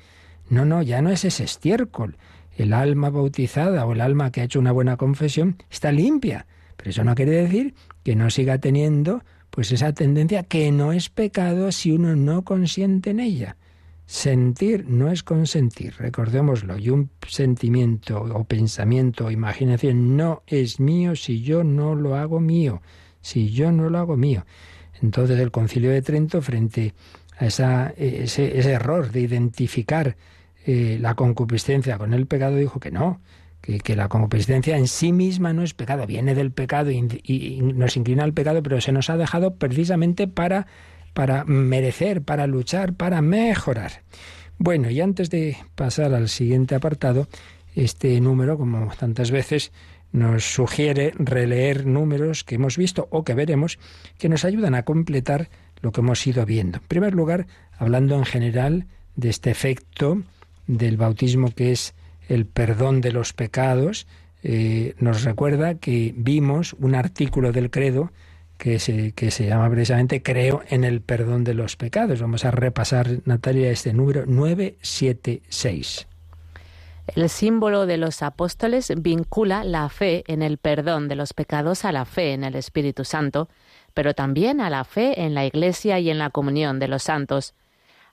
No, 0.49 0.65
no, 0.65 0.81
ya 0.81 1.01
no 1.01 1.09
es 1.09 1.25
ese 1.25 1.43
estiércol. 1.43 2.17
El 2.55 2.73
alma 2.73 3.09
bautizada 3.09 3.85
o 3.85 3.93
el 3.93 4.01
alma 4.01 4.31
que 4.31 4.41
ha 4.41 4.43
hecho 4.45 4.59
una 4.59 4.71
buena 4.71 4.97
confesión 4.97 5.57
está 5.69 5.91
limpia. 5.91 6.45
Pero 6.81 6.89
eso 6.89 7.03
no 7.03 7.13
quiere 7.13 7.33
decir 7.33 7.75
que 8.01 8.15
no 8.15 8.31
siga 8.31 8.57
teniendo 8.57 9.23
pues 9.51 9.71
esa 9.71 9.93
tendencia 9.93 10.41
que 10.41 10.71
no 10.71 10.93
es 10.93 11.09
pecado 11.09 11.71
si 11.71 11.91
uno 11.91 12.15
no 12.15 12.43
consiente 12.43 13.11
en 13.11 13.19
ella. 13.19 13.55
Sentir 14.07 14.87
no 14.87 15.11
es 15.11 15.21
consentir, 15.21 15.93
recordémoslo, 15.99 16.79
y 16.79 16.89
un 16.89 17.11
sentimiento 17.27 18.23
o 18.23 18.43
pensamiento 18.45 19.27
o 19.27 19.31
imaginación 19.31 20.17
no 20.17 20.41
es 20.47 20.79
mío 20.79 21.15
si 21.15 21.43
yo 21.43 21.63
no 21.63 21.93
lo 21.93 22.15
hago 22.15 22.39
mío, 22.39 22.81
si 23.21 23.51
yo 23.51 23.71
no 23.71 23.91
lo 23.91 23.99
hago 23.99 24.17
mío. 24.17 24.43
Entonces 25.03 25.39
el 25.39 25.51
concilio 25.51 25.91
de 25.91 26.01
Trento, 26.01 26.41
frente 26.41 26.95
a 27.37 27.45
ese, 27.45 28.57
ese 28.57 28.71
error 28.71 29.11
de 29.11 29.21
identificar 29.21 30.17
eh, 30.65 30.97
la 30.99 31.13
concupiscencia 31.13 31.99
con 31.99 32.13
el 32.15 32.25
pecado, 32.25 32.55
dijo 32.55 32.79
que 32.79 32.91
no, 32.91 33.21
que, 33.61 33.95
la 33.95 34.09
concupiscencia 34.09 34.77
en 34.77 34.87
sí 34.87 35.13
misma 35.13 35.53
no 35.53 35.63
es 35.63 35.73
pecado, 35.73 36.07
viene 36.07 36.35
del 36.35 36.51
pecado 36.51 36.91
y 36.91 37.59
nos 37.61 37.95
inclina 37.95 38.23
al 38.23 38.33
pecado, 38.33 38.61
pero 38.63 38.81
se 38.81 38.91
nos 38.91 39.09
ha 39.09 39.17
dejado 39.17 39.55
precisamente 39.55 40.27
para 40.27 40.67
para 41.13 41.43
merecer, 41.45 42.21
para 42.21 42.47
luchar, 42.47 42.93
para 42.93 43.21
mejorar. 43.21 44.03
Bueno, 44.57 44.89
y 44.89 45.01
antes 45.01 45.29
de 45.29 45.57
pasar 45.75 46.13
al 46.13 46.29
siguiente 46.29 46.75
apartado, 46.75 47.27
este 47.75 48.19
número, 48.21 48.57
como 48.57 48.91
tantas 48.95 49.31
veces, 49.31 49.71
nos 50.11 50.43
sugiere 50.43 51.13
releer 51.17 51.85
números 51.85 52.43
que 52.43 52.55
hemos 52.55 52.77
visto 52.77 53.07
o 53.11 53.23
que 53.23 53.33
veremos 53.33 53.79
que 54.17 54.29
nos 54.29 54.43
ayudan 54.45 54.75
a 54.75 54.83
completar 54.83 55.49
lo 55.81 55.91
que 55.91 56.01
hemos 56.01 56.25
ido 56.27 56.45
viendo. 56.45 56.79
En 56.79 56.87
primer 56.87 57.13
lugar, 57.13 57.47
hablando 57.77 58.15
en 58.15 58.25
general 58.25 58.87
de 59.15 59.29
este 59.29 59.51
efecto 59.51 60.21
del 60.67 60.97
bautismo 60.97 61.51
que 61.51 61.71
es 61.71 61.93
el 62.33 62.45
perdón 62.45 63.01
de 63.01 63.11
los 63.11 63.33
pecados, 63.33 64.07
eh, 64.43 64.95
nos 64.99 65.23
recuerda 65.23 65.75
que 65.75 66.13
vimos 66.15 66.73
un 66.79 66.95
artículo 66.95 67.51
del 67.51 67.69
credo 67.69 68.11
que 68.57 68.79
se, 68.79 69.11
que 69.11 69.31
se 69.31 69.47
llama 69.47 69.69
precisamente 69.69 70.23
Creo 70.23 70.61
en 70.69 70.83
el 70.83 71.01
perdón 71.01 71.43
de 71.43 71.53
los 71.53 71.75
pecados. 71.75 72.21
Vamos 72.21 72.45
a 72.45 72.51
repasar, 72.51 73.19
Natalia, 73.25 73.69
este 73.71 73.91
número 73.91 74.25
976. 74.25 76.07
El 77.15 77.29
símbolo 77.29 77.85
de 77.85 77.97
los 77.97 78.21
apóstoles 78.21 78.93
vincula 78.95 79.63
la 79.63 79.89
fe 79.89 80.23
en 80.27 80.41
el 80.41 80.57
perdón 80.57 81.07
de 81.07 81.15
los 81.15 81.33
pecados 81.33 81.83
a 81.83 81.91
la 81.91 82.05
fe 82.05 82.33
en 82.33 82.43
el 82.43 82.55
Espíritu 82.55 83.03
Santo, 83.03 83.49
pero 83.93 84.13
también 84.13 84.61
a 84.61 84.69
la 84.69 84.85
fe 84.85 85.21
en 85.21 85.33
la 85.33 85.45
Iglesia 85.45 85.99
y 85.99 86.09
en 86.09 86.19
la 86.19 86.29
comunión 86.29 86.79
de 86.79 86.87
los 86.87 87.03
santos. 87.03 87.53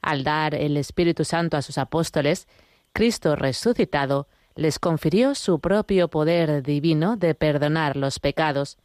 Al 0.02 0.24
dar 0.24 0.54
el 0.54 0.76
Espíritu 0.76 1.24
Santo 1.24 1.56
a 1.56 1.62
sus 1.62 1.78
apóstoles, 1.78 2.48
Cristo 2.93 3.36
resucitado 3.36 4.28
les 4.55 4.78
confirió 4.78 5.34
su 5.34 5.61
propio 5.61 6.09
poder 6.09 6.62
divino 6.62 7.16
de 7.16 7.34
perdonar 7.34 7.97
los 7.97 8.18
pecados. 8.18 8.76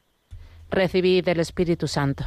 Recibid 0.70 1.28
el 1.28 1.39
Espíritu 1.39 1.88
Santo. 1.88 2.26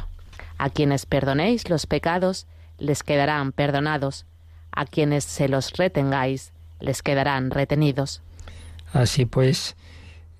A 0.57 0.69
quienes 0.69 1.05
perdonéis 1.05 1.69
los 1.69 1.85
pecados, 1.85 2.47
les 2.77 3.03
quedarán 3.03 3.53
perdonados. 3.53 4.25
A 4.71 4.85
quienes 4.85 5.23
se 5.23 5.47
los 5.47 5.73
retengáis, 5.73 6.51
les 6.79 7.01
quedarán 7.01 7.51
retenidos. 7.51 8.21
Así 8.91 9.25
pues, 9.25 9.75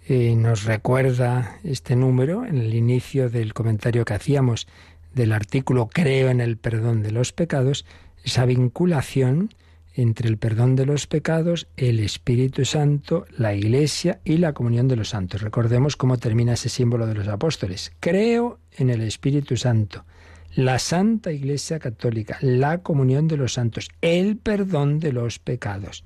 eh, 0.08 0.36
nos 0.36 0.64
recuerda 0.64 1.58
este 1.64 1.96
número 1.96 2.46
en 2.46 2.58
el 2.58 2.74
inicio 2.74 3.30
del 3.30 3.54
comentario 3.54 4.06
que 4.06 4.14
hacíamos 4.14 4.68
del 5.14 5.32
artículo 5.32 5.90
Creo 5.92 6.30
en 6.30 6.42
el 6.42 6.58
perdón 6.58 7.04
de 7.04 7.12
los 7.12 7.34
pecados, 7.34 7.86
esa 8.24 8.46
vinculación 8.46 9.54
entre 9.98 10.30
el 10.30 10.38
perdón 10.38 10.76
de 10.76 10.86
los 10.86 11.08
pecados, 11.08 11.68
el 11.76 12.00
Espíritu 12.00 12.66
Santo, 12.66 13.26
la 13.36 13.56
Iglesia 13.56 14.20
y 14.24 14.38
la 14.38 14.54
comunión 14.54 14.88
de 14.88 14.96
los 14.96 15.10
santos. 15.10 15.42
Recordemos 15.42 15.96
cómo 15.96 16.18
termina 16.18 16.54
ese 16.54 16.70
símbolo 16.70 17.08
de 17.08 17.16
los 17.16 17.28
apóstoles. 17.28 17.92
Creo 18.00 18.60
en 18.78 18.92
el 18.92 19.02
Espíritu 19.02 19.58
Santo, 19.58 20.06
la 20.54 20.78
Santa 20.78 21.32
Iglesia 21.32 21.80
Católica, 21.80 22.38
la 22.42 22.78
comunión 22.78 23.28
de 23.28 23.38
los 23.38 23.54
santos, 23.54 23.90
el 24.02 24.38
perdón 24.38 25.00
de 25.00 25.14
los 25.14 25.40
pecados 25.40 26.04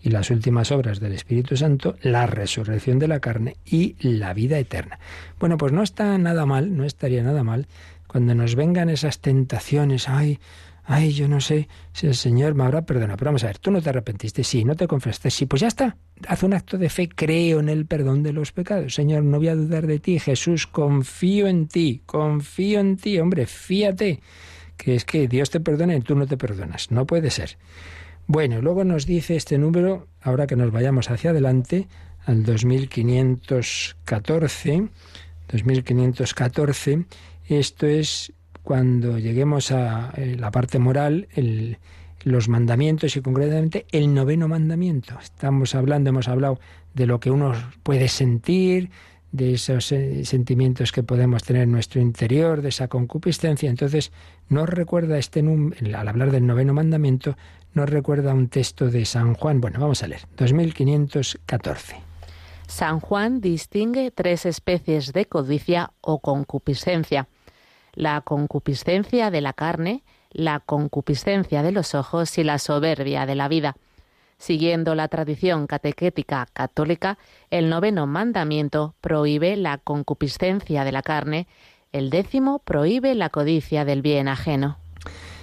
y 0.00 0.10
las 0.10 0.30
últimas 0.30 0.70
obras 0.70 1.00
del 1.00 1.12
Espíritu 1.12 1.56
Santo, 1.56 1.96
la 2.02 2.28
resurrección 2.28 3.00
de 3.00 3.08
la 3.08 3.18
carne 3.18 3.56
y 3.66 3.96
la 3.98 4.34
vida 4.34 4.56
eterna. 4.56 5.00
Bueno, 5.40 5.56
pues 5.56 5.72
no 5.72 5.82
está 5.82 6.16
nada 6.16 6.46
mal, 6.46 6.76
no 6.76 6.84
estaría 6.84 7.24
nada 7.24 7.42
mal 7.42 7.66
cuando 8.06 8.36
nos 8.36 8.54
vengan 8.54 8.88
esas 8.88 9.18
tentaciones, 9.18 10.08
ay, 10.08 10.38
ay, 10.86 11.12
yo 11.12 11.28
no 11.28 11.40
sé 11.40 11.68
si 11.92 12.06
el 12.06 12.14
Señor 12.14 12.54
me 12.54 12.64
habrá 12.64 12.86
perdonado. 12.86 13.16
Pero 13.16 13.30
vamos 13.30 13.42
a 13.44 13.48
ver, 13.48 13.58
tú 13.58 13.70
no 13.70 13.82
te 13.82 13.90
arrepentiste, 13.90 14.42
sí, 14.44 14.64
no 14.64 14.76
te 14.76 14.86
confesaste, 14.86 15.30
sí, 15.30 15.44
pues 15.46 15.60
ya 15.60 15.68
está. 15.68 15.98
Haz 16.26 16.44
un 16.44 16.54
acto 16.54 16.78
de 16.78 16.88
fe, 16.88 17.08
creo 17.08 17.60
en 17.60 17.68
el 17.68 17.84
perdón 17.86 18.22
de 18.22 18.32
los 18.32 18.52
pecados. 18.52 18.94
Señor, 18.94 19.24
no 19.24 19.38
voy 19.38 19.48
a 19.48 19.56
dudar 19.56 19.86
de 19.86 19.98
ti, 19.98 20.20
Jesús, 20.20 20.66
confío 20.66 21.48
en 21.48 21.68
ti, 21.68 22.00
confío 22.06 22.80
en 22.80 22.96
ti, 22.96 23.18
hombre, 23.18 23.44
fíate, 23.46 24.20
que 24.76 24.94
es 24.94 25.04
que 25.04 25.28
Dios 25.28 25.50
te 25.50 25.60
perdona 25.60 25.96
y 25.96 26.00
tú 26.00 26.14
no 26.14 26.26
te 26.26 26.36
perdonas. 26.36 26.90
No 26.90 27.06
puede 27.06 27.30
ser. 27.30 27.56
Bueno, 28.28 28.60
luego 28.62 28.84
nos 28.84 29.06
dice 29.06 29.36
este 29.36 29.56
número, 29.58 30.06
ahora 30.22 30.46
que 30.46 30.56
nos 30.56 30.72
vayamos 30.72 31.10
hacia 31.10 31.30
adelante, 31.30 31.88
al 32.24 32.44
2514, 32.44 34.88
2514, 35.48 37.04
esto 37.48 37.86
es 37.86 38.32
cuando 38.66 39.16
lleguemos 39.20 39.70
a 39.70 40.12
eh, 40.16 40.34
la 40.36 40.50
parte 40.50 40.80
moral, 40.80 41.28
los 42.24 42.48
mandamientos 42.48 43.16
y 43.16 43.20
concretamente 43.20 43.86
el 43.92 44.12
noveno 44.12 44.48
mandamiento. 44.48 45.16
Estamos 45.22 45.76
hablando, 45.76 46.10
hemos 46.10 46.26
hablado 46.26 46.58
de 46.92 47.06
lo 47.06 47.20
que 47.20 47.30
uno 47.30 47.52
puede 47.84 48.08
sentir, 48.08 48.90
de 49.30 49.54
esos 49.54 49.92
eh, 49.92 50.24
sentimientos 50.24 50.90
que 50.90 51.04
podemos 51.04 51.44
tener 51.44 51.62
en 51.62 51.70
nuestro 51.70 52.00
interior, 52.00 52.60
de 52.60 52.70
esa 52.70 52.88
concupiscencia. 52.88 53.70
Entonces, 53.70 54.10
nos 54.48 54.68
recuerda 54.68 55.16
este 55.16 55.44
al 55.94 56.08
hablar 56.08 56.32
del 56.32 56.44
noveno 56.44 56.74
mandamiento, 56.74 57.36
nos 57.72 57.88
recuerda 57.88 58.34
un 58.34 58.48
texto 58.48 58.90
de 58.90 59.04
San 59.04 59.34
Juan. 59.34 59.60
Bueno, 59.60 59.78
vamos 59.78 60.02
a 60.02 60.08
leer, 60.08 60.22
2514. 60.36 61.98
San 62.66 62.98
Juan 62.98 63.40
distingue 63.40 64.10
tres 64.10 64.44
especies 64.44 65.12
de 65.12 65.26
codicia 65.26 65.92
o 66.00 66.18
concupiscencia 66.18 67.28
la 67.96 68.20
concupiscencia 68.20 69.32
de 69.32 69.40
la 69.40 69.52
carne, 69.52 70.04
la 70.30 70.60
concupiscencia 70.60 71.62
de 71.62 71.72
los 71.72 71.94
ojos 71.94 72.38
y 72.38 72.44
la 72.44 72.58
soberbia 72.58 73.26
de 73.26 73.34
la 73.34 73.48
vida. 73.48 73.76
Siguiendo 74.38 74.94
la 74.94 75.08
tradición 75.08 75.66
catequética 75.66 76.46
católica, 76.52 77.18
el 77.50 77.70
noveno 77.70 78.06
mandamiento 78.06 78.94
prohíbe 79.00 79.56
la 79.56 79.78
concupiscencia 79.78 80.84
de 80.84 80.92
la 80.92 81.02
carne, 81.02 81.48
el 81.92 82.10
décimo 82.10 82.58
prohíbe 82.58 83.14
la 83.14 83.30
codicia 83.30 83.86
del 83.86 84.02
bien 84.02 84.28
ajeno. 84.28 84.76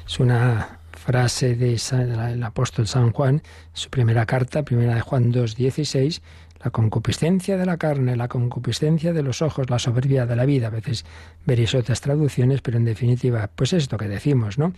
Es 0.06 0.20
una 0.20 0.78
frase 0.92 1.56
del 1.56 2.44
apóstol 2.44 2.88
San 2.88 3.12
Juan, 3.12 3.42
su 3.74 3.90
primera 3.90 4.26
carta, 4.26 4.64
primera 4.64 4.96
de 4.96 5.02
Juan 5.02 5.34
2.16, 5.34 6.22
la 6.64 6.72
concupiscencia 6.72 7.58
de 7.58 7.66
la 7.66 7.78
carne, 7.78 8.16
la 8.16 8.28
concupiscencia 8.28 9.14
de 9.14 9.22
los 9.22 9.42
ojos, 9.42 9.70
la 9.70 9.80
soberbia 9.80 10.26
de 10.26 10.36
la 10.36 10.46
vida. 10.46 10.68
A 10.68 10.70
veces 10.70 11.06
veréis 11.46 11.76
otras 11.76 12.02
traducciones, 12.02 12.62
pero 12.62 12.78
en 12.78 12.86
definitiva, 12.86 13.50
pues 13.54 13.74
esto 13.74 13.98
que 13.98 14.08
decimos, 14.08 14.58
¿no? 14.58 14.74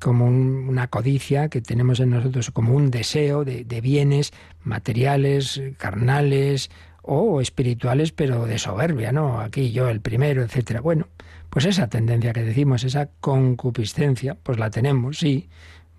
como 0.00 0.26
una 0.26 0.88
codicia 0.88 1.48
que 1.48 1.62
tenemos 1.62 1.98
en 1.98 2.10
nosotros, 2.10 2.50
como 2.50 2.74
un 2.74 2.90
deseo 2.90 3.44
de, 3.44 3.64
de 3.64 3.80
bienes 3.80 4.32
materiales, 4.62 5.62
carnales 5.78 6.70
o 7.00 7.40
espirituales, 7.40 8.12
pero 8.12 8.44
de 8.44 8.58
soberbia, 8.58 9.12
¿no? 9.12 9.40
Aquí 9.40 9.72
yo 9.72 9.88
el 9.88 10.02
primero, 10.02 10.42
etcétera. 10.42 10.80
Bueno, 10.82 11.08
pues 11.48 11.64
esa 11.64 11.88
tendencia 11.88 12.34
que 12.34 12.42
decimos, 12.42 12.84
esa 12.84 13.08
concupiscencia, 13.20 14.34
pues 14.34 14.58
la 14.58 14.68
tenemos, 14.68 15.18
sí, 15.18 15.48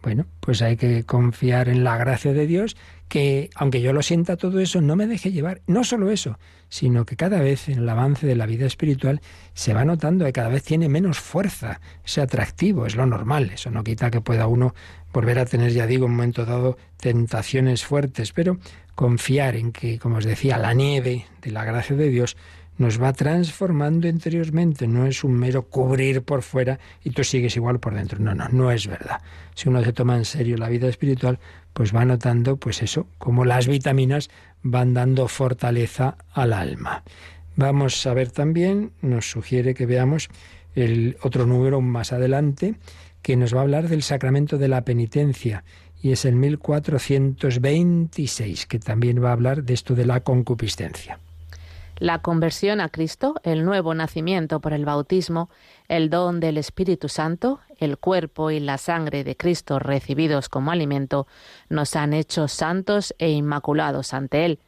bueno, 0.06 0.28
pues 0.40 0.62
hay 0.62 0.78
que 0.78 1.04
confiar 1.04 1.68
en 1.68 1.84
la 1.84 1.98
gracia 1.98 2.32
de 2.32 2.46
Dios, 2.46 2.78
que 3.08 3.50
aunque 3.56 3.82
yo 3.82 3.92
lo 3.92 4.04
sienta 4.04 4.38
todo 4.38 4.60
eso, 4.60 4.80
no 4.80 4.96
me 4.96 5.08
deje 5.08 5.32
llevar. 5.32 5.64
No 5.66 5.84
solo 5.84 6.12
eso, 6.12 6.38
sino 6.70 7.08
que 7.08 7.16
cada 7.16 7.40
vez 7.40 7.70
en 7.70 7.80
el 7.80 7.90
avance 7.90 8.28
de 8.28 8.36
la 8.36 8.46
vida 8.46 8.68
espiritual 8.68 9.20
se 9.56 9.74
va 9.74 9.84
notando 9.84 10.24
que 10.24 10.32
cada 10.32 10.50
vez 10.50 10.62
tiene 10.62 10.90
menos 10.90 11.20
fuerza, 11.20 11.82
ese 12.06 12.22
atractivo, 12.22 12.86
es 12.86 12.96
lo 12.96 13.08
normal. 13.08 13.50
Eso 13.52 13.72
no 13.72 13.84
quita 13.84 14.12
que 14.12 14.22
pueda 14.22 14.46
uno 14.46 14.76
volver 15.12 15.40
a 15.40 15.48
tener, 15.48 15.72
ya 15.72 15.88
digo, 15.88 16.06
un 16.06 16.12
momento 16.12 16.46
dado 16.46 16.78
tentaciones 16.98 17.84
fuertes, 17.84 18.32
pero 18.32 18.60
confiar 18.94 19.56
en 19.56 19.72
que, 19.72 19.98
como 19.98 20.18
os 20.18 20.26
decía, 20.26 20.60
la 20.60 20.76
nieve 20.76 21.26
de 21.42 21.50
la 21.50 21.66
gracia 21.66 21.96
de 21.96 22.10
Dios 22.10 22.38
nos 22.78 23.02
va 23.02 23.14
transformando 23.14 24.08
interiormente, 24.08 24.88
no 24.88 25.06
es 25.06 25.24
un 25.24 25.34
mero 25.34 25.64
cubrir 25.64 26.24
por 26.24 26.42
fuera 26.42 26.80
y 27.04 27.12
tú 27.12 27.24
sigues 27.24 27.56
igual 27.56 27.80
por 27.80 27.96
dentro. 27.96 28.20
No, 28.20 28.36
no, 28.36 28.50
no 28.50 28.72
es 28.72 28.88
verdad. 28.88 29.22
Si 29.54 29.70
uno 29.70 29.84
se 29.84 29.94
toma 29.94 30.18
en 30.18 30.26
serio 30.26 30.58
la 30.58 30.70
vida 30.70 30.90
espiritual, 30.90 31.40
pues 31.74 31.96
va 31.96 32.06
notando, 32.06 32.58
pues 32.58 32.82
eso, 32.82 33.08
como 33.18 33.46
las 33.46 33.68
vitaminas 33.68 34.30
van 34.64 34.94
dando 34.94 35.28
fortaleza 35.28 36.18
al 36.34 36.54
alma. 36.54 37.04
Vamos 37.56 38.06
a 38.06 38.14
ver 38.14 38.32
también, 38.32 38.92
nos 39.02 39.30
sugiere 39.30 39.74
que 39.74 39.86
veamos 39.86 40.30
el 40.76 41.16
otro 41.22 41.46
número 41.46 41.80
más 41.80 42.12
adelante, 42.12 42.76
que 43.22 43.38
nos 43.38 43.56
va 43.56 43.60
a 43.60 43.64
hablar 43.64 43.88
del 43.88 44.04
sacramento 44.04 44.58
de 44.58 44.68
la 44.68 44.84
penitencia, 44.84 45.64
y 46.02 46.12
es 46.12 46.26
el 46.26 46.36
1426, 46.36 48.66
que 48.66 48.80
también 48.80 49.24
va 49.24 49.30
a 49.30 49.34
hablar 49.34 49.64
de 49.64 49.74
esto 49.74 49.96
de 49.96 50.06
la 50.06 50.20
concupiscencia. 50.20 51.22
La 51.98 52.20
conversión 52.20 52.82
a 52.82 52.90
Cristo, 52.90 53.36
el 53.44 53.64
nuevo 53.64 53.94
nacimiento 53.94 54.60
por 54.60 54.74
el 54.74 54.84
bautismo, 54.84 55.50
el 55.88 56.10
don 56.10 56.42
del 56.42 56.58
Espíritu 56.58 57.08
Santo, 57.08 57.62
el 57.78 57.98
cuerpo 57.98 58.52
y 58.52 58.60
la 58.60 58.78
sangre 58.78 59.24
de 59.24 59.38
Cristo 59.38 59.80
recibidos 59.80 60.50
como 60.50 60.72
alimento, 60.72 61.26
nos 61.70 61.96
han 61.96 62.12
hecho 62.12 62.50
santos 62.50 63.16
e 63.18 63.30
inmaculados 63.30 64.14
ante 64.14 64.44
Él. 64.44 64.60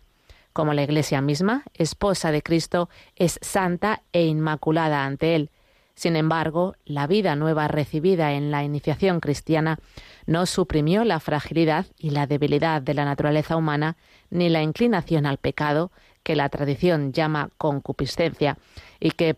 Como 0.54 0.74
la 0.74 0.84
Iglesia 0.84 1.20
misma, 1.20 1.64
esposa 1.74 2.32
de 2.32 2.42
Cristo, 2.42 2.90
es 3.18 3.40
santa 3.42 4.04
e 4.14 4.26
inmaculada 4.26 5.04
ante 5.04 5.36
Él. 5.36 5.50
Sin 5.96 6.16
embargo, 6.16 6.76
la 6.86 7.08
vida 7.08 7.36
nueva 7.36 7.68
recibida 7.68 8.34
en 8.34 8.52
la 8.52 8.64
iniciación 8.64 9.20
cristiana 9.20 9.80
no 10.28 10.46
suprimió 10.46 11.04
la 11.04 11.20
fragilidad 11.20 11.88
y 11.98 12.12
la 12.12 12.28
debilidad 12.28 12.82
de 12.84 12.94
la 12.94 13.04
naturaleza 13.04 13.58
humana, 13.58 13.98
ni 14.30 14.48
la 14.48 14.62
inclinación 14.62 15.26
al 15.26 15.40
pecado, 15.40 15.92
que 16.28 16.36
la 16.36 16.50
tradición 16.50 17.14
llama 17.14 17.52
concupiscencia 17.58 18.58
y 19.00 19.12
que, 19.12 19.34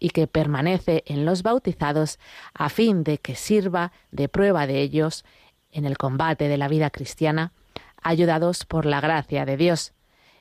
y 0.00 0.10
que 0.10 0.26
permanece 0.26 1.04
en 1.06 1.24
los 1.24 1.44
bautizados 1.44 2.18
a 2.52 2.68
fin 2.68 3.04
de 3.04 3.18
que 3.18 3.36
sirva 3.36 3.92
de 4.10 4.28
prueba 4.28 4.66
de 4.66 4.80
ellos 4.80 5.24
en 5.70 5.84
el 5.84 5.96
combate 5.96 6.48
de 6.48 6.58
la 6.58 6.66
vida 6.66 6.90
cristiana, 6.90 7.52
ayudados 8.02 8.64
por 8.64 8.86
la 8.86 9.00
gracia 9.00 9.44
de 9.44 9.56
Dios. 9.56 9.92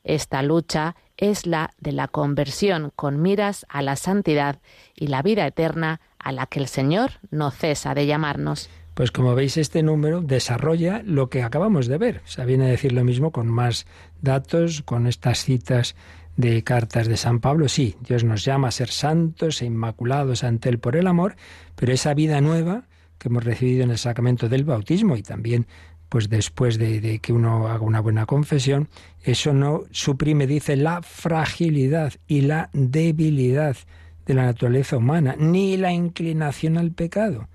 Esta 0.04 0.42
lucha 0.42 0.96
es 1.18 1.46
la 1.46 1.70
de 1.78 1.92
la 1.92 2.08
conversión 2.08 2.92
con 2.96 3.22
miras 3.22 3.68
a 3.70 3.84
la 3.84 3.96
santidad 3.96 4.58
y 4.96 5.06
la 5.06 5.22
vida 5.22 5.46
eterna 5.46 6.02
a 6.18 6.32
la 6.32 6.48
que 6.48 6.62
el 6.62 6.68
Señor 6.68 7.20
no 7.30 7.52
cesa 7.52 7.94
de 7.94 8.08
llamarnos. 8.08 8.72
Pues 9.02 9.10
como 9.10 9.34
veis, 9.34 9.58
este 9.58 9.82
número 9.82 10.22
desarrolla 10.22 11.02
lo 11.04 11.28
que 11.28 11.42
acabamos 11.42 11.88
de 11.88 11.98
ver. 11.98 12.22
O 12.24 12.28
sea, 12.28 12.46
viene 12.46 12.66
a 12.66 12.68
decir 12.68 12.92
lo 12.92 13.04
mismo 13.04 13.32
con 13.32 13.48
más 13.48 13.88
datos, 14.22 14.84
con 14.84 15.08
estas 15.08 15.44
citas 15.44 15.96
de 16.38 16.64
cartas 16.64 17.08
de 17.08 17.18
San 17.18 17.40
Pablo. 17.40 17.68
Sí, 17.68 17.96
Dios 18.08 18.24
nos 18.24 18.46
llama 18.46 18.68
a 18.68 18.72
ser 18.72 18.90
santos 18.90 19.64
e 19.64 19.66
inmaculados 19.66 20.44
ante 20.44 20.70
Él 20.70 20.78
por 20.78 20.96
el 20.96 21.08
amor, 21.08 21.36
pero 21.76 21.92
esa 21.92 22.14
vida 22.14 22.42
nueva 22.42 22.84
que 23.18 23.30
hemos 23.30 23.44
recibido 23.44 23.84
en 23.84 23.90
el 23.90 23.98
sacramento 23.98 24.50
del 24.50 24.66
bautismo 24.66 25.18
y 25.18 25.24
también 25.24 25.66
pues 26.08 26.30
después 26.30 26.78
de, 26.78 27.02
de, 27.02 27.18
que 27.18 27.34
uno 27.34 27.70
haga 27.70 27.84
una 27.84 28.02
buena 28.02 28.28
confesión, 28.28 28.88
eso 29.24 29.52
no 29.52 29.86
suprime, 29.90 30.46
dice, 30.46 30.76
la 30.76 31.02
fragilidad 31.02 32.14
y 32.28 32.42
la 32.42 32.70
debilidad 32.72 33.78
de 34.28 34.34
la 34.36 34.46
naturaleza 34.46 34.98
humana, 34.98 35.36
ni 35.40 35.76
la 35.76 35.92
inclinación 35.92 36.78
al 36.78 36.92
pecado. 36.92 37.48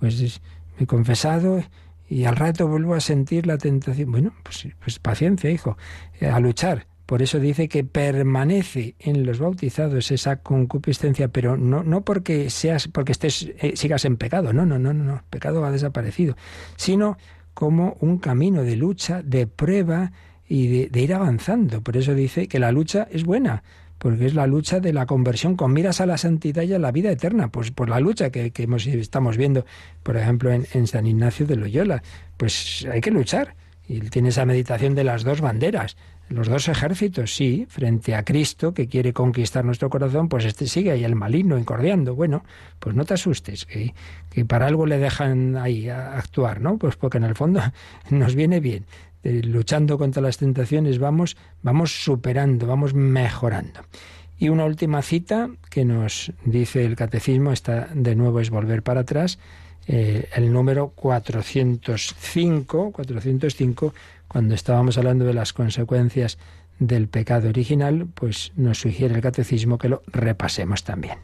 Pues 0.00 0.18
me 0.20 0.57
he 0.78 0.86
confesado 0.86 1.62
y 2.08 2.24
al 2.24 2.36
rato 2.36 2.66
vuelvo 2.68 2.94
a 2.94 3.00
sentir 3.00 3.46
la 3.46 3.58
tentación. 3.58 4.10
Bueno, 4.10 4.32
pues, 4.42 4.66
pues 4.80 4.98
paciencia, 4.98 5.50
hijo, 5.50 5.76
eh, 6.20 6.26
a 6.26 6.40
luchar. 6.40 6.86
Por 7.06 7.22
eso 7.22 7.40
dice 7.40 7.68
que 7.68 7.84
permanece 7.84 8.94
en 8.98 9.24
los 9.24 9.38
bautizados 9.38 10.10
esa 10.10 10.36
concupiscencia, 10.42 11.28
pero 11.28 11.56
no, 11.56 11.82
no 11.82 12.02
porque 12.02 12.50
seas, 12.50 12.88
porque 12.88 13.12
estés, 13.12 13.50
eh, 13.60 13.72
sigas 13.76 14.04
en 14.04 14.18
pecado, 14.18 14.52
no, 14.52 14.66
no, 14.66 14.78
no, 14.78 14.92
no, 14.92 15.14
el 15.14 15.20
pecado 15.30 15.64
ha 15.64 15.70
desaparecido, 15.70 16.36
sino 16.76 17.16
como 17.54 17.96
un 18.00 18.18
camino 18.18 18.62
de 18.62 18.76
lucha, 18.76 19.22
de 19.22 19.46
prueba 19.46 20.12
y 20.46 20.88
de 20.88 21.00
ir 21.00 21.14
avanzando. 21.14 21.80
Por 21.82 21.96
eso 21.96 22.14
dice 22.14 22.46
que 22.46 22.58
la 22.58 22.72
lucha 22.72 23.08
es 23.10 23.24
buena, 23.24 23.62
porque 23.98 24.26
es 24.26 24.34
la 24.34 24.46
lucha 24.46 24.80
de 24.80 24.92
la 24.92 25.06
conversión 25.06 25.56
con 25.56 25.72
miras 25.72 26.00
a 26.00 26.06
la 26.06 26.18
santidad 26.18 26.62
y 26.62 26.72
a 26.72 26.78
la 26.78 26.92
vida 26.92 27.10
eterna. 27.10 27.48
Pues 27.48 27.70
por 27.70 27.88
la 27.88 28.00
lucha 28.00 28.30
que, 28.30 28.52
hemos, 28.56 28.86
estamos 28.86 29.36
viendo, 29.36 29.66
por 30.02 30.16
ejemplo, 30.16 30.52
en, 30.52 30.86
San 30.86 31.06
Ignacio 31.06 31.46
de 31.46 31.56
Loyola. 31.56 32.02
Pues 32.36 32.86
hay 32.90 33.00
que 33.00 33.10
luchar. 33.10 33.54
Y 33.88 34.00
tiene 34.00 34.28
esa 34.28 34.44
meditación 34.44 34.94
de 34.94 35.02
las 35.02 35.24
dos 35.24 35.40
banderas, 35.40 35.96
los 36.28 36.46
dos 36.46 36.68
ejércitos, 36.68 37.34
sí, 37.34 37.66
frente 37.70 38.14
a 38.14 38.22
Cristo 38.22 38.74
que 38.74 38.86
quiere 38.86 39.14
conquistar 39.14 39.64
nuestro 39.64 39.88
corazón, 39.88 40.28
pues 40.28 40.44
este 40.44 40.66
sigue 40.66 40.90
ahí 40.90 41.04
el 41.04 41.14
maligno 41.14 41.56
incordiando. 41.56 42.14
Bueno, 42.14 42.44
pues 42.80 42.94
no 42.94 43.06
te 43.06 43.14
asustes, 43.14 43.64
que, 43.64 43.94
que 44.30 44.44
para 44.44 44.66
algo 44.66 44.84
le 44.84 44.98
dejan 44.98 45.56
ahí 45.56 45.88
actuar, 45.88 46.60
¿no? 46.60 46.76
Pues 46.76 46.96
porque 46.96 47.16
en 47.16 47.24
el 47.24 47.34
fondo 47.34 47.62
nos 48.10 48.34
viene 48.34 48.60
bien. 48.60 48.84
Eh, 49.28 49.42
luchando 49.44 49.98
contra 49.98 50.22
las 50.22 50.38
tentaciones, 50.38 50.98
vamos, 50.98 51.36
vamos 51.60 52.02
superando, 52.02 52.66
vamos 52.66 52.94
mejorando. 52.94 53.80
Y 54.38 54.48
una 54.48 54.64
última 54.64 55.02
cita 55.02 55.50
que 55.68 55.84
nos 55.84 56.32
dice 56.46 56.86
el 56.86 56.96
catecismo, 56.96 57.52
esta 57.52 57.88
de 57.92 58.16
nuevo 58.16 58.40
es 58.40 58.48
volver 58.48 58.82
para 58.82 59.00
atrás, 59.00 59.38
eh, 59.86 60.30
el 60.34 60.50
número 60.50 60.94
405, 60.94 62.90
405, 62.90 63.92
cuando 64.28 64.54
estábamos 64.54 64.96
hablando 64.96 65.26
de 65.26 65.34
las 65.34 65.52
consecuencias 65.52 66.38
del 66.78 67.08
pecado 67.08 67.50
original, 67.50 68.06
pues 68.14 68.52
nos 68.56 68.78
sugiere 68.78 69.14
el 69.14 69.20
catecismo 69.20 69.76
que 69.76 69.90
lo 69.90 70.02
repasemos 70.06 70.84
también. 70.84 71.18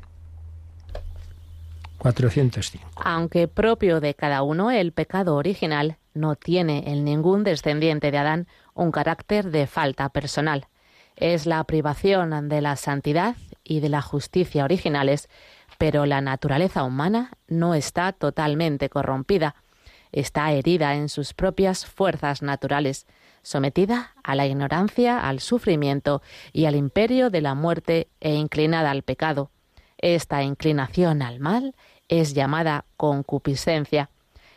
405. 2.05 2.87
Aunque 2.97 3.49
propio 3.49 3.99
de 3.99 4.13
cada 4.13 4.43
uno, 4.43 4.71
el 4.71 4.93
pecado 4.93 5.37
original 5.37 5.97
no 6.13 6.37
tiene 6.37 6.93
en 6.93 7.03
ningún 7.03 7.45
descendiente 7.45 8.11
de 8.11 8.19
Adán 8.19 8.47
un 8.75 8.93
carácter 8.93 9.51
de 9.51 9.67
falta 9.67 10.11
personal. 10.11 10.67
Es 11.17 11.47
la 11.47 11.65
privación 11.65 12.51
de 12.51 12.61
la 12.61 12.77
santidad 12.77 13.37
y 13.63 13.81
de 13.81 13.89
la 13.89 14.03
justicia 14.03 14.65
originales, 14.65 15.31
pero 15.79 16.05
la 16.05 16.21
naturaleza 16.21 16.85
humana 16.85 17.33
no 17.49 17.75
está 17.75 18.13
totalmente 18.13 18.91
corrompida. 18.91 19.55
Está 20.13 20.53
herida 20.53 20.97
en 20.97 21.09
sus 21.09 21.33
propias 21.33 21.87
fuerzas 21.87 22.43
naturales, 22.43 23.07
sometida 23.43 24.13
a 24.23 24.35
la 24.35 24.47
ignorancia, 24.47 25.27
al 25.27 25.41
sufrimiento 25.41 26.21
y 26.53 26.67
al 26.67 26.77
imperio 26.77 27.31
de 27.31 27.41
la 27.41 27.55
muerte 27.55 28.09
e 28.21 28.35
inclinada 28.35 28.91
al 28.91 29.05
pecado. 29.05 29.51
Esta 29.99 30.43
inclinación 30.43 31.23
al 31.23 31.41
mal 31.41 31.75
es 32.09 32.35
llamada 32.35 32.85
concupiscencia. 32.97 34.11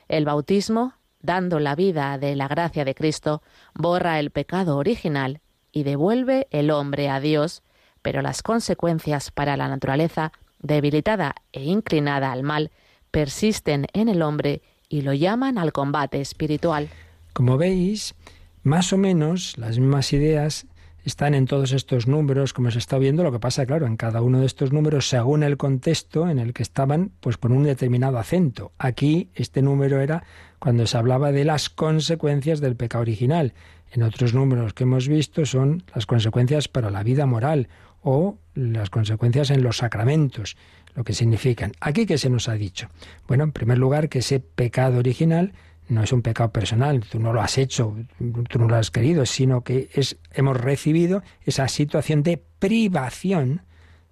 El 0.08 0.26
bautismo 0.26 0.94
dando 1.22 1.60
la 1.60 1.76
vida 1.76 2.18
de 2.18 2.36
la 2.36 2.48
gracia 2.48 2.86
de 2.86 2.96
Cristo, 2.96 3.42
borra 3.74 4.20
el 4.20 4.32
pecado 4.32 4.78
original 4.78 5.42
y 5.72 5.84
devuelve 5.84 6.48
el 6.52 6.72
hombre 6.72 7.10
a 7.10 7.20
Dios, 7.20 7.64
pero 8.02 8.22
las 8.22 8.42
consecuencias 8.44 9.32
para 9.32 9.58
la 9.58 9.68
naturaleza, 9.68 10.32
debilitada 10.60 11.36
e 11.52 11.64
inclinada 11.64 12.32
al 12.32 12.44
mal, 12.44 12.72
persisten 13.12 13.88
en 13.94 14.10
el 14.10 14.22
hombre 14.22 14.62
y 14.90 15.02
lo 15.02 15.14
llaman 15.14 15.58
al 15.58 15.74
combate 15.74 16.22
espiritual. 16.22 16.90
Como 17.34 17.58
veis, 17.58 18.16
más 18.64 18.94
o 18.94 18.98
menos 18.98 19.58
las 19.58 19.78
mismas 19.80 20.14
ideas 20.14 20.66
están 21.08 21.34
en 21.36 21.46
todos 21.46 21.72
estos 21.72 22.06
números, 22.06 22.52
como 22.52 22.70
se 22.70 22.80
está 22.80 22.98
viendo, 22.98 23.24
lo 23.24 23.32
que 23.32 23.40
pasa, 23.40 23.66
claro, 23.66 23.88
en 23.88 23.96
cada 23.96 24.22
uno 24.22 24.42
de 24.42 24.46
estos 24.46 24.74
números, 24.74 25.08
según 25.08 25.42
el 25.42 25.56
contexto 25.56 26.28
en 26.28 26.38
el 26.38 26.52
que 26.52 26.64
estaban, 26.64 27.12
pues 27.22 27.38
con 27.38 27.54
un 27.54 27.64
determinado 27.64 28.18
acento. 28.18 28.74
Aquí 28.78 29.30
este 29.34 29.62
número 29.62 30.02
era 30.02 30.26
cuando 30.60 30.86
se 30.86 30.98
hablaba 30.98 31.32
de 31.32 31.46
las 31.46 31.70
consecuencias 31.70 32.60
del 32.60 32.76
pecado 32.76 33.04
original. 33.04 33.54
En 33.94 34.04
otros 34.04 34.34
números 34.34 34.74
que 34.74 34.84
hemos 34.84 35.08
visto 35.08 35.46
son 35.46 35.84
las 35.96 36.06
consecuencias 36.06 36.68
para 36.68 36.92
la 36.92 37.04
vida 37.04 37.26
moral 37.26 37.70
o 38.02 38.38
las 38.54 38.90
consecuencias 38.90 39.50
en 39.50 39.64
los 39.64 39.78
sacramentos, 39.78 40.58
lo 40.94 41.06
que 41.06 41.14
significan. 41.14 41.72
Aquí, 41.80 42.06
¿qué 42.06 42.18
se 42.18 42.30
nos 42.30 42.50
ha 42.50 42.56
dicho? 42.56 42.90
Bueno, 43.30 43.46
en 43.46 43.54
primer 43.54 43.78
lugar, 43.78 44.10
que 44.10 44.20
ese 44.20 44.42
pecado 44.42 44.98
original 44.98 45.54
no 45.90 46.04
es 46.04 46.12
un 46.12 46.22
pecado 46.22 46.52
personal, 46.52 47.02
tú 47.02 47.20
no 47.20 47.34
lo 47.34 47.42
has 47.42 47.58
hecho, 47.58 47.96
tú 48.50 48.60
no 48.60 48.68
lo 48.68 48.76
has 48.76 48.92
querido, 48.92 49.26
sino 49.26 49.64
que 49.64 49.90
es, 49.94 50.18
hemos 50.34 50.58
recibido 50.58 51.24
esa 51.44 51.68
situación 51.68 52.24
de 52.24 52.42
privación 52.60 53.62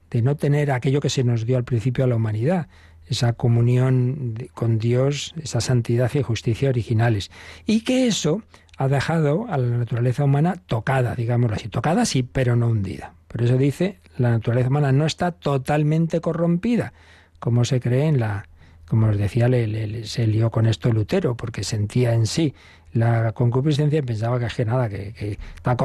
de 0.10 0.22
no 0.22 0.36
tener 0.36 0.72
aquello 0.72 1.02
que 1.02 1.10
se 1.10 1.24
nos 1.24 1.46
dio 1.46 1.58
al 1.58 1.64
principio 1.64 2.04
a 2.04 2.08
la 2.08 2.16
humanidad, 2.16 2.68
esa 3.08 3.34
comunión 3.34 4.36
con 4.54 4.80
Dios, 4.80 5.34
esa 5.42 5.62
santidad 5.62 6.12
y 6.14 6.22
justicia 6.22 6.70
originales. 6.70 7.32
Y 7.66 7.82
que 7.82 8.08
eso 8.08 8.42
ha 8.78 8.88
dejado 8.88 9.46
a 9.50 9.58
la 9.58 9.78
naturaleza 9.78 10.24
humana 10.24 10.56
tocada, 10.66 11.16
digámoslo 11.16 11.56
así, 11.56 11.68
tocada 11.70 12.06
sí, 12.06 12.24
pero 12.24 12.56
no 12.56 12.68
hundida. 12.68 13.14
Por 13.28 13.44
eso 13.44 13.58
dice, 13.58 14.00
la 14.18 14.32
naturaleza 14.32 14.70
humana 14.70 14.92
no 14.92 15.06
está 15.06 15.32
totalmente 15.32 16.22
corrompida, 16.22 16.94
como 17.40 17.66
se 17.66 17.80
cree 17.80 18.08
en 18.08 18.20
la, 18.20 18.48
como 18.88 19.08
os 19.08 19.18
decía, 19.18 19.48
le, 19.48 20.06
se 20.06 20.28
lió 20.28 20.52
con 20.52 20.66
esto 20.68 20.92
Lutero, 20.92 21.36
porque 21.36 21.64
sentía 21.64 22.14
en 22.14 22.26
sí 22.28 22.54
la 22.94 23.34
concupiscencia 23.34 24.00
y 24.00 24.02
pensaba 24.04 24.40
que, 24.40 24.48
que 24.48 24.66
nada, 24.66 24.88
que, 24.90 25.38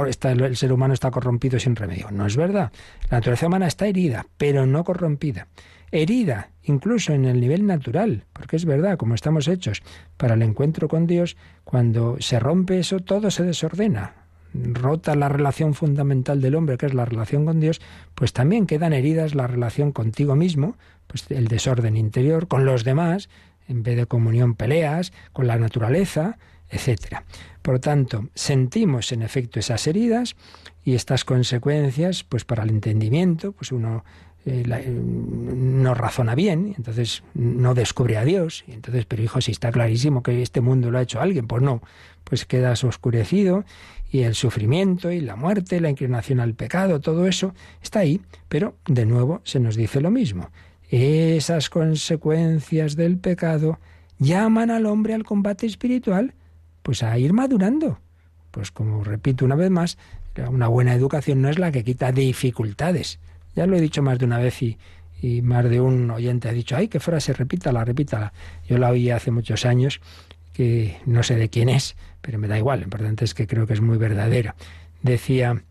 está, 0.09 0.31
el 0.31 0.57
ser 0.57 0.73
humano 0.73 0.95
está 0.95 1.11
corrompido 1.11 1.59
sin 1.59 1.75
remedio. 1.75 2.11
No 2.13 2.27
es 2.27 2.37
verdad. 2.37 2.71
La 3.11 3.19
naturaleza 3.19 3.49
humana 3.49 3.67
está 3.67 3.87
herida, 3.87 4.27
pero 4.37 4.65
no 4.67 4.85
corrompida. 4.85 5.49
Herida, 5.91 6.51
incluso 6.63 7.13
en 7.13 7.25
el 7.25 7.41
nivel 7.41 7.67
natural, 7.67 8.25
porque 8.33 8.55
es 8.55 8.65
verdad, 8.65 8.97
como 8.97 9.17
estamos 9.17 9.49
hechos 9.49 9.83
para 10.17 10.35
el 10.35 10.43
encuentro 10.43 10.87
con 10.87 11.09
Dios, 11.09 11.37
cuando 11.65 12.17
se 12.21 12.39
rompe 12.39 12.79
eso, 12.79 13.01
todo 13.01 13.33
se 13.33 13.43
desordena 13.43 14.20
rota 14.55 15.15
la 15.15 15.29
relación 15.29 15.75
fundamental 15.75 16.41
del 16.41 16.55
hombre, 16.55 16.77
que 16.77 16.87
es 16.87 16.95
la 16.95 17.05
relación 17.05 17.45
con 17.45 17.61
Dios, 17.61 17.81
pues 18.15 18.33
también 18.33 18.67
quedan 18.67 18.93
heridas 18.93 19.35
la 19.35 19.47
relación 19.47 19.93
contigo 19.93 20.37
mismo, 20.37 20.77
pues 21.07 21.31
el 21.31 21.49
desorden 21.49 21.97
interior, 21.97 22.49
con 22.49 22.65
los 22.65 22.85
demás, 22.85 23.29
en 23.69 23.83
vez 23.83 23.97
de 23.97 24.07
comunión 24.07 24.55
peleas, 24.55 25.13
con 25.33 25.47
la 25.47 25.57
naturaleza, 25.57 26.39
etcétera. 26.69 27.25
Por 27.63 27.75
lo 27.75 27.81
tanto, 27.81 28.29
sentimos 28.35 29.13
en 29.13 29.23
efecto 29.23 29.59
esas 29.59 29.87
heridas 29.87 30.37
y 30.85 30.95
estas 30.95 31.25
consecuencias, 31.25 32.25
pues 32.25 32.45
para 32.45 32.63
el 32.63 32.71
entendimiento, 32.71 33.53
pues 33.53 33.73
uno 33.73 34.05
eh, 34.47 34.65
eh, 34.67 34.91
no 34.91 35.95
razona 35.95 36.35
bien, 36.35 36.75
entonces 36.77 37.23
no 37.35 37.75
descubre 37.75 38.17
a 38.17 38.25
Dios, 38.25 38.65
y 38.67 38.73
entonces, 38.73 39.05
pero 39.07 39.23
hijo, 39.23 39.41
si 39.41 39.53
está 39.53 39.71
clarísimo 39.71 40.23
que 40.23 40.41
este 40.41 40.61
mundo 40.61 40.91
lo 40.91 40.99
ha 40.99 41.03
hecho 41.03 41.21
alguien, 41.21 41.47
pues 41.47 41.63
no, 41.63 41.83
pues 42.25 42.47
quedas 42.47 42.83
oscurecido 42.85 43.65
y 44.11 44.21
el 44.21 44.35
sufrimiento 44.35 45.13
y 45.13 45.21
la 45.21 45.37
muerte, 45.37 45.81
la 45.81 45.91
inclinación 45.91 46.41
al 46.41 46.55
pecado, 46.55 47.01
todo 47.01 47.27
eso 47.27 47.55
está 47.83 48.01
ahí, 48.01 48.23
pero 48.49 48.77
de 48.87 49.05
nuevo 49.05 49.43
se 49.45 49.61
nos 49.61 49.77
dice 49.77 50.01
lo 50.01 50.11
mismo. 50.11 50.51
Esas 50.91 51.71
consecuencias 51.71 52.97
del 52.97 53.19
pecado 53.19 53.79
llaman 54.19 54.71
al 54.71 54.87
hombre 54.87 55.15
al 55.15 55.25
combate 55.25 55.67
espiritual, 55.67 56.35
pues 56.83 57.03
a 57.03 57.17
ir 57.19 57.33
madurando. 57.33 58.01
Pues 58.51 58.73
como 58.73 59.05
repito 59.05 59.45
una 59.45 59.55
vez 59.55 59.71
más, 59.71 59.99
una 60.49 60.67
buena 60.67 60.95
educación 60.95 61.43
no 61.43 61.49
es 61.49 61.59
la 61.59 61.71
que 61.71 61.85
quita 61.85 62.11
dificultades. 62.11 63.21
Ya 63.55 63.67
lo 63.67 63.77
he 63.77 63.81
dicho 63.81 64.03
más 64.03 64.19
de 64.19 64.25
una 64.25 64.39
vez 64.39 64.63
y, 64.63 64.79
y 65.23 65.43
más 65.43 65.69
de 65.69 65.81
un 65.81 66.11
oyente 66.11 66.49
ha 66.49 66.53
dicho, 66.53 66.77
ay, 66.77 66.89
qué 66.89 67.01
frase, 67.01 67.33
repítala, 67.33 67.85
repítala. 67.85 68.33
Yo 68.69 68.79
la 68.79 68.91
oí 68.91 69.11
hace 69.11 69.31
muchos 69.31 69.67
años, 69.67 70.01
que 70.53 70.99
no 71.07 71.23
sé 71.23 71.37
de 71.37 71.49
quién 71.49 71.69
es, 71.69 71.97
pero 72.21 72.39
me 72.39 72.49
da 72.49 72.59
igual, 72.59 72.81
lo 72.81 72.85
importante 72.85 73.25
es 73.25 73.35
que 73.35 73.47
creo 73.47 73.67
que 73.67 73.75
es 73.75 73.81
muy 73.81 73.99
verdadera. 73.99 74.55
Decía, 75.03 75.63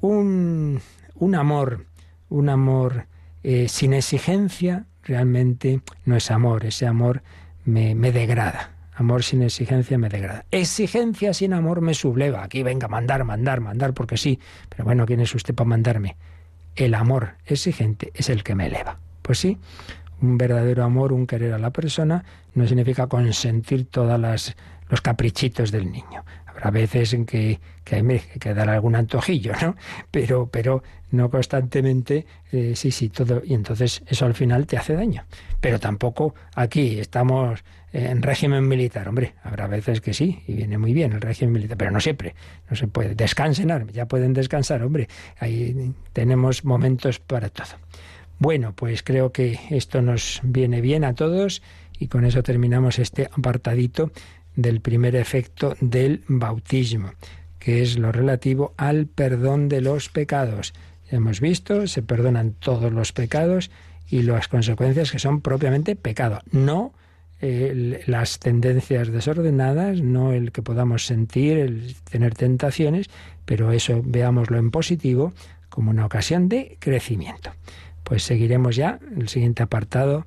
un, 0.00 0.80
un 1.14 1.34
amor, 1.34 1.86
un 2.28 2.48
amor 2.48 3.06
eh, 3.42 3.68
sin 3.68 3.92
exigencia 3.92 4.86
realmente 5.04 5.80
no 6.04 6.16
es 6.16 6.30
amor, 6.30 6.64
ese 6.64 6.86
amor 6.86 7.22
me, 7.64 7.94
me 7.94 8.12
degrada. 8.12 8.72
Amor 8.94 9.22
sin 9.22 9.42
exigencia 9.42 9.96
me 9.96 10.10
degrada. 10.10 10.44
Exigencia 10.50 11.32
sin 11.32 11.54
amor 11.54 11.80
me 11.80 11.94
subleva. 11.94 12.44
Aquí 12.44 12.62
venga, 12.62 12.86
mandar, 12.86 13.24
mandar, 13.24 13.60
mandar, 13.62 13.94
porque 13.94 14.18
sí. 14.18 14.38
Pero 14.68 14.84
bueno, 14.84 15.06
¿quién 15.06 15.20
es 15.20 15.34
usted 15.34 15.54
para 15.54 15.70
mandarme? 15.70 16.16
El 16.80 16.94
amor 16.94 17.34
exigente 17.44 18.10
es 18.14 18.30
el 18.30 18.42
que 18.42 18.54
me 18.54 18.64
eleva. 18.64 18.98
Pues 19.20 19.38
sí, 19.38 19.58
un 20.22 20.38
verdadero 20.38 20.82
amor, 20.82 21.12
un 21.12 21.26
querer 21.26 21.52
a 21.52 21.58
la 21.58 21.72
persona, 21.72 22.24
no 22.54 22.66
significa 22.66 23.06
consentir 23.06 23.84
todas 23.84 24.18
las 24.18 24.56
los 24.88 25.02
caprichitos 25.02 25.70
del 25.70 25.92
niño. 25.92 26.24
Habrá 26.60 26.70
veces 26.70 27.14
en 27.14 27.24
que, 27.24 27.58
hay 27.90 28.20
que 28.38 28.54
dar 28.54 28.68
algún 28.68 28.94
antojillo, 28.94 29.52
¿no? 29.62 29.76
Pero, 30.10 30.46
pero 30.46 30.82
no 31.10 31.30
constantemente, 31.30 32.26
eh, 32.52 32.74
sí, 32.76 32.90
sí, 32.90 33.08
todo. 33.08 33.42
Y 33.44 33.54
entonces 33.54 34.02
eso 34.06 34.26
al 34.26 34.34
final 34.34 34.66
te 34.66 34.76
hace 34.76 34.94
daño. 34.94 35.24
Pero 35.60 35.80
tampoco 35.80 36.34
aquí 36.54 37.00
estamos 37.00 37.64
en 37.92 38.22
régimen 38.22 38.68
militar. 38.68 39.08
Hombre, 39.08 39.34
habrá 39.42 39.66
veces 39.66 40.00
que 40.00 40.14
sí, 40.14 40.42
y 40.46 40.54
viene 40.54 40.78
muy 40.78 40.92
bien 40.92 41.12
el 41.12 41.20
régimen 41.20 41.54
militar, 41.54 41.76
pero 41.76 41.90
no 41.90 42.00
siempre. 42.00 42.34
No 42.68 42.76
se 42.76 42.86
puede. 42.86 43.14
Descansen, 43.14 43.88
ya 43.92 44.06
pueden 44.06 44.32
descansar, 44.32 44.82
hombre. 44.82 45.08
Ahí 45.38 45.94
tenemos 46.12 46.64
momentos 46.64 47.18
para 47.18 47.48
todo. 47.48 47.78
Bueno, 48.38 48.72
pues 48.74 49.02
creo 49.02 49.32
que 49.32 49.58
esto 49.70 50.00
nos 50.00 50.40
viene 50.42 50.80
bien 50.80 51.04
a 51.04 51.14
todos 51.14 51.62
y 51.98 52.08
con 52.08 52.24
eso 52.24 52.42
terminamos 52.42 52.98
este 52.98 53.28
apartadito 53.36 54.12
del 54.62 54.80
primer 54.80 55.16
efecto 55.16 55.76
del 55.80 56.24
bautismo, 56.28 57.12
que 57.58 57.82
es 57.82 57.98
lo 57.98 58.12
relativo 58.12 58.74
al 58.76 59.06
perdón 59.06 59.68
de 59.68 59.80
los 59.80 60.08
pecados. 60.08 60.72
Hemos 61.08 61.40
visto, 61.40 61.86
se 61.86 62.02
perdonan 62.02 62.52
todos 62.52 62.92
los 62.92 63.12
pecados 63.12 63.70
y 64.08 64.22
las 64.22 64.48
consecuencias 64.48 65.10
que 65.12 65.18
son 65.18 65.40
propiamente 65.40 65.96
pecado, 65.96 66.40
no 66.50 66.92
las 67.40 68.38
tendencias 68.38 69.08
desordenadas, 69.08 70.02
no 70.02 70.32
el 70.32 70.52
que 70.52 70.62
podamos 70.62 71.06
sentir, 71.06 71.56
el 71.56 71.96
tener 72.10 72.34
tentaciones, 72.34 73.08
pero 73.46 73.72
eso 73.72 74.02
veámoslo 74.04 74.58
en 74.58 74.70
positivo 74.70 75.32
como 75.70 75.90
una 75.90 76.04
ocasión 76.04 76.48
de 76.48 76.76
crecimiento. 76.80 77.52
Pues 78.04 78.24
seguiremos 78.24 78.76
ya 78.76 78.98
el 79.16 79.28
siguiente 79.28 79.62
apartado, 79.62 80.26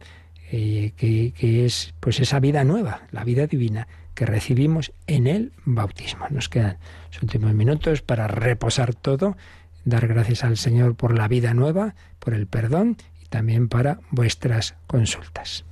eh, 0.52 0.94
que, 0.98 1.34
que, 1.38 1.66
es 1.66 1.94
pues 2.00 2.20
esa 2.20 2.40
vida 2.40 2.64
nueva, 2.64 3.04
la 3.12 3.24
vida 3.24 3.46
divina 3.46 3.88
que 4.16 4.26
recibimos 4.26 4.92
en 5.08 5.28
el 5.28 5.54
bautismo. 5.66 6.28
Nos 6.30 6.50
quedan 6.50 6.78
los 7.12 7.24
últimos 7.24 7.54
minutos 7.54 8.02
para 8.02 8.28
reposar 8.28 8.94
todo, 8.94 9.38
dar 9.86 10.08
gracias 10.08 10.44
al 10.44 10.58
Señor 10.58 10.96
por 10.96 11.18
la 11.18 11.28
vida 11.28 11.54
nueva, 11.54 11.96
por 12.20 12.34
el 12.34 12.48
perdón 12.48 12.98
y 13.22 13.28
también 13.28 13.70
para 13.70 14.00
vuestras 14.12 14.76
consultas. 14.88 15.66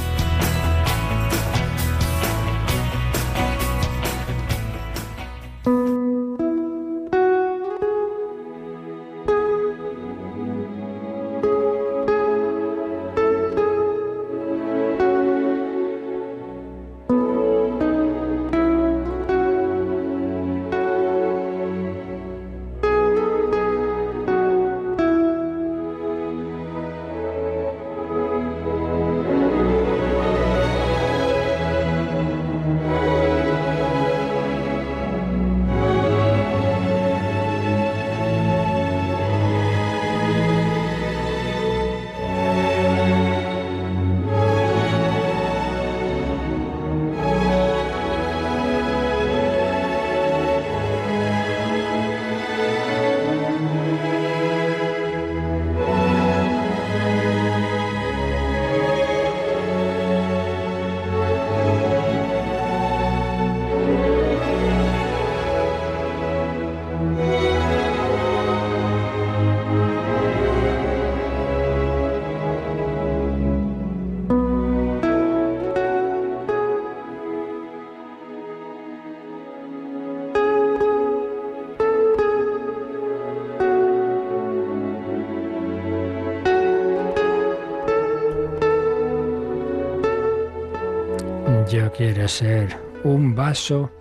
quiere 92.01 92.27
ser 92.27 92.75
un 93.03 93.35
vaso 93.35 93.91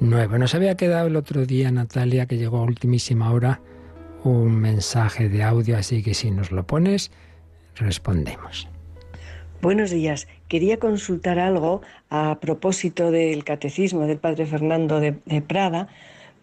nuevo. 0.00 0.36
Nos 0.38 0.56
había 0.56 0.76
quedado 0.76 1.06
el 1.06 1.14
otro 1.14 1.46
día, 1.46 1.70
Natalia, 1.70 2.26
que 2.26 2.36
llegó 2.36 2.56
a 2.56 2.62
ultimísima 2.62 3.30
hora, 3.30 3.60
un 4.24 4.56
mensaje 4.56 5.28
de 5.28 5.44
audio, 5.44 5.76
así 5.76 6.02
que 6.02 6.14
si 6.14 6.32
nos 6.32 6.50
lo 6.50 6.66
pones, 6.66 7.12
respondemos. 7.76 8.66
Buenos 9.62 9.92
días. 9.92 10.26
Quería 10.48 10.80
consultar 10.80 11.38
algo 11.38 11.80
a 12.10 12.40
propósito 12.40 13.12
del 13.12 13.44
catecismo 13.44 14.08
del 14.08 14.18
padre 14.18 14.44
Fernando 14.44 14.98
de, 14.98 15.12
Prada. 15.42 15.86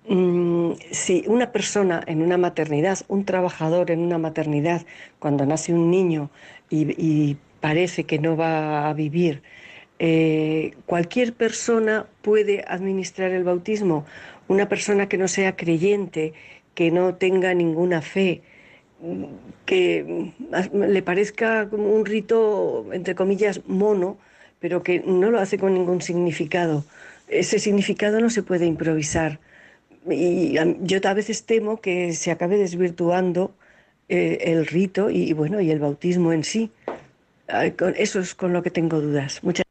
Mm, 0.08 0.76
si 0.92 1.26
una 1.28 1.52
persona 1.52 2.06
en 2.08 2.22
una 2.22 2.38
maternidad, 2.38 3.00
un 3.10 3.26
trabajador 3.26 3.92
en 3.92 4.00
una 4.00 4.18
maternidad, 4.18 4.86
cuando 5.20 5.46
nace 5.46 5.74
un 5.74 5.92
niño 5.92 6.30
y 6.70 7.36
parece 7.60 8.06
que 8.06 8.18
no 8.18 8.38
va 8.38 8.88
a 8.88 8.94
vivir, 8.94 9.42
eh, 10.00 10.74
cualquier 10.86 11.34
persona 11.34 12.06
puede 12.22 12.66
administrar 12.68 13.32
el 13.32 13.44
bautismo, 13.44 14.06
una 14.48 14.68
persona 14.68 15.08
que 15.08 15.18
no 15.18 15.28
sea 15.28 15.56
creyente, 15.56 16.34
que 16.74 16.92
no 16.92 17.16
tenga 17.16 17.54
ninguna 17.54 18.02
fe, 18.02 18.42
que 19.66 20.32
le 20.74 21.02
parezca 21.02 21.70
como 21.70 21.94
un 21.94 22.06
rito, 22.06 22.88
entre 22.92 23.16
comillas, 23.16 23.62
mono, 23.68 24.18
pero 24.60 24.84
que 24.84 25.02
no 25.02 25.32
lo 25.32 25.40
hace 25.40 25.58
con 25.58 25.74
ningún 25.74 26.02
significado. 26.02 26.84
Ese 27.28 27.60
significado 27.60 28.20
no 28.20 28.30
se 28.30 28.44
puede 28.44 28.66
improvisar. 28.66 29.40
Y 30.10 30.56
yo 30.82 31.00
a 31.04 31.14
veces 31.14 31.46
temo 31.46 31.82
que 31.82 32.14
se 32.14 32.32
acabe 32.32 32.58
desvirtuando 32.58 33.56
eh, 34.08 34.38
el 34.42 34.68
rito 34.68 35.10
y, 35.10 35.34
bueno, 35.34 35.62
y 35.62 35.72
el 35.72 35.80
bautismo 35.80 36.32
en 36.32 36.44
sí. 36.44 36.72
Eso 37.98 38.20
es 38.20 38.36
con 38.36 38.54
lo 38.54 38.62
que 38.64 38.72
tengo 38.72 39.02
dudas. 39.02 39.44
Muchas 39.44 39.65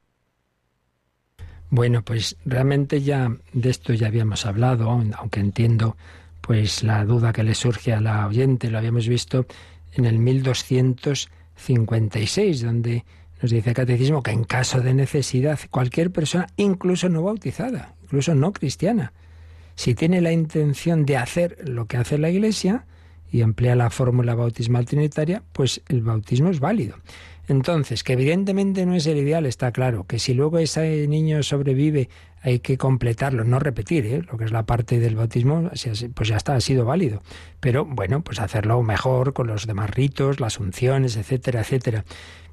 bueno, 1.74 2.02
pues 2.02 2.36
realmente 2.44 3.02
ya 3.02 3.34
de 3.52 3.70
esto 3.70 3.92
ya 3.94 4.06
habíamos 4.06 4.46
hablado, 4.46 4.88
aunque 4.88 5.40
entiendo 5.40 5.96
pues 6.40 6.84
la 6.84 7.04
duda 7.04 7.32
que 7.32 7.42
le 7.42 7.56
surge 7.56 7.92
a 7.92 8.00
la 8.00 8.28
oyente, 8.28 8.70
lo 8.70 8.78
habíamos 8.78 9.08
visto 9.08 9.44
en 9.94 10.04
el 10.04 10.20
1256, 10.20 12.62
donde 12.62 13.04
nos 13.42 13.50
dice 13.50 13.70
el 13.70 13.74
catecismo 13.74 14.22
que 14.22 14.30
en 14.30 14.44
caso 14.44 14.82
de 14.82 14.94
necesidad 14.94 15.58
cualquier 15.68 16.12
persona, 16.12 16.46
incluso 16.56 17.08
no 17.08 17.24
bautizada, 17.24 17.96
incluso 18.04 18.36
no 18.36 18.52
cristiana, 18.52 19.12
si 19.74 19.96
tiene 19.96 20.20
la 20.20 20.30
intención 20.30 21.04
de 21.04 21.16
hacer 21.16 21.68
lo 21.68 21.86
que 21.86 21.96
hace 21.96 22.18
la 22.18 22.30
Iglesia 22.30 22.86
y 23.32 23.40
emplea 23.40 23.74
la 23.74 23.90
fórmula 23.90 24.36
bautismal 24.36 24.86
trinitaria, 24.86 25.42
pues 25.52 25.82
el 25.88 26.02
bautismo 26.02 26.50
es 26.50 26.60
válido. 26.60 26.94
Entonces, 27.48 28.02
que 28.02 28.14
evidentemente 28.14 28.86
no 28.86 28.94
es 28.94 29.06
el 29.06 29.18
ideal, 29.18 29.44
está 29.46 29.70
claro, 29.72 30.04
que 30.04 30.18
si 30.18 30.34
luego 30.34 30.58
ese 30.58 31.06
niño 31.08 31.42
sobrevive 31.42 32.08
hay 32.40 32.60
que 32.60 32.76
completarlo, 32.76 33.44
no 33.44 33.58
repetir, 33.58 34.06
¿eh? 34.06 34.22
lo 34.30 34.38
que 34.38 34.44
es 34.44 34.52
la 34.52 34.64
parte 34.64 34.98
del 34.98 35.16
bautismo, 35.16 35.70
pues 36.14 36.28
ya 36.28 36.36
está, 36.36 36.54
ha 36.54 36.60
sido 36.60 36.84
válido. 36.84 37.22
Pero 37.60 37.84
bueno, 37.84 38.22
pues 38.22 38.40
hacerlo 38.40 38.82
mejor 38.82 39.32
con 39.32 39.46
los 39.46 39.66
demás 39.66 39.90
ritos, 39.90 40.40
las 40.40 40.58
unciones, 40.58 41.16
etcétera, 41.16 41.60
etcétera. 41.60 42.04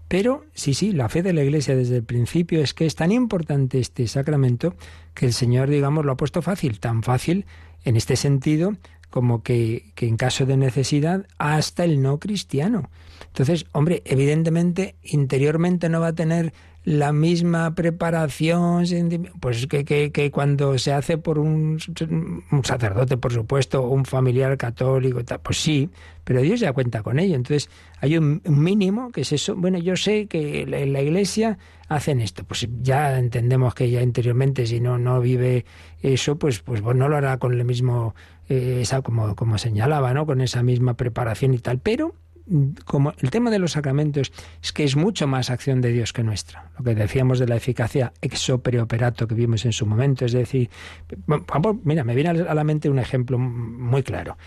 Pero 0.07 0.45
sí, 0.53 0.73
sí, 0.73 0.91
la 0.91 1.07
fe 1.07 1.23
de 1.23 1.31
la 1.31 1.43
Iglesia 1.43 1.75
desde 1.75 1.97
el 1.97 2.03
principio 2.03 2.61
es 2.61 2.73
que 2.73 2.85
es 2.85 2.95
tan 2.95 3.13
importante 3.13 3.79
este 3.79 4.07
sacramento 4.07 4.75
que 5.13 5.25
el 5.25 5.33
Señor, 5.33 5.69
digamos, 5.69 6.05
lo 6.05 6.11
ha 6.11 6.17
puesto 6.17 6.41
fácil, 6.41 6.81
tan 6.81 7.01
fácil 7.01 7.45
en 7.85 7.95
este 7.95 8.17
sentido 8.17 8.73
como 9.11 9.43
que, 9.43 9.91
que 9.93 10.07
en 10.07 10.17
caso 10.17 10.47
de 10.47 10.57
necesidad 10.57 11.27
hasta 11.37 11.83
el 11.83 12.01
no 12.01 12.19
cristiano. 12.19 12.89
Entonces, 13.27 13.65
hombre, 13.71 14.01
evidentemente 14.05 14.95
interiormente 15.03 15.87
no 15.87 16.01
va 16.01 16.07
a 16.07 16.13
tener 16.13 16.53
la 16.83 17.13
misma 17.13 17.75
preparación, 17.75 18.85
pues 19.39 19.67
que, 19.67 19.85
que, 19.85 20.31
cuando 20.31 20.79
se 20.79 20.91
hace 20.91 21.19
por 21.19 21.37
un, 21.37 21.79
un, 22.51 22.65
sacerdote, 22.65 23.17
por 23.17 23.31
supuesto, 23.31 23.83
un 23.83 24.03
familiar 24.03 24.57
católico, 24.57 25.21
pues 25.43 25.61
sí, 25.61 25.91
pero 26.23 26.41
Dios 26.41 26.59
ya 26.59 26.73
cuenta 26.73 27.03
con 27.03 27.19
ello. 27.19 27.35
Entonces 27.35 27.69
hay 27.99 28.17
un, 28.17 28.41
mínimo 28.45 29.11
que 29.11 29.21
es 29.21 29.31
eso. 29.31 29.55
Bueno, 29.55 29.77
yo 29.77 29.95
sé 29.95 30.25
que 30.25 30.63
en 30.63 30.93
la 30.93 31.01
iglesia 31.01 31.59
hacen 31.87 32.19
esto, 32.19 32.45
pues 32.45 32.67
ya 32.81 33.19
entendemos 33.19 33.75
que 33.75 33.91
ya 33.91 34.01
interiormente 34.01 34.65
si 34.65 34.79
no 34.79 34.97
no 34.97 35.21
vive 35.21 35.65
eso, 36.01 36.37
pues 36.37 36.61
pues 36.61 36.81
no 36.81 37.09
lo 37.09 37.15
hará 37.15 37.37
con 37.37 37.53
el 37.53 37.63
mismo 37.63 38.15
eh, 38.51 38.81
esa 38.81 39.01
como 39.01 39.33
como 39.35 39.57
señalaba, 39.57 40.13
¿no? 40.13 40.25
Con 40.25 40.41
esa 40.41 40.61
misma 40.61 40.95
preparación 40.95 41.53
y 41.53 41.59
tal, 41.59 41.79
pero 41.79 42.15
como 42.83 43.13
el 43.19 43.29
tema 43.29 43.49
de 43.49 43.59
los 43.59 43.73
sacramentos 43.73 44.33
es 44.61 44.73
que 44.73 44.83
es 44.83 44.97
mucho 44.97 45.25
más 45.25 45.49
acción 45.49 45.79
de 45.79 45.93
Dios 45.93 46.11
que 46.11 46.21
nuestra. 46.21 46.69
Lo 46.77 46.83
que 46.83 46.95
decíamos 46.95 47.39
de 47.39 47.47
la 47.47 47.55
eficacia 47.55 48.11
ex 48.21 48.49
opere 48.49 48.81
operato 48.81 49.25
que 49.25 49.35
vimos 49.35 49.63
en 49.63 49.71
su 49.71 49.85
momento, 49.85 50.25
es 50.25 50.33
decir, 50.33 50.69
mira, 51.83 52.03
me 52.03 52.13
viene 52.13 52.29
a 52.29 52.53
la 52.53 52.63
mente 52.65 52.89
un 52.89 52.99
ejemplo 52.99 53.37
muy 53.39 54.03
claro. 54.03 54.37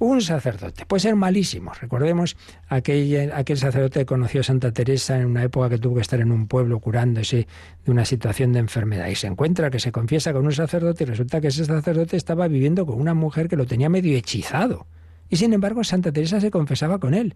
Un 0.00 0.22
sacerdote 0.22 0.86
puede 0.86 1.00
ser 1.00 1.14
malísimo. 1.14 1.72
Recordemos 1.78 2.34
aquel, 2.68 3.32
aquel 3.32 3.58
sacerdote 3.58 4.00
que 4.00 4.06
conoció 4.06 4.40
a 4.40 4.44
Santa 4.44 4.72
Teresa 4.72 5.20
en 5.20 5.26
una 5.26 5.42
época 5.42 5.68
que 5.68 5.76
tuvo 5.76 5.96
que 5.96 6.00
estar 6.00 6.18
en 6.20 6.32
un 6.32 6.46
pueblo 6.46 6.80
curándose 6.80 7.46
de 7.84 7.90
una 7.92 8.06
situación 8.06 8.54
de 8.54 8.60
enfermedad 8.60 9.08
y 9.08 9.14
se 9.14 9.26
encuentra 9.26 9.68
que 9.70 9.78
se 9.78 9.92
confiesa 9.92 10.32
con 10.32 10.46
un 10.46 10.52
sacerdote 10.52 11.04
y 11.04 11.06
resulta 11.06 11.42
que 11.42 11.48
ese 11.48 11.66
sacerdote 11.66 12.16
estaba 12.16 12.48
viviendo 12.48 12.86
con 12.86 12.98
una 12.98 13.12
mujer 13.12 13.50
que 13.50 13.56
lo 13.56 13.66
tenía 13.66 13.90
medio 13.90 14.16
hechizado. 14.16 14.86
Y 15.28 15.36
sin 15.36 15.52
embargo 15.52 15.84
Santa 15.84 16.12
Teresa 16.12 16.40
se 16.40 16.50
confesaba 16.50 16.98
con 16.98 17.12
él. 17.12 17.34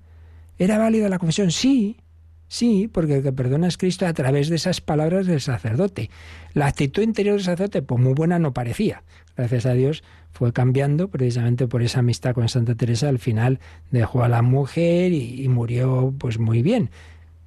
¿Era 0.58 0.78
válida 0.78 1.10
la 1.10 1.18
confesión? 1.18 1.50
Sí, 1.50 1.98
sí, 2.54 2.88
porque 2.90 3.16
el 3.16 3.22
que 3.22 3.32
perdona 3.32 3.66
es 3.66 3.76
Cristo 3.76 4.06
a 4.06 4.12
través 4.12 4.48
de 4.48 4.56
esas 4.56 4.80
palabras 4.80 5.26
del 5.26 5.40
sacerdote. 5.40 6.10
La 6.52 6.66
actitud 6.66 7.02
interior 7.02 7.34
del 7.34 7.44
sacerdote, 7.44 7.82
pues 7.82 8.00
muy 8.00 8.14
buena 8.14 8.38
no 8.38 8.52
parecía. 8.52 9.02
Gracias 9.36 9.66
a 9.66 9.72
Dios 9.72 10.04
fue 10.32 10.52
cambiando 10.52 11.08
precisamente 11.08 11.66
por 11.66 11.82
esa 11.82 12.00
amistad 12.00 12.34
con 12.34 12.48
Santa 12.48 12.76
Teresa. 12.76 13.08
Al 13.08 13.18
final 13.18 13.58
dejó 13.90 14.22
a 14.22 14.28
la 14.28 14.42
mujer 14.42 15.12
y, 15.12 15.48
murió 15.48 16.14
pues 16.16 16.38
muy 16.38 16.62
bien. 16.62 16.90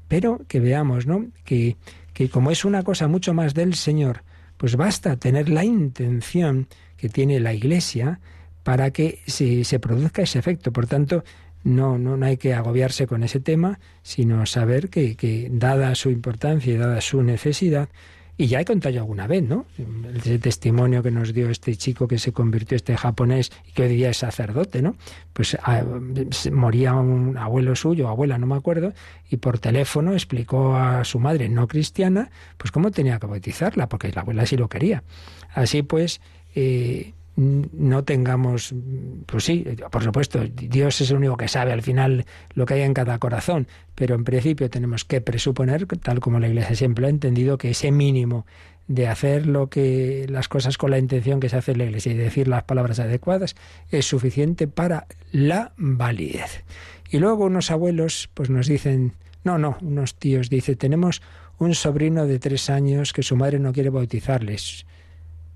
Pero 0.09 0.41
que 0.47 0.59
veamos, 0.59 1.07
¿no? 1.07 1.27
Que, 1.45 1.77
que 2.13 2.29
como 2.29 2.51
es 2.51 2.65
una 2.65 2.83
cosa 2.83 3.07
mucho 3.07 3.33
más 3.33 3.53
del 3.53 3.75
Señor, 3.75 4.23
pues 4.57 4.75
basta 4.75 5.15
tener 5.15 5.47
la 5.47 5.63
intención 5.63 6.67
que 6.97 7.07
tiene 7.07 7.39
la 7.39 7.53
Iglesia 7.53 8.19
para 8.63 8.91
que 8.91 9.19
se, 9.25 9.63
se 9.63 9.79
produzca 9.79 10.21
ese 10.21 10.39
efecto. 10.39 10.73
Por 10.73 10.87
tanto, 10.87 11.23
no, 11.63 11.97
no, 11.97 12.17
no 12.17 12.25
hay 12.25 12.37
que 12.37 12.53
agobiarse 12.53 13.07
con 13.07 13.23
ese 13.23 13.39
tema, 13.39 13.79
sino 14.03 14.45
saber 14.45 14.89
que, 14.89 15.15
que 15.15 15.49
dada 15.51 15.93
su 15.95 16.09
importancia 16.09 16.73
y 16.73 16.77
dada 16.77 17.01
su 17.01 17.21
necesidad, 17.23 17.89
y 18.39 18.45
ya 18.45 18.61
he 18.61 18.65
contado 18.65 18.95
alguna 18.99 19.25
vez, 19.25 19.41
¿no? 19.41 19.65
Ese 20.15 20.37
testimonio 20.37 21.01
que 21.01 21.09
nos 21.09 21.33
dio 21.33 21.49
este 21.49 21.75
chico 21.75 22.07
que 22.07 22.19
se 22.19 22.31
convirtió, 22.31 22.75
este 22.75 22.95
japonés, 22.95 23.51
que 23.73 23.81
hoy 23.81 23.89
día 23.89 24.11
es 24.11 24.17
sacerdote, 24.17 24.83
¿no? 24.83 24.95
Pues 25.33 25.57
ah, 25.63 25.83
moría 26.51 26.93
un 26.93 27.35
abuelo 27.35 27.75
suyo, 27.75 28.07
abuela, 28.07 28.37
no 28.37 28.45
me 28.45 28.55
acuerdo, 28.55 28.93
y 29.27 29.37
por 29.37 29.57
teléfono 29.57 30.13
explicó 30.13 30.75
a 30.75 31.03
su 31.03 31.19
madre 31.19 31.49
no 31.49 31.67
cristiana, 31.67 32.29
pues 32.57 32.71
cómo 32.71 32.91
tenía 32.91 33.17
que 33.17 33.25
bautizarla, 33.25 33.89
porque 33.89 34.11
la 34.11 34.21
abuela 34.21 34.45
sí 34.45 34.55
lo 34.55 34.69
quería. 34.69 35.03
Así 35.55 35.81
pues, 35.81 36.21
eh, 36.53 37.13
no 37.37 38.03
tengamos, 38.03 38.73
pues 39.27 39.43
sí, 39.43 39.63
por 39.91 40.03
supuesto, 40.03 40.43
Dios 40.43 40.99
es 41.01 41.11
el 41.11 41.17
único 41.17 41.37
que 41.37 41.47
sabe 41.47 41.71
al 41.71 41.83
final 41.83 42.25
lo 42.55 42.65
que 42.65 42.73
hay 42.73 42.81
en 42.81 42.95
cada 42.95 43.19
corazón, 43.19 43.67
pero 43.93 44.15
en 44.15 44.23
principio 44.23 44.71
tenemos 44.71 45.05
que 45.05 45.21
presuponer, 45.21 45.85
tal 45.85 46.19
como 46.19 46.39
la 46.39 46.47
Iglesia 46.47 46.75
siempre 46.75 47.05
ha 47.05 47.09
entendido, 47.09 47.59
que 47.59 47.69
ese 47.69 47.91
mínimo 47.91 48.47
de 48.87 49.07
hacer 49.07 49.45
lo 49.45 49.69
que 49.69 50.25
las 50.29 50.47
cosas 50.47 50.79
con 50.79 50.89
la 50.89 50.97
intención 50.97 51.39
que 51.39 51.49
se 51.49 51.57
hace 51.57 51.73
en 51.73 51.77
la 51.77 51.83
Iglesia 51.85 52.11
y 52.11 52.15
decir 52.15 52.47
las 52.47 52.63
palabras 52.63 52.99
adecuadas 52.99 53.55
es 53.91 54.07
suficiente 54.07 54.67
para 54.67 55.05
la 55.31 55.73
validez. 55.77 56.63
Y 57.11 57.19
luego 57.19 57.45
unos 57.45 57.69
abuelos 57.69 58.31
pues 58.33 58.49
nos 58.49 58.65
dicen, 58.65 59.13
no, 59.43 59.59
no, 59.59 59.77
unos 59.81 60.15
tíos 60.15 60.49
dice, 60.49 60.75
tenemos 60.75 61.21
un 61.59 61.75
sobrino 61.75 62.25
de 62.25 62.39
tres 62.39 62.71
años 62.71 63.13
que 63.13 63.21
su 63.21 63.35
madre 63.35 63.59
no 63.59 63.73
quiere 63.73 63.91
bautizarles 63.91 64.87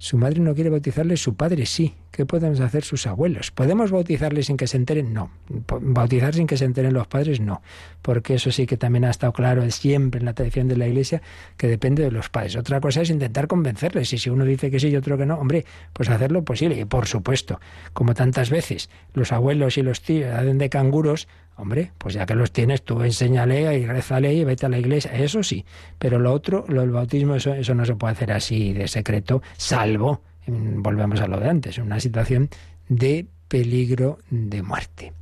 su 0.01 0.17
madre 0.17 0.39
no 0.39 0.55
quiere 0.55 0.71
bautizarle, 0.71 1.15
su 1.15 1.35
padre 1.35 1.67
sí. 1.67 1.93
¿Qué 2.09 2.25
podemos 2.25 2.59
hacer 2.59 2.83
sus 2.83 3.05
abuelos? 3.05 3.51
¿Podemos 3.51 3.91
bautizarle 3.91 4.41
sin 4.41 4.57
que 4.57 4.65
se 4.65 4.77
enteren? 4.77 5.13
No. 5.13 5.29
Bautizar 5.47 6.33
sin 6.33 6.47
que 6.47 6.57
se 6.57 6.65
enteren 6.65 6.95
los 6.95 7.05
padres, 7.05 7.39
no. 7.39 7.61
Porque 8.01 8.33
eso 8.33 8.51
sí 8.51 8.65
que 8.65 8.77
también 8.77 9.05
ha 9.05 9.11
estado 9.11 9.31
claro 9.31 9.69
siempre 9.69 10.17
en 10.17 10.25
la 10.25 10.33
tradición 10.33 10.67
de 10.67 10.75
la 10.75 10.87
Iglesia, 10.87 11.21
que 11.55 11.67
depende 11.67 12.01
de 12.01 12.09
los 12.09 12.29
padres. 12.29 12.55
Otra 12.55 12.81
cosa 12.81 13.01
es 13.01 13.11
intentar 13.11 13.45
convencerles. 13.45 14.11
Y 14.11 14.17
si 14.17 14.31
uno 14.31 14.43
dice 14.43 14.71
que 14.71 14.79
sí 14.79 14.87
y 14.87 14.95
otro 14.95 15.19
que 15.19 15.27
no, 15.27 15.35
hombre, 15.35 15.65
pues 15.93 16.09
hacer 16.09 16.31
lo 16.31 16.43
posible. 16.43 16.79
Y 16.79 16.85
por 16.85 17.05
supuesto, 17.05 17.59
como 17.93 18.15
tantas 18.15 18.49
veces, 18.49 18.89
los 19.13 19.31
abuelos 19.31 19.77
y 19.77 19.83
los 19.83 20.01
tíos 20.01 20.33
hacen 20.33 20.57
de 20.57 20.69
canguros, 20.69 21.27
Hombre, 21.61 21.91
pues 21.99 22.15
ya 22.15 22.25
que 22.25 22.33
los 22.33 22.51
tienes, 22.51 22.81
tú 22.81 23.03
enséñale 23.03 23.77
y 23.77 23.85
rézale 23.85 24.33
y 24.33 24.43
vete 24.43 24.65
a 24.65 24.69
la 24.69 24.79
iglesia. 24.79 25.11
Eso 25.11 25.43
sí. 25.43 25.63
Pero 25.99 26.17
lo 26.17 26.33
otro, 26.33 26.65
lo 26.67 26.81
del 26.81 26.89
bautismo, 26.89 27.35
eso, 27.35 27.75
no 27.75 27.85
se 27.85 27.93
puede 27.93 28.13
hacer 28.13 28.31
así 28.31 28.73
de 28.73 28.87
secreto, 28.87 29.43
salvo, 29.57 30.23
volvemos 30.47 31.21
a 31.21 31.27
lo 31.27 31.39
de 31.39 31.47
antes, 31.47 31.77
una 31.77 31.99
situación 31.99 32.49
de 32.89 33.27
peligro 33.47 34.17
de 34.31 34.63
muerte. 34.63 35.13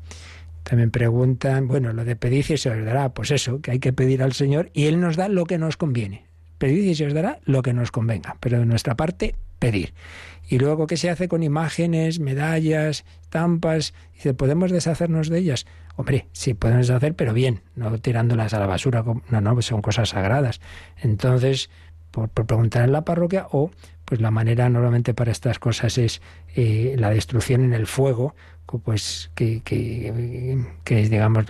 También 0.64 0.92
preguntan, 0.92 1.68
bueno, 1.68 1.92
lo 1.92 2.06
de 2.06 2.16
pedir 2.16 2.46
y 2.50 2.58
se 2.58 2.70
os 2.70 2.86
dará, 2.86 3.10
pues 3.10 3.32
eso, 3.32 3.60
que 3.60 3.72
hay 3.72 3.80
que 3.80 3.92
pedir 3.92 4.24
al 4.24 4.32
Señor 4.32 4.70
y 4.74 4.86
Él 4.86 5.02
nos 5.02 5.18
da 5.18 5.28
lo 5.28 5.44
que 5.44 5.58
nos 5.58 5.76
conviene. 5.76 6.24
Pedid 6.58 6.84
y 6.84 6.96
se 6.96 7.06
os 7.06 7.14
dará 7.14 7.40
lo 7.44 7.62
que 7.64 7.74
nos 7.74 7.92
convenga, 7.92 8.38
pero 8.40 8.60
de 8.60 8.66
nuestra 8.66 8.96
parte, 8.96 9.36
pedir. 9.60 9.94
Y 10.48 10.58
luego, 10.58 10.88
¿qué 10.88 10.98
se 10.98 11.10
hace 11.10 11.28
con 11.28 11.44
imágenes, 11.44 12.20
medallas, 12.20 13.06
estampas? 13.22 13.94
Dice, 14.14 14.34
¿podemos 14.34 14.72
deshacernos 14.72 15.30
de 15.30 15.38
ellas? 15.40 15.66
Hombre, 16.00 16.28
sí 16.32 16.54
podemos 16.54 16.90
hacer, 16.92 17.14
pero 17.14 17.34
bien, 17.34 17.60
no 17.76 17.98
tirándolas 18.00 18.54
a 18.54 18.60
la 18.60 18.68
basura. 18.68 19.04
No, 19.04 19.42
no, 19.42 19.62
son 19.62 19.82
cosas 19.82 20.08
sagradas. 20.08 20.62
Entonces, 20.96 21.70
por, 22.10 22.30
preguntar 22.30 22.86
en 22.86 22.94
la 22.94 23.04
parroquia 23.04 23.48
o 23.52 23.70
pues 24.06 24.22
la 24.22 24.32
manera 24.32 24.70
normalmente 24.70 25.14
para 25.14 25.34
estas 25.34 25.60
cosas 25.60 25.98
es 25.98 26.22
eh, 26.56 26.96
la 26.98 27.10
destrucción 27.10 27.66
en 27.66 27.74
el 27.74 27.86
fuego, 27.86 28.34
pues 28.86 29.30
que, 29.36 29.60
que, 29.60 30.64
que 30.86 30.96
digamos 31.10 31.48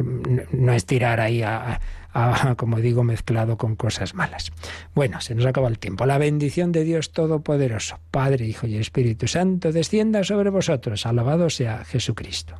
no 0.51 0.73
es 0.73 0.83
tirar 0.87 1.19
ahí 1.19 1.43
a, 1.43 1.79
a, 2.11 2.55
como 2.57 2.79
digo, 2.79 3.03
mezclado 3.03 3.55
con 3.55 3.75
cosas 3.75 4.15
malas. 4.15 4.51
Bueno, 4.95 5.21
se 5.21 5.35
nos 5.35 5.45
acaba 5.45 5.67
el 5.67 5.77
tiempo. 5.77 6.07
La 6.07 6.17
bendición 6.17 6.71
de 6.71 6.85
Dios 6.85 7.11
Todopoderoso, 7.11 7.99
Padre, 8.09 8.47
Hijo 8.47 8.65
y 8.65 8.77
Espíritu 8.77 9.27
Santo, 9.27 9.71
descienda 9.71 10.23
sobre 10.23 10.49
vosotros. 10.49 11.05
Alabado 11.05 11.51
sea 11.51 11.85
Jesucristo. 11.85 12.59